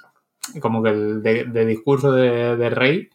[0.60, 3.08] como que el de, de discurso de, del rey.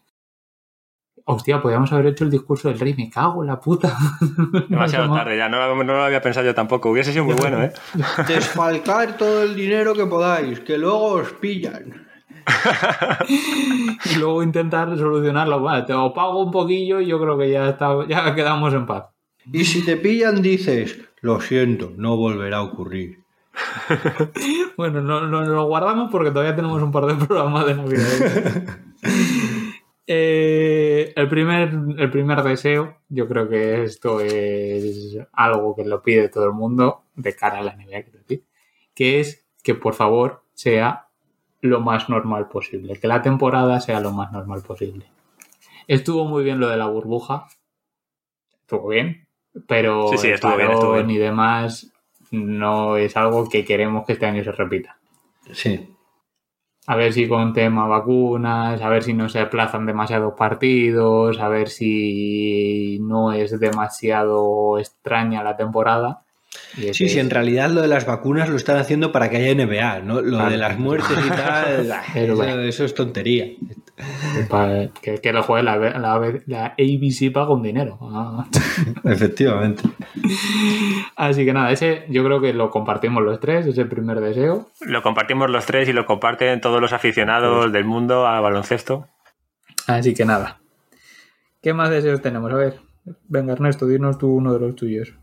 [1.26, 3.96] Hostia, podríamos haber hecho el discurso del rey, me cago en la puta.
[4.68, 6.90] Demasiado tarde ya, no, lo- no lo había pensado yo tampoco.
[6.90, 7.72] Hubiese sido muy bueno, ¿eh?
[8.28, 12.06] Desfalcar todo el dinero que podáis, que luego os pillan.
[13.28, 15.60] y luego intentar solucionarlo.
[15.62, 18.84] Vale, te lo pago un poquillo y yo creo que ya, está, ya quedamos en
[18.84, 19.04] paz.
[19.50, 23.23] Y si te pillan, dices, lo siento, no volverá a ocurrir.
[24.76, 28.78] Bueno, no, no- lo guardamos porque todavía tenemos un par de programas de Navidad.
[30.06, 36.28] Eh, el, primer, el primer deseo, yo creo que esto es algo que lo pide
[36.28, 38.44] todo el mundo de cara a la decir,
[38.94, 41.08] que es que por favor sea
[41.62, 45.06] lo más normal posible, que la temporada sea lo más normal posible.
[45.88, 47.46] Estuvo muy bien lo de la burbuja,
[48.60, 49.26] estuvo bien,
[49.66, 51.10] pero Sí, sí, el estuvo bien, estuvo bien.
[51.10, 51.93] y demás
[52.34, 54.96] no es algo que queremos que este año se repita.
[55.52, 55.88] Sí.
[56.86, 61.48] A ver si con tema vacunas, a ver si no se aplazan demasiados partidos, a
[61.48, 66.22] ver si no es demasiado extraña la temporada.
[66.76, 69.54] Y Sí, sí, en realidad lo de las vacunas lo están haciendo para que haya
[69.54, 70.20] NBA, ¿no?
[70.20, 73.46] Lo de las muertes y tal, eso, eso es tontería.
[74.48, 77.98] pa- que, que lo juegue la, la, la ABC paga un dinero.
[78.02, 78.46] Ah.
[79.04, 79.82] Efectivamente.
[81.16, 84.70] Así que nada, ese yo creo que lo compartimos los tres, ese primer deseo.
[84.80, 89.06] Lo compartimos los tres y lo comparten todos los aficionados del mundo a baloncesto.
[89.86, 90.60] Así que nada.
[91.62, 92.52] ¿Qué más deseos tenemos?
[92.52, 92.80] A ver,
[93.28, 95.14] venga Ernesto, dinos tú uno de los tuyos.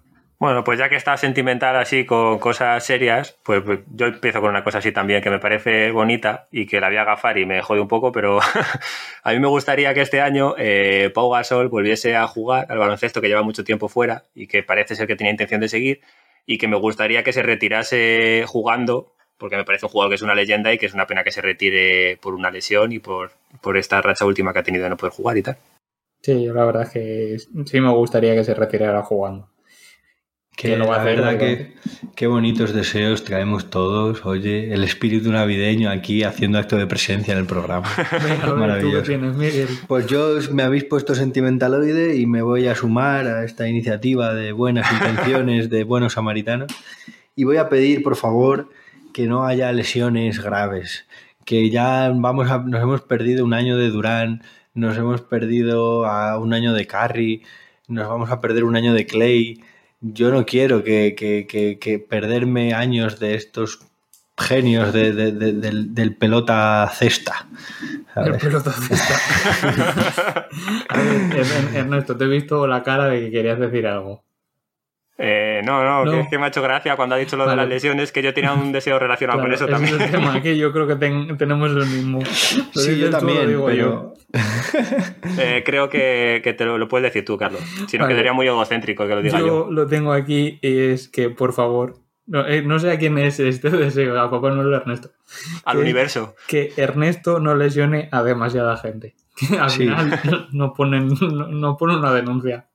[0.41, 4.49] Bueno, pues ya que está sentimental así con cosas serias, pues, pues yo empiezo con
[4.49, 7.45] una cosa así también que me parece bonita y que la voy a gafar y
[7.45, 8.39] me jode un poco, pero
[9.23, 13.21] a mí me gustaría que este año eh, Pau Gasol volviese a jugar al baloncesto
[13.21, 16.01] que lleva mucho tiempo fuera y que parece ser que tenía intención de seguir
[16.47, 20.23] y que me gustaría que se retirase jugando porque me parece un jugador que es
[20.23, 23.33] una leyenda y que es una pena que se retire por una lesión y por,
[23.61, 25.57] por esta racha última que ha tenido de no poder jugar y tal.
[26.23, 27.37] Sí, yo la verdad es que
[27.67, 29.50] sí me gustaría que se retirara jugando.
[30.69, 31.57] Que lo va a la hacer, verdad ¿verdad?
[31.57, 31.73] que
[32.15, 34.25] qué bonitos deseos traemos todos.
[34.25, 37.87] Oye, el espíritu navideño aquí haciendo acto de presencia en el programa.
[38.57, 39.03] Maravilloso.
[39.03, 39.67] tienes, Miguel.
[39.87, 44.51] Pues yo me habéis puesto sentimentaloide y me voy a sumar a esta iniciativa de
[44.51, 46.71] buenas intenciones de buenos samaritanos
[47.35, 48.69] y voy a pedir, por favor,
[49.13, 51.05] que no haya lesiones graves,
[51.45, 54.43] que ya vamos a, nos hemos perdido un año de Durán,
[54.73, 57.43] nos hemos perdido a un año de Carry,
[57.87, 59.63] nos vamos a perder un año de Clay.
[60.01, 63.79] Yo no quiero que, que- que- que perderme años de estos
[64.37, 67.47] genios de- de- de- del, del pelota cesta.
[67.81, 68.43] El ¿sabes?
[68.43, 69.13] pelotacista.
[70.89, 74.23] a ver, Er- Ernesto, te he visto la cara de que querías decir algo.
[75.23, 76.11] Eh, no, no, No.
[76.11, 78.23] que es que me ha hecho gracia cuando ha dicho lo de las lesiones, que
[78.23, 79.95] yo tenía un deseo relacionado Claro, con eso también.
[79.95, 82.19] es el tema, que yo creo que ten- tenemos el mismo.
[82.75, 84.13] Lo Sí, yo también, digo pero...
[85.37, 87.61] Eh, creo que, que te lo, lo puedes decir tú, Carlos.
[87.87, 88.13] Si no, Vale.
[88.15, 89.45] quedaría muy egocéntrico que lo diga yo.
[89.45, 89.67] yo.
[89.71, 91.95] lo tengo aquí y es que, por favor,
[92.27, 95.11] no, eh, no sé a quién es este deseo, a Papá Noel Ernesto,
[95.65, 96.35] Al universo.
[96.47, 99.15] que Ernesto no lesione a demasiada gente.
[99.49, 99.79] Que al Sí.
[99.79, 100.19] final
[100.51, 102.65] no ponen, no, no ponen una denuncia.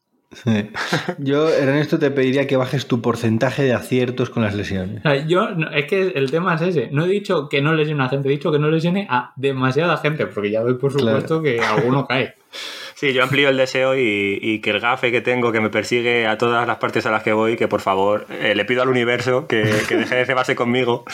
[1.19, 5.03] Yo, Ernesto, te pediría que bajes tu porcentaje de aciertos con las lesiones.
[5.27, 6.89] Yo, no- es que el tema es ese.
[6.93, 9.97] No he dicho que no lesione a gente, he dicho que no lesione a demasiada
[9.99, 11.21] gente, porque ya doy por Claro.
[11.21, 12.35] supuesto que alguno cae.
[12.97, 16.27] Sí, yo amplío el deseo y, y que el gafe que tengo, que me persigue
[16.27, 18.89] a todas las partes a las que voy, que por favor eh, le pido al
[18.89, 21.05] universo que, que deje de cebarse conmigo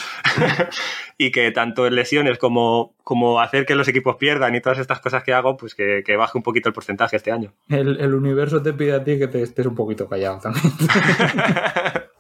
[1.19, 5.01] y que tanto en lesiones como, como hacer que los equipos pierdan y todas estas
[5.01, 7.53] cosas que hago, pues que, que baje un poquito el porcentaje este año.
[7.69, 10.73] El, el universo te pide a ti que te estés un poquito callado también.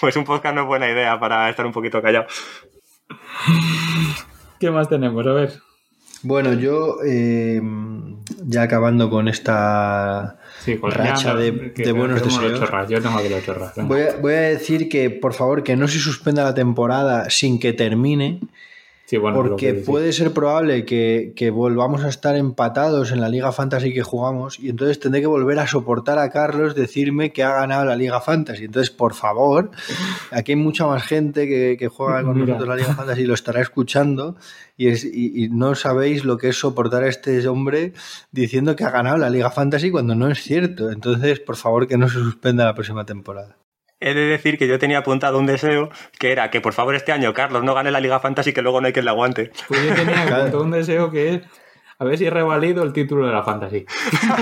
[0.00, 2.24] Pues un podcast no es buena idea para estar un poquito callado.
[4.58, 5.26] ¿Qué más tenemos?
[5.26, 5.52] A ver.
[6.22, 7.62] Bueno, yo, eh,
[8.46, 12.60] ya acabando con esta Sí, racha de, que- de buenos deseos.
[12.88, 13.18] Yo tengo
[13.74, 13.88] venga.
[13.88, 17.58] voy a, voy a decir que, por favor, que no se suspenda la temporada sin
[17.58, 18.40] que termine,
[19.10, 23.28] Sí, bueno, lo porque puede ser probable que, que volvamos a estar empatados en la
[23.28, 27.42] Liga Fantasy que jugamos y entonces tendré que volver a soportar a Carlos decirme que
[27.42, 28.66] ha ganado la Liga Fantasy.
[28.66, 29.72] Entonces, por favor,
[30.30, 32.46] aquí hay mucha más gente que, que juega con Mira.
[32.52, 34.36] nosotros la Liga Fantasy y lo estará escuchando
[34.76, 37.94] y, es, y, y no sabéis lo que es soportar a este hombre
[38.30, 40.92] diciendo que ha ganado la Liga Fantasy cuando no es cierto.
[40.92, 43.56] Entonces, por favor, que no se suspenda la próxima temporada.
[44.00, 47.12] He de decir que yo tenía apuntado un deseo que era que por favor este
[47.12, 49.52] año Carlos no gane la Liga Fantasy que luego no hay quien le aguante.
[49.68, 51.42] Pues yo tenía apuntado un deseo que es
[52.00, 53.84] a ver si revalido el título de la fantasy.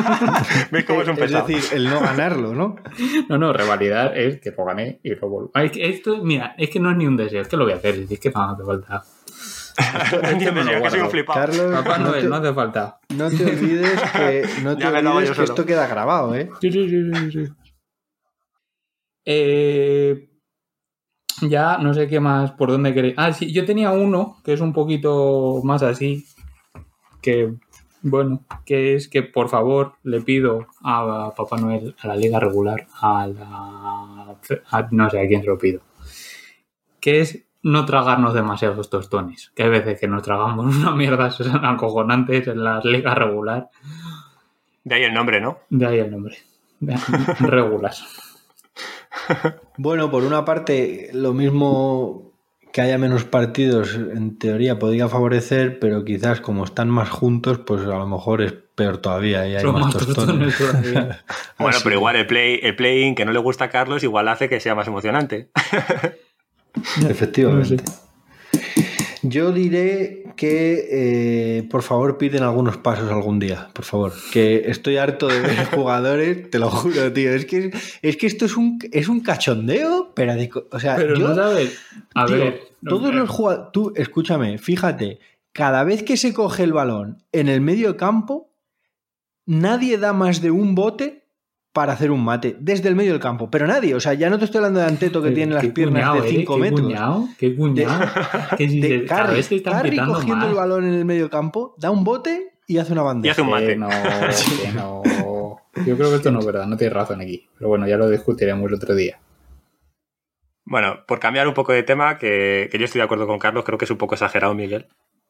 [0.70, 1.44] ¿Veis cómo es un pesado?
[1.44, 2.76] decir, el no ganarlo, ¿no?
[3.28, 5.50] No, no, revalidar es que lo gané y lo vuelvo.
[5.72, 7.76] Que esto, mira, es que no es ni un deseo, es que lo voy a
[7.76, 7.96] hacer.
[8.08, 9.02] Es que no hace falta.
[11.34, 12.98] Carlos, Papá no Noel, te, no hace falta.
[13.14, 16.48] no te olvides que, no te olvides que esto queda grabado, ¿eh?
[16.60, 17.52] Sí, sí, sí, sí, sí.
[19.30, 20.26] Eh,
[21.42, 23.14] ya no sé qué más, por dónde queréis.
[23.18, 26.24] Ah, sí, yo tenía uno que es un poquito más así.
[27.20, 27.52] Que,
[28.00, 32.86] bueno, que es que por favor le pido a Papá Noel, a la liga regular,
[33.02, 34.36] a la.
[34.70, 35.80] a- no sé a quién se lo pido.
[37.00, 39.52] Que es no tragarnos demasiados tostones.
[39.54, 43.68] Que hay veces que nos tragamos una mierda son acojonantes en las ligas regular.
[44.84, 45.58] De ahí el nombre, ¿no?
[45.68, 46.38] De ahí el nombre.
[47.40, 47.92] Regular.
[49.76, 52.32] Bueno, por una parte, lo mismo
[52.72, 57.82] que haya menos partidos, en teoría podría favorecer, pero quizás como están más juntos, pues
[57.82, 60.56] a lo mejor es peor todavía y hay más más tostones.
[60.56, 61.24] tostones todavía.
[61.58, 64.28] Bueno, Así pero igual el play, el play-in que no le gusta a Carlos igual
[64.28, 65.50] hace que sea más emocionante.
[67.08, 67.76] Efectivamente.
[67.76, 68.88] No sé.
[69.22, 70.86] Yo diré que
[71.58, 74.12] eh, por favor piden algunos pasos algún día, por favor.
[74.32, 77.34] Que estoy harto de ver jugadores, te lo juro, tío.
[77.34, 81.16] Es que, es que esto es un, es un cachondeo, pero de o sea, Pero
[81.16, 81.76] yo, no sabes.
[82.14, 82.60] A tío, ver.
[82.88, 83.72] todos los jugadores.
[83.72, 85.18] Tú, escúchame, fíjate,
[85.52, 88.48] cada vez que se coge el balón en el medio campo,
[89.44, 91.24] nadie da más de un bote
[91.78, 93.48] para hacer un mate desde el medio del campo.
[93.52, 95.64] Pero nadie, o sea, ya no te estoy hablando de Anteto que Qué- tiene las
[95.66, 96.80] piernas de eh, 5 qué metros.
[96.80, 98.04] Cuñado, qué cuñado.
[98.58, 99.26] Que si de cada
[99.62, 103.04] Carri, cogiendo el balón en el medio campo, da un bote y hace una Y
[103.04, 103.30] bandeja.
[103.32, 103.66] hace un mate.
[103.68, 105.02] Que no, que no.
[105.86, 107.46] Yo creo que esto no es verdad, no tienes razón aquí.
[107.56, 109.20] Pero bueno, ya lo discutiremos otro día.
[110.64, 113.64] Bueno, por cambiar un poco de tema, que, que yo estoy de acuerdo con Carlos,
[113.64, 114.86] creo que es un poco exagerado, Miguel.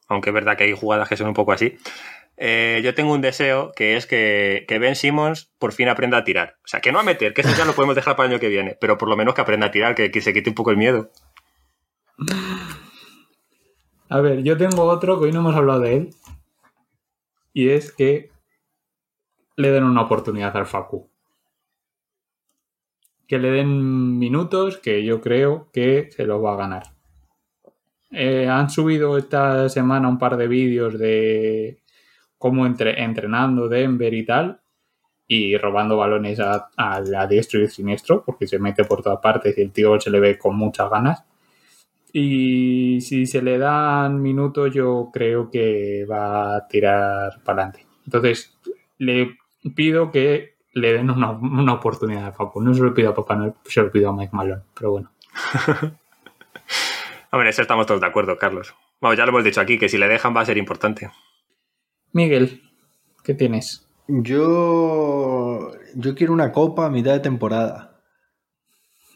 [0.09, 1.77] Aunque es verdad que hay jugadas que son un poco así.
[2.41, 6.25] Eh, yo tengo un deseo que es que, que Ben Simmons por fin aprenda a
[6.25, 6.57] tirar.
[6.65, 8.41] O sea, que no a meter, que eso ya lo podemos dejar para el año
[8.41, 10.55] que viene, pero por lo menos que aprenda a tirar, que, que se quite un
[10.55, 11.11] poco el miedo.
[14.09, 16.11] A ver, yo tengo otro que hoy no hemos hablado de él.
[17.53, 18.31] Y es que
[19.57, 21.11] le den una oportunidad al Facu.
[23.29, 26.83] que le den minutos, que yo creo que se los va a ganar.
[28.11, 31.83] Eh, han subido esta semana un par de vídeos de
[32.39, 34.61] cómo entre, entrenando Denver y tal,
[35.27, 39.61] y robando balones a, a, diestro y siniestro, porque se mete por todas partes y
[39.61, 41.25] el tío se le ve con muchas ganas.
[42.13, 47.87] Y si se le dan minutos, yo creo que va a tirar para adelante.
[48.07, 48.57] Entonces,
[48.97, 49.37] le
[49.75, 52.63] pido que le den una, una oportunidad a Paco.
[52.63, 55.11] No se lo pido a Papá no se lo pido a Mike Malone, pero bueno.
[57.31, 58.75] Hombre, eso estamos todos de acuerdo, Carlos.
[59.01, 61.11] Vamos, ya lo hemos dicho aquí, que si le dejan va a ser importante.
[62.13, 62.63] Miguel,
[63.23, 63.87] ¿qué tienes?
[64.09, 68.01] Yo, yo quiero una copa a mitad de temporada.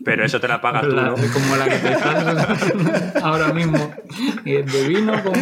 [0.05, 1.15] Pero eso te la pagas tú, ¿no?
[1.15, 3.95] Como la que te estás ahora mismo.
[4.45, 5.37] Y el de vino como...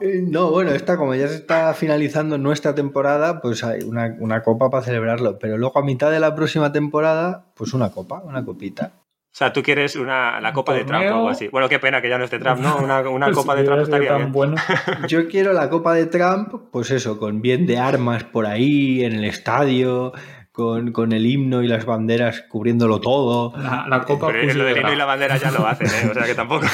[0.00, 4.42] Eh, no, bueno, esta como ya se está finalizando nuestra temporada, pues hay una, una,
[4.42, 5.38] copa para celebrarlo.
[5.38, 8.92] Pero luego a mitad de la próxima temporada, pues una copa, una copita.
[9.36, 11.48] O sea, tú quieres una, la copa de Trump o algo así.
[11.48, 12.78] Bueno, qué pena que ya no esté Trump, ¿no?
[12.78, 14.32] Una, una copa de Trump estaría bien.
[14.32, 14.54] Bueno.
[15.08, 19.12] Yo quiero la copa de Trump, pues eso, con bien de armas por ahí, en
[19.12, 20.14] el estadio,
[20.52, 23.52] con, con, el himno y las banderas cubriéndolo todo.
[23.58, 26.10] La, copa Pero lo del himno y la bandera ya lo hacen, ¿eh?
[26.10, 26.66] O sea que tampoco.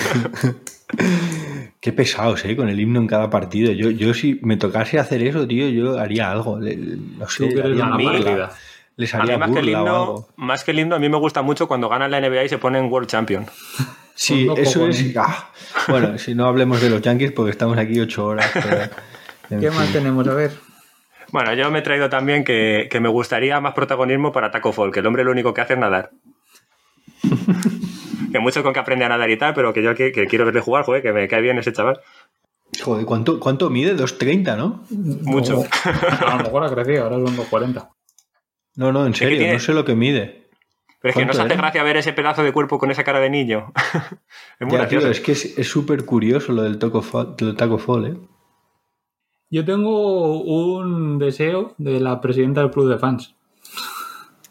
[1.81, 2.55] Qué pesados, ¿eh?
[2.55, 3.73] Con el himno en cada partido.
[3.73, 6.61] Yo, yo si me tocase hacer eso, tío, yo haría algo.
[6.61, 8.51] No sé, haría una
[8.97, 11.43] les haría a mí más, que el himno, más que himno, a mí me gusta
[11.43, 13.47] mucho cuando ganan la NBA y se ponen World Champion.
[14.15, 15.17] Sí, eso es.
[15.17, 15.51] Ah,
[15.89, 18.51] bueno, si no hablemos de los Yankees porque estamos aquí ocho horas.
[19.49, 20.27] ¿Qué más tenemos?
[20.29, 20.53] A ver.
[21.31, 24.93] Bueno, yo me he traído también que, que, me gustaría más protagonismo para Taco Fall,
[24.93, 26.11] que el hombre lo único que hace es nadar.
[28.33, 30.45] que mucho con que aprende a nadar y tal, pero que yo que, que quiero
[30.45, 32.01] verle jugar, joder, que me cae bien ese chaval.
[32.83, 33.97] Joder, ¿cuánto, cuánto mide?
[33.97, 34.85] 2.30, ¿no?
[34.91, 35.65] Mucho.
[36.27, 37.89] a lo mejor ha crecido, ahora es 1.40.
[38.77, 40.49] No, no, en serio, no sé lo que mide.
[41.01, 43.19] Pero es que no se hace gracia ver ese pedazo de cuerpo con esa cara
[43.19, 43.73] de niño.
[44.61, 45.09] es muy gracioso.
[45.09, 48.17] es que es súper curioso lo del, taco fall, ¿eh?
[49.51, 53.35] Yo tengo un deseo de la presidenta del club de fans.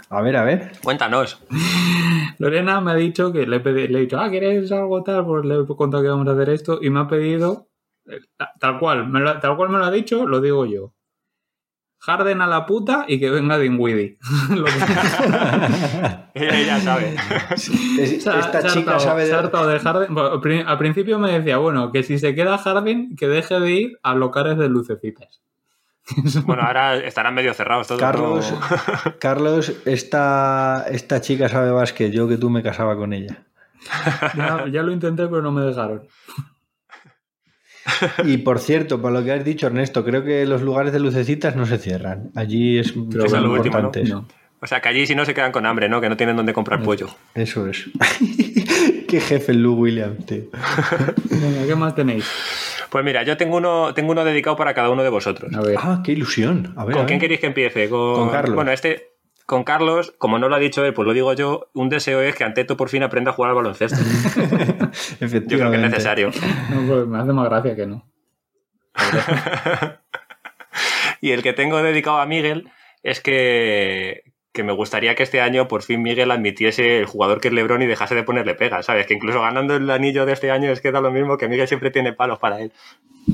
[0.09, 0.73] A ver, a ver.
[0.83, 1.41] Cuéntanos.
[2.37, 5.25] Lorena me ha dicho que le, he, le he dicho, ah, ¿quieres algo tal?
[5.25, 7.69] Pues le he contado que vamos a hacer esto y me ha pedido,
[8.07, 8.19] eh,
[8.59, 9.09] tal cual,
[9.41, 10.93] tal cual me lo ha dicho, lo digo yo.
[12.01, 14.17] Harden a la puta y que venga Dinwiddie.
[16.33, 17.15] Ella sabe.
[17.99, 19.31] Esta chica sabe de...
[19.31, 20.67] de Harden.
[20.67, 24.15] Al principio me decía, bueno, que si se queda Harden, que deje de ir a
[24.15, 25.41] locales de lucecitas.
[26.45, 28.01] Bueno, ahora estarán medio cerrados todos.
[28.01, 28.53] Carlos,
[29.19, 33.45] Carlos esta, esta chica sabe más que yo que tú me casaba con ella.
[34.71, 36.07] ya lo intenté, pero no me dejaron.
[38.25, 41.55] Y por cierto, por lo que has dicho, Ernesto, creo que los lugares de lucecitas
[41.55, 42.31] no se cierran.
[42.35, 43.05] Allí es, lo
[43.57, 44.03] importante.
[44.63, 45.99] O sea, que allí si no se quedan con hambre, ¿no?
[45.99, 47.07] Que no tienen dónde comprar pollo.
[47.33, 47.89] Eso es.
[49.07, 50.43] Qué jefe el Lou Williams, tío.
[51.67, 52.29] ¿qué más tenéis?
[52.91, 55.51] Pues mira, yo tengo uno, tengo uno dedicado para cada uno de vosotros.
[55.77, 56.75] Ah, qué ilusión.
[56.75, 57.89] ¿Con quién queréis que empiece?
[57.89, 58.55] Con, Carlos.
[58.55, 59.10] Bueno, este,
[59.51, 62.37] con Carlos, como no lo ha dicho él, pues lo digo yo, un deseo es
[62.37, 63.99] que Anteto por fin aprenda a jugar al baloncesto.
[65.19, 65.49] Efectivamente.
[65.49, 66.31] Yo creo que es necesario.
[66.69, 68.09] No, pues me hace más gracia que no.
[71.19, 72.69] y el que tengo dedicado a Miguel
[73.03, 74.23] es que,
[74.53, 77.81] que me gustaría que este año por fin Miguel admitiese el jugador que es Lebron
[77.81, 79.05] y dejase de ponerle pegas, ¿sabes?
[79.05, 81.67] Que incluso ganando el anillo de este año es que da lo mismo que Miguel
[81.67, 82.71] siempre tiene palos para él.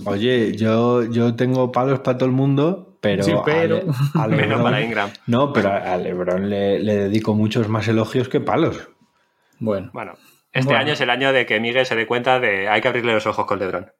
[0.05, 3.81] Oye, yo, yo tengo palos para todo el mundo, pero, pero...
[4.13, 5.09] A, Menos para Ingram.
[5.25, 8.89] No, pero a Lebron le, dedico muchos más elogios que palos.
[9.59, 9.89] Bueno.
[9.93, 10.13] Bueno,
[10.51, 13.13] este año es el año de que Miguel se dé cuenta de hay que abrirle
[13.13, 13.91] los ojos con Lebron.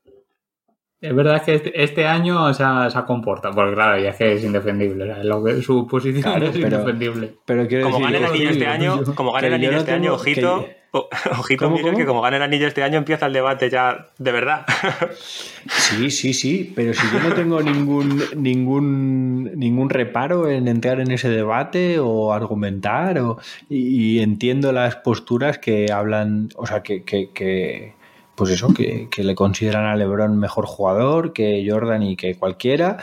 [1.00, 4.16] Es verdad que este, este año se ha, se ha, comportado, porque claro, ya es
[4.16, 5.14] que es indefendible.
[5.62, 7.36] su posición es indefendible.
[7.46, 10.68] Pero como gane el anillo este año, como gane el anillo este año, ojito,
[11.40, 14.66] ojito Miguel, que como gane el anillo este año empieza el debate ya de verdad.
[15.70, 21.12] Sí, sí, sí, pero si yo no tengo ningún, ningún, ningún reparo en entrar en
[21.12, 23.38] ese debate o argumentar, o,
[23.70, 27.94] y, entiendo las posturas que hablan, o sea, que, que
[28.38, 32.98] pues eso, que, le consideran a Lebron mejor jugador que Jordan y que cualquiera.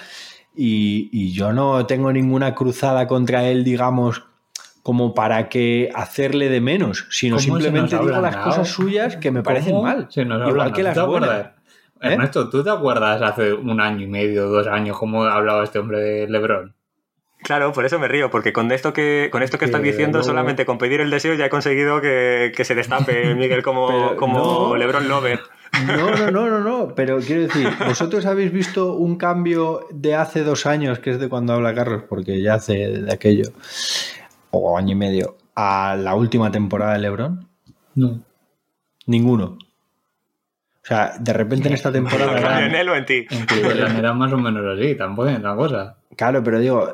[0.54, 4.22] Y, yo no tengo ninguna cruzada contra él, digamos,
[4.84, 9.80] como para que hacerle de menos, sino simplemente digo las cosas suyas que me parecen
[9.80, 10.08] mal.
[10.14, 11.46] igual que las buenas.
[12.02, 12.12] ¿Eh?
[12.12, 16.00] Ernesto, ¿tú te acuerdas hace un año y medio, dos años, cómo hablaba este hombre
[16.00, 16.74] de Lebron?
[17.42, 20.66] Claro, por eso me río, porque con esto que, con esto que estás diciendo, solamente
[20.66, 25.40] con pedir el deseo ya he conseguido que, se destape Miguel como, como Lebron Lover.
[25.86, 30.42] No, no, no, no, no, pero quiero decir, vosotros habéis visto un cambio de hace
[30.44, 33.50] dos años, que es de cuando habla Carlos, porque ya hace de aquello,
[34.56, 37.48] o año y medio, a la última temporada de LeBron?
[37.94, 38.20] No.
[39.06, 39.58] Ninguno.
[40.82, 42.32] O sea, de repente en esta temporada.
[42.38, 43.26] ¿En eran- él o en ti?
[43.30, 45.96] En era más o menos así, tampoco es la cosa.
[46.16, 46.92] Claro, pero digo,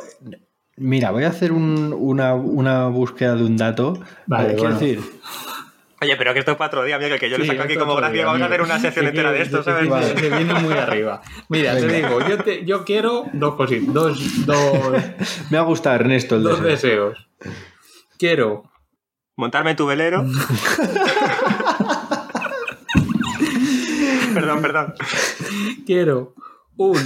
[0.76, 3.94] mira, voy a hacer un- una, una búsqueda de un dato.
[4.26, 4.78] Vale, Quiero bueno.
[4.78, 5.00] decir,
[6.02, 7.76] Oye, pero que esto es para otro día, Miguel, que yo le Sí, saco aquí
[7.76, 8.24] como gracia.
[8.24, 9.88] Vamos a hacer una sección entera que- de esto, ¿sabes?
[10.08, 11.20] Se, se viene muy arriba.
[11.50, 14.94] Mira, te digo, yo, te- yo quiero dos cositas, dos, dos,
[15.50, 17.10] me ha gustado Ernesto el dos deseo.
[17.10, 17.28] deseos.
[18.18, 18.64] Quiero
[19.36, 20.24] Montarme en tu velero.
[24.34, 24.94] perdón, perdón.
[25.86, 26.34] Quiero
[26.76, 26.96] un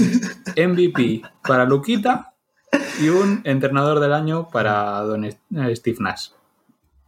[0.57, 2.35] MVP para Luquita
[3.01, 5.29] y un entrenador del año para Don
[5.77, 6.29] Steve Nash.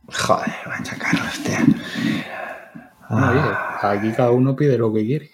[0.09, 1.75] Joder, mancha Carlos, tío.
[3.09, 3.41] Bueno, oye,
[3.83, 5.31] aquí cada uno pide lo que quiere.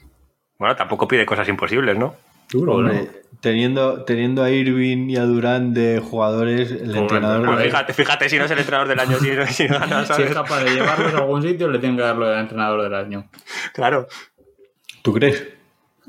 [0.58, 2.14] Bueno, tampoco pide cosas imposibles, ¿no?
[2.50, 3.08] Duro, Hombre,
[3.40, 7.46] teniendo, teniendo a Irving y a Durán de jugadores, el Hombre, entrenador.
[7.46, 10.14] pues, Fíjate, fíjate si no es el entrenador del año, si, si no gana, ¿no?
[10.14, 12.94] Si es capaz de llevarlos a algún sitio, le tienen que darlo de entrenador del
[12.94, 13.28] año.
[13.72, 14.06] Claro.
[15.02, 15.48] ¿Tú crees?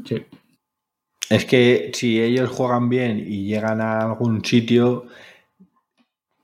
[0.06, 0.26] Sí.
[1.30, 5.06] Es que si ellos juegan bien y llegan a algún sitio,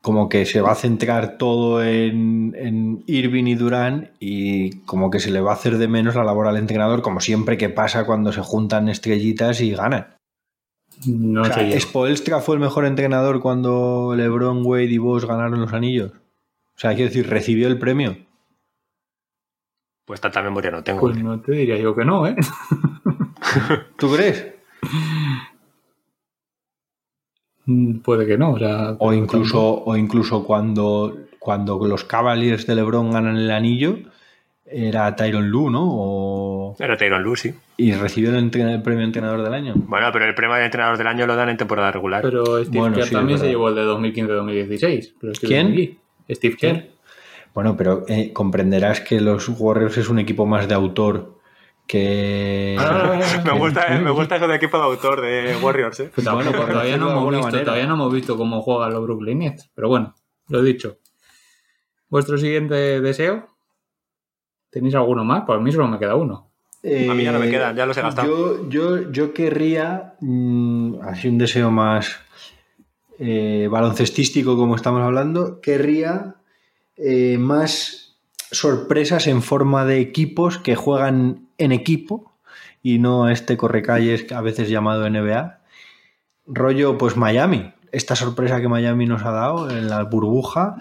[0.02, 5.20] como que se va a centrar todo en, en Irving y Durán y como que
[5.20, 8.06] se le va a hacer de menos la labor al entrenador, como siempre que pasa
[8.06, 10.16] cuando se juntan estrellitas y ganan.
[11.06, 11.80] No O sea.
[11.80, 16.12] ¿Spoelstra fue el mejor entrenador cuando LeBron, Wade y Bosch ganaron los anillos?
[16.14, 18.18] O sea, quiero decir, recibió el premio.
[20.06, 21.02] Pues tanta memoria no tengo.
[21.02, 22.36] Pues no te diría yo que no, ¿eh?
[23.98, 24.48] ¿Tú crees?
[27.70, 28.96] Mm, Puede que no, o sea...
[29.00, 33.98] O incluso, o incluso cuando, cuando los Cavaliers de LeBron ganan el anillo,
[34.66, 35.84] era Tyron Lue, ¿no?
[35.88, 37.54] O- Era Tyron Lue, sí.
[37.78, 39.74] y recibió el, el premio entrenador del año.
[39.76, 42.22] Bueno, pero el premio de entrenador del año lo dan en temporada regular.
[42.22, 45.14] Pero Steve Bueno, Kerr sí, también se llevó el de 2015-2016.
[45.22, 45.98] Lo estoy ¿Quién?
[46.32, 46.84] Steve Kerr.
[47.56, 51.39] Bueno, pero eh, comprenderás que los Warriors es un equipo más de autor
[51.90, 52.76] que...
[52.78, 56.12] Ah, me, gusta, me gusta eso de equipo de autor de Warriors, ¿eh?
[56.14, 57.66] Pues Bueno, por todavía, no hemos visto, manera.
[57.66, 59.72] todavía no hemos visto cómo juegan los Brooklyn Nets.
[59.74, 60.14] Pero bueno,
[60.50, 61.00] lo he dicho.
[62.08, 63.48] ¿Vuestro siguiente deseo?
[64.70, 65.46] ¿Tenéis alguno más?
[65.48, 66.52] Pues a mí solo me queda uno.
[66.84, 68.70] A mí ya no me quedan, ya los he gastado.
[68.70, 72.20] Yo, yo, yo querría, mm, así un deseo más
[73.18, 76.36] eh, baloncestístico como estamos hablando, querría
[76.98, 78.16] eh, más
[78.52, 82.34] sorpresas en forma de equipos que juegan en equipo
[82.82, 85.60] y no este correcalles a veces llamado NBA.
[86.48, 87.72] Rollo, pues Miami.
[87.92, 90.76] Esta sorpresa que Miami nos ha dado en la burbuja,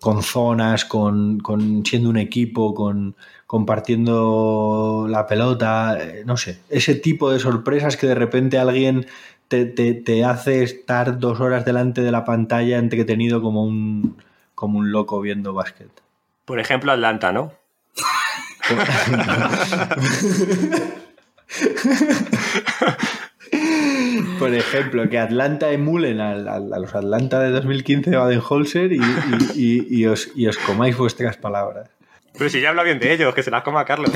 [0.00, 6.94] con zonas, con, con siendo un equipo, con compartiendo la pelota, eh, no sé, ese
[6.94, 9.06] tipo de sorpresas que de repente alguien
[9.48, 14.16] te, te- te hace estar dos horas delante de la pantalla entretenido como un,
[14.54, 15.88] como un loco viendo básquet.
[16.44, 17.52] Por ejemplo, Atlanta, ¿no?
[24.38, 29.00] Por ejemplo, que Atlanta emulen al- a, los Atlanta de 2015 de Baden-Holzer y, y-
[29.56, 31.90] y- y os, y os comáis vuestras palabras.
[32.36, 34.10] Pero si ya habla bien de ellos, que se las coma Carlos.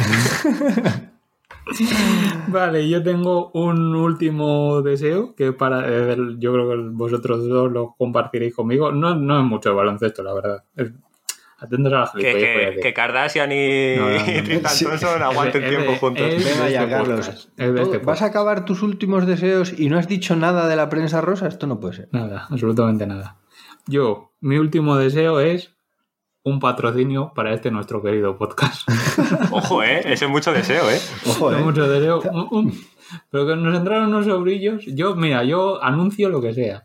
[2.49, 7.95] Vale, yo tengo un último deseo que para eh, yo creo que vosotros dos lo
[7.97, 8.93] compartiréis conmigo.
[8.93, 10.65] No, no es mucho de baloncesto, la verdad.
[11.63, 12.81] Atentos a la que, gilipollez que que, decir.
[12.83, 14.21] que Kardashian y, No, no, no.
[14.39, 14.85] y Tristan Sí.
[14.85, 16.27] Thompson aguanten de- tiempo de- juntos.
[16.27, 17.49] es- Venga ya, este Carlos.
[17.57, 21.21] este ¿Vas a acabar tus últimos deseos y no has dicho nada de la prensa
[21.21, 21.47] rosa?
[21.49, 22.09] Esto no puede ser.
[22.13, 23.39] Nada, absolutamente nada.
[23.87, 25.75] Yo, mi último deseo es
[26.45, 28.89] un patrocinio para este nuestro querido podcast.
[29.53, 30.01] Ojo, ¿eh?
[30.05, 30.99] Ese es mucho deseo, ¿eh?
[31.29, 31.59] Ojo, ¿eh?
[31.59, 32.21] mucho deseo.
[32.33, 32.81] un- un-
[33.31, 34.85] Pero que nos entraron unos sobrillos.
[34.87, 36.83] Yo, mira, yo anuncio lo que sea.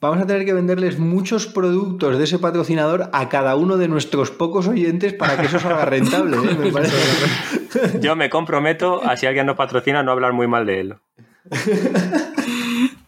[0.00, 4.30] Vamos a tener que venderles muchos productos de ese patrocinador a cada uno de nuestros
[4.30, 6.38] pocos oyentes para que eso salga rentable.
[6.38, 6.56] ¿eh?
[6.58, 6.96] Me parece.
[8.00, 10.94] Yo me comprometo a si alguien nos patrocina no hablar muy mal de él.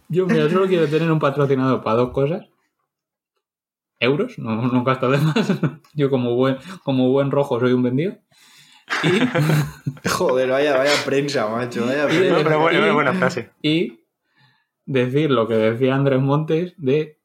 [0.08, 2.46] Yo, mira, solo quiero tener un patrocinador para dos cosas.
[3.98, 5.50] Euros, no, no gasto de más.
[5.94, 8.16] Yo como buen, como buen rojo soy un vendido.
[9.04, 11.86] Y, Joder, vaya, vaya prensa, macho.
[11.86, 12.36] Vaya Y- prensa.
[12.38, 13.50] No, pero bu- y- es buena frase.
[13.62, 14.00] y
[14.92, 17.18] decir lo que decía Andrés Montes de...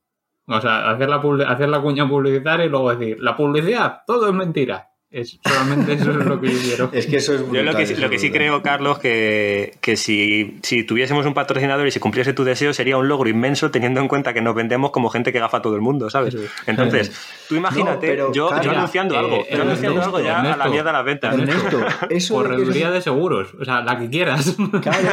[0.48, 4.34] O sea, hacer la, hacer la cuña publicitaria y luego decir, la publicidad, todo es
[4.34, 4.87] mentira.
[5.10, 6.90] Es, solamente eso es lo que yo quiero.
[6.94, 9.76] Es que eso es Yo brutal, lo que, eso lo que sí creo, Carlos, que,
[9.80, 13.72] que si, si tuviésemos un patrocinador y se cumpliese tu deseo, sería un logro inmenso
[13.72, 16.36] teniendo en cuenta que nos vendemos como gente que gafa a todo el mundo, ¿sabes?
[16.66, 17.12] Entonces,
[17.48, 20.58] tú imagínate, No, pero, yo, yo anunciando eh, algo, yo Ernesto, anunciando algo ya a
[20.58, 21.34] la mierda las ventas.
[21.38, 21.80] Ernesto,
[22.10, 24.56] eso de que Correduría eso- de seguros, o sea, la que quieras.
[24.82, 25.08] Claro,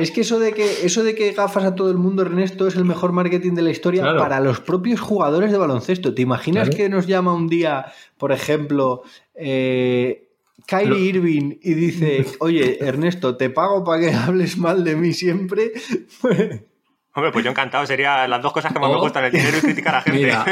[0.00, 2.74] es que eso de que eso de que gafas a todo el mundo, Ernesto, es
[2.76, 4.18] el mejor marketing de la historia Claro.
[4.18, 6.12] para los propios jugadores de baloncesto.
[6.14, 6.76] ¿Te imaginas Claro.
[6.76, 7.86] que nos llama un día,
[8.18, 9.02] por ejemplo,
[9.34, 10.28] eh,
[10.66, 15.12] Kyrie Lo- Irving y dice, oye, Ernesto, te pago para que hables mal de mí
[15.12, 15.72] siempre?
[17.14, 19.60] Hombre, pues yo encantado, sería las dos cosas que más me gustan, el dinero y
[19.60, 20.20] criticar a gente.
[20.20, 20.44] Mira,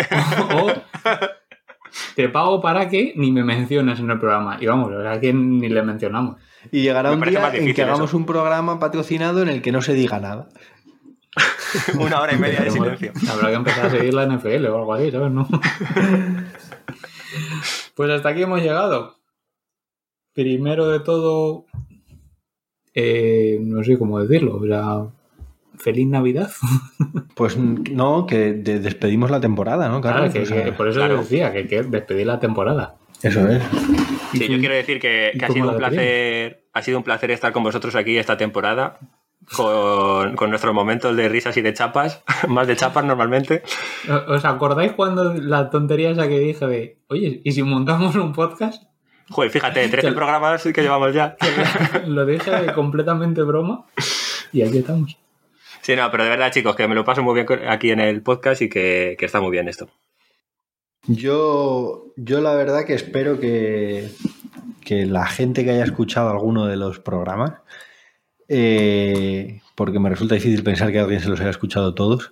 [0.52, 0.72] o, o
[2.16, 4.56] te pago para que ni me menciones en el programa.
[4.60, 6.36] Y vamos, sea, que ni le mencionamos.
[6.72, 8.16] Y llegará Me un día en que hagamos eso.
[8.16, 10.48] un programa patrocinado en el que no se diga nada.
[12.00, 13.12] Una hora y media de silencio.
[13.30, 15.30] Habrá que empezar a seguir la NFL o algo así, ¿sabes?
[15.30, 15.46] ¿No?
[17.94, 19.16] Pues hasta aquí hemos llegado.
[20.34, 21.64] Primero de todo,
[22.94, 25.06] eh, no sé cómo decirlo, o sea,
[25.78, 26.50] feliz Navidad.
[27.36, 30.00] Pues no, que de- despedimos la temporada, ¿no?
[30.00, 30.32] Claro, Carlos?
[30.32, 31.18] que- O sea, que por eso claro.
[31.18, 32.96] decía que hay que despedir la temporada.
[33.22, 33.62] Eso es.
[34.32, 37.04] Sí, yo quiero decir que, ¿Y que ha sido un la placer, ha sido un
[37.04, 38.98] placer estar con vosotros aquí esta temporada.
[39.54, 43.62] Con, con nuestros momentos de risas y de chapas, más de chapas normalmente.
[44.08, 48.32] ¿O- ¿Os acordáis cuando la tontería esa que dije de, oye, ¿y si montamos un
[48.32, 48.82] podcast?
[49.30, 51.36] Joder, fíjate, 13 Que- programas que llevamos ya.
[52.06, 53.86] Lo dije de completamente broma
[54.52, 55.16] y aquí estamos.
[55.80, 58.22] Sí, no, pero de verdad, chicos, que me lo paso muy bien aquí en el
[58.22, 59.88] podcast y que, que está muy bien esto.
[61.06, 64.10] Yo, yo la verdad que espero que,
[64.84, 67.52] que la gente que haya escuchado alguno de los programas,
[68.48, 72.30] eh, porque me resulta difícil pensar que alguien se los haya escuchado todos,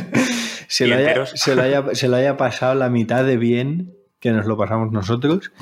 [0.68, 4.32] se, lo haya, se, lo haya, se lo haya pasado la mitad de bien que
[4.32, 5.52] nos lo pasamos nosotros.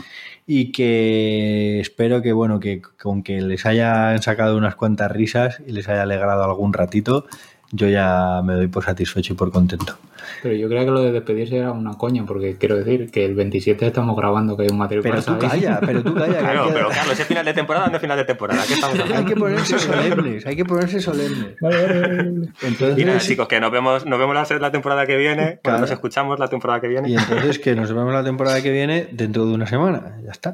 [0.46, 5.72] Y que espero que bueno que con que les hayan sacado unas cuantas risas y
[5.72, 7.26] les haya alegrado algún ratito
[7.72, 9.96] yo ya me doy por satisfecho y por contento
[10.42, 13.34] Pero yo creo que lo de despedirse era una coña, porque quiero decir que el
[13.34, 15.50] 27 estamos grabando que hay un material pero tú para saber.
[15.50, 18.00] calla pero tú calla Claro, que- pero Carlos, ¿es final de temporada o no es
[18.02, 18.62] final de temporada?
[18.66, 19.16] ¿Qué estamos hablando?
[19.18, 21.56] Hay que ponerse solemnes, hay que ponerse solemnes.
[21.60, 22.48] Vale, vale, vale, vale.
[22.62, 25.58] Entonces, Y nada, chicos, que nos vemos, nos vemos la, la temporada que viene.
[25.62, 25.80] Claro.
[25.80, 27.08] nos escuchamos la temporada que viene.
[27.08, 30.18] y entonces que nos vemos la temporada que viene dentro de una semana.
[30.24, 30.52] Ya está.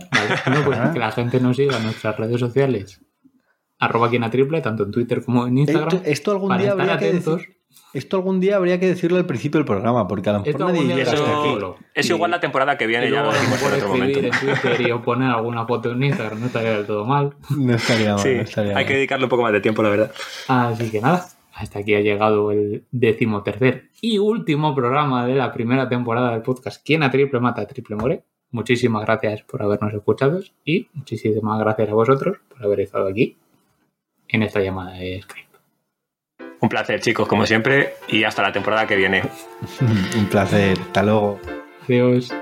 [0.50, 0.92] No, pues Ah.
[0.92, 3.00] que la gente nos siga en nuestras redes sociales.
[3.78, 5.88] Arroba Quina Triple, tanto en Twitter como en Instagram.
[5.88, 7.36] Esto, esto algún para día estar habría que atentos.
[7.38, 7.56] decir,
[7.94, 10.82] esto algún día habría que decirlo al principio del programa, porque a lo mejor nadie
[10.94, 11.58] llega hasta aquí.
[11.94, 14.16] Es igual la temporada que viene, y ya lo a decimos en mejor otro escribir
[14.30, 14.46] momento.
[14.46, 17.34] en Twitter y o poner alguna foto en Instagram no estaría del todo mal.
[17.56, 18.86] No estaría mal, Sí, no estaría hay mal.
[18.86, 20.12] que dedicarle un poco más de tiempo, la verdad.
[20.48, 25.88] Así que nada, hasta aquí ha llegado el decimotercer y último programa de la primera
[25.88, 28.22] temporada del podcast ¿Quién a triple mata a triple more?
[28.50, 33.36] Muchísimas gracias por habernos escuchado y muchísimas gracias a vosotros por haber estado aquí
[34.28, 35.48] en esta llamada de Skype.
[36.60, 39.22] Un placer, chicos, como siempre, y hasta la temporada que viene.
[40.16, 40.78] Un placer.
[40.78, 41.40] Hasta luego.
[41.84, 42.32] Adiós.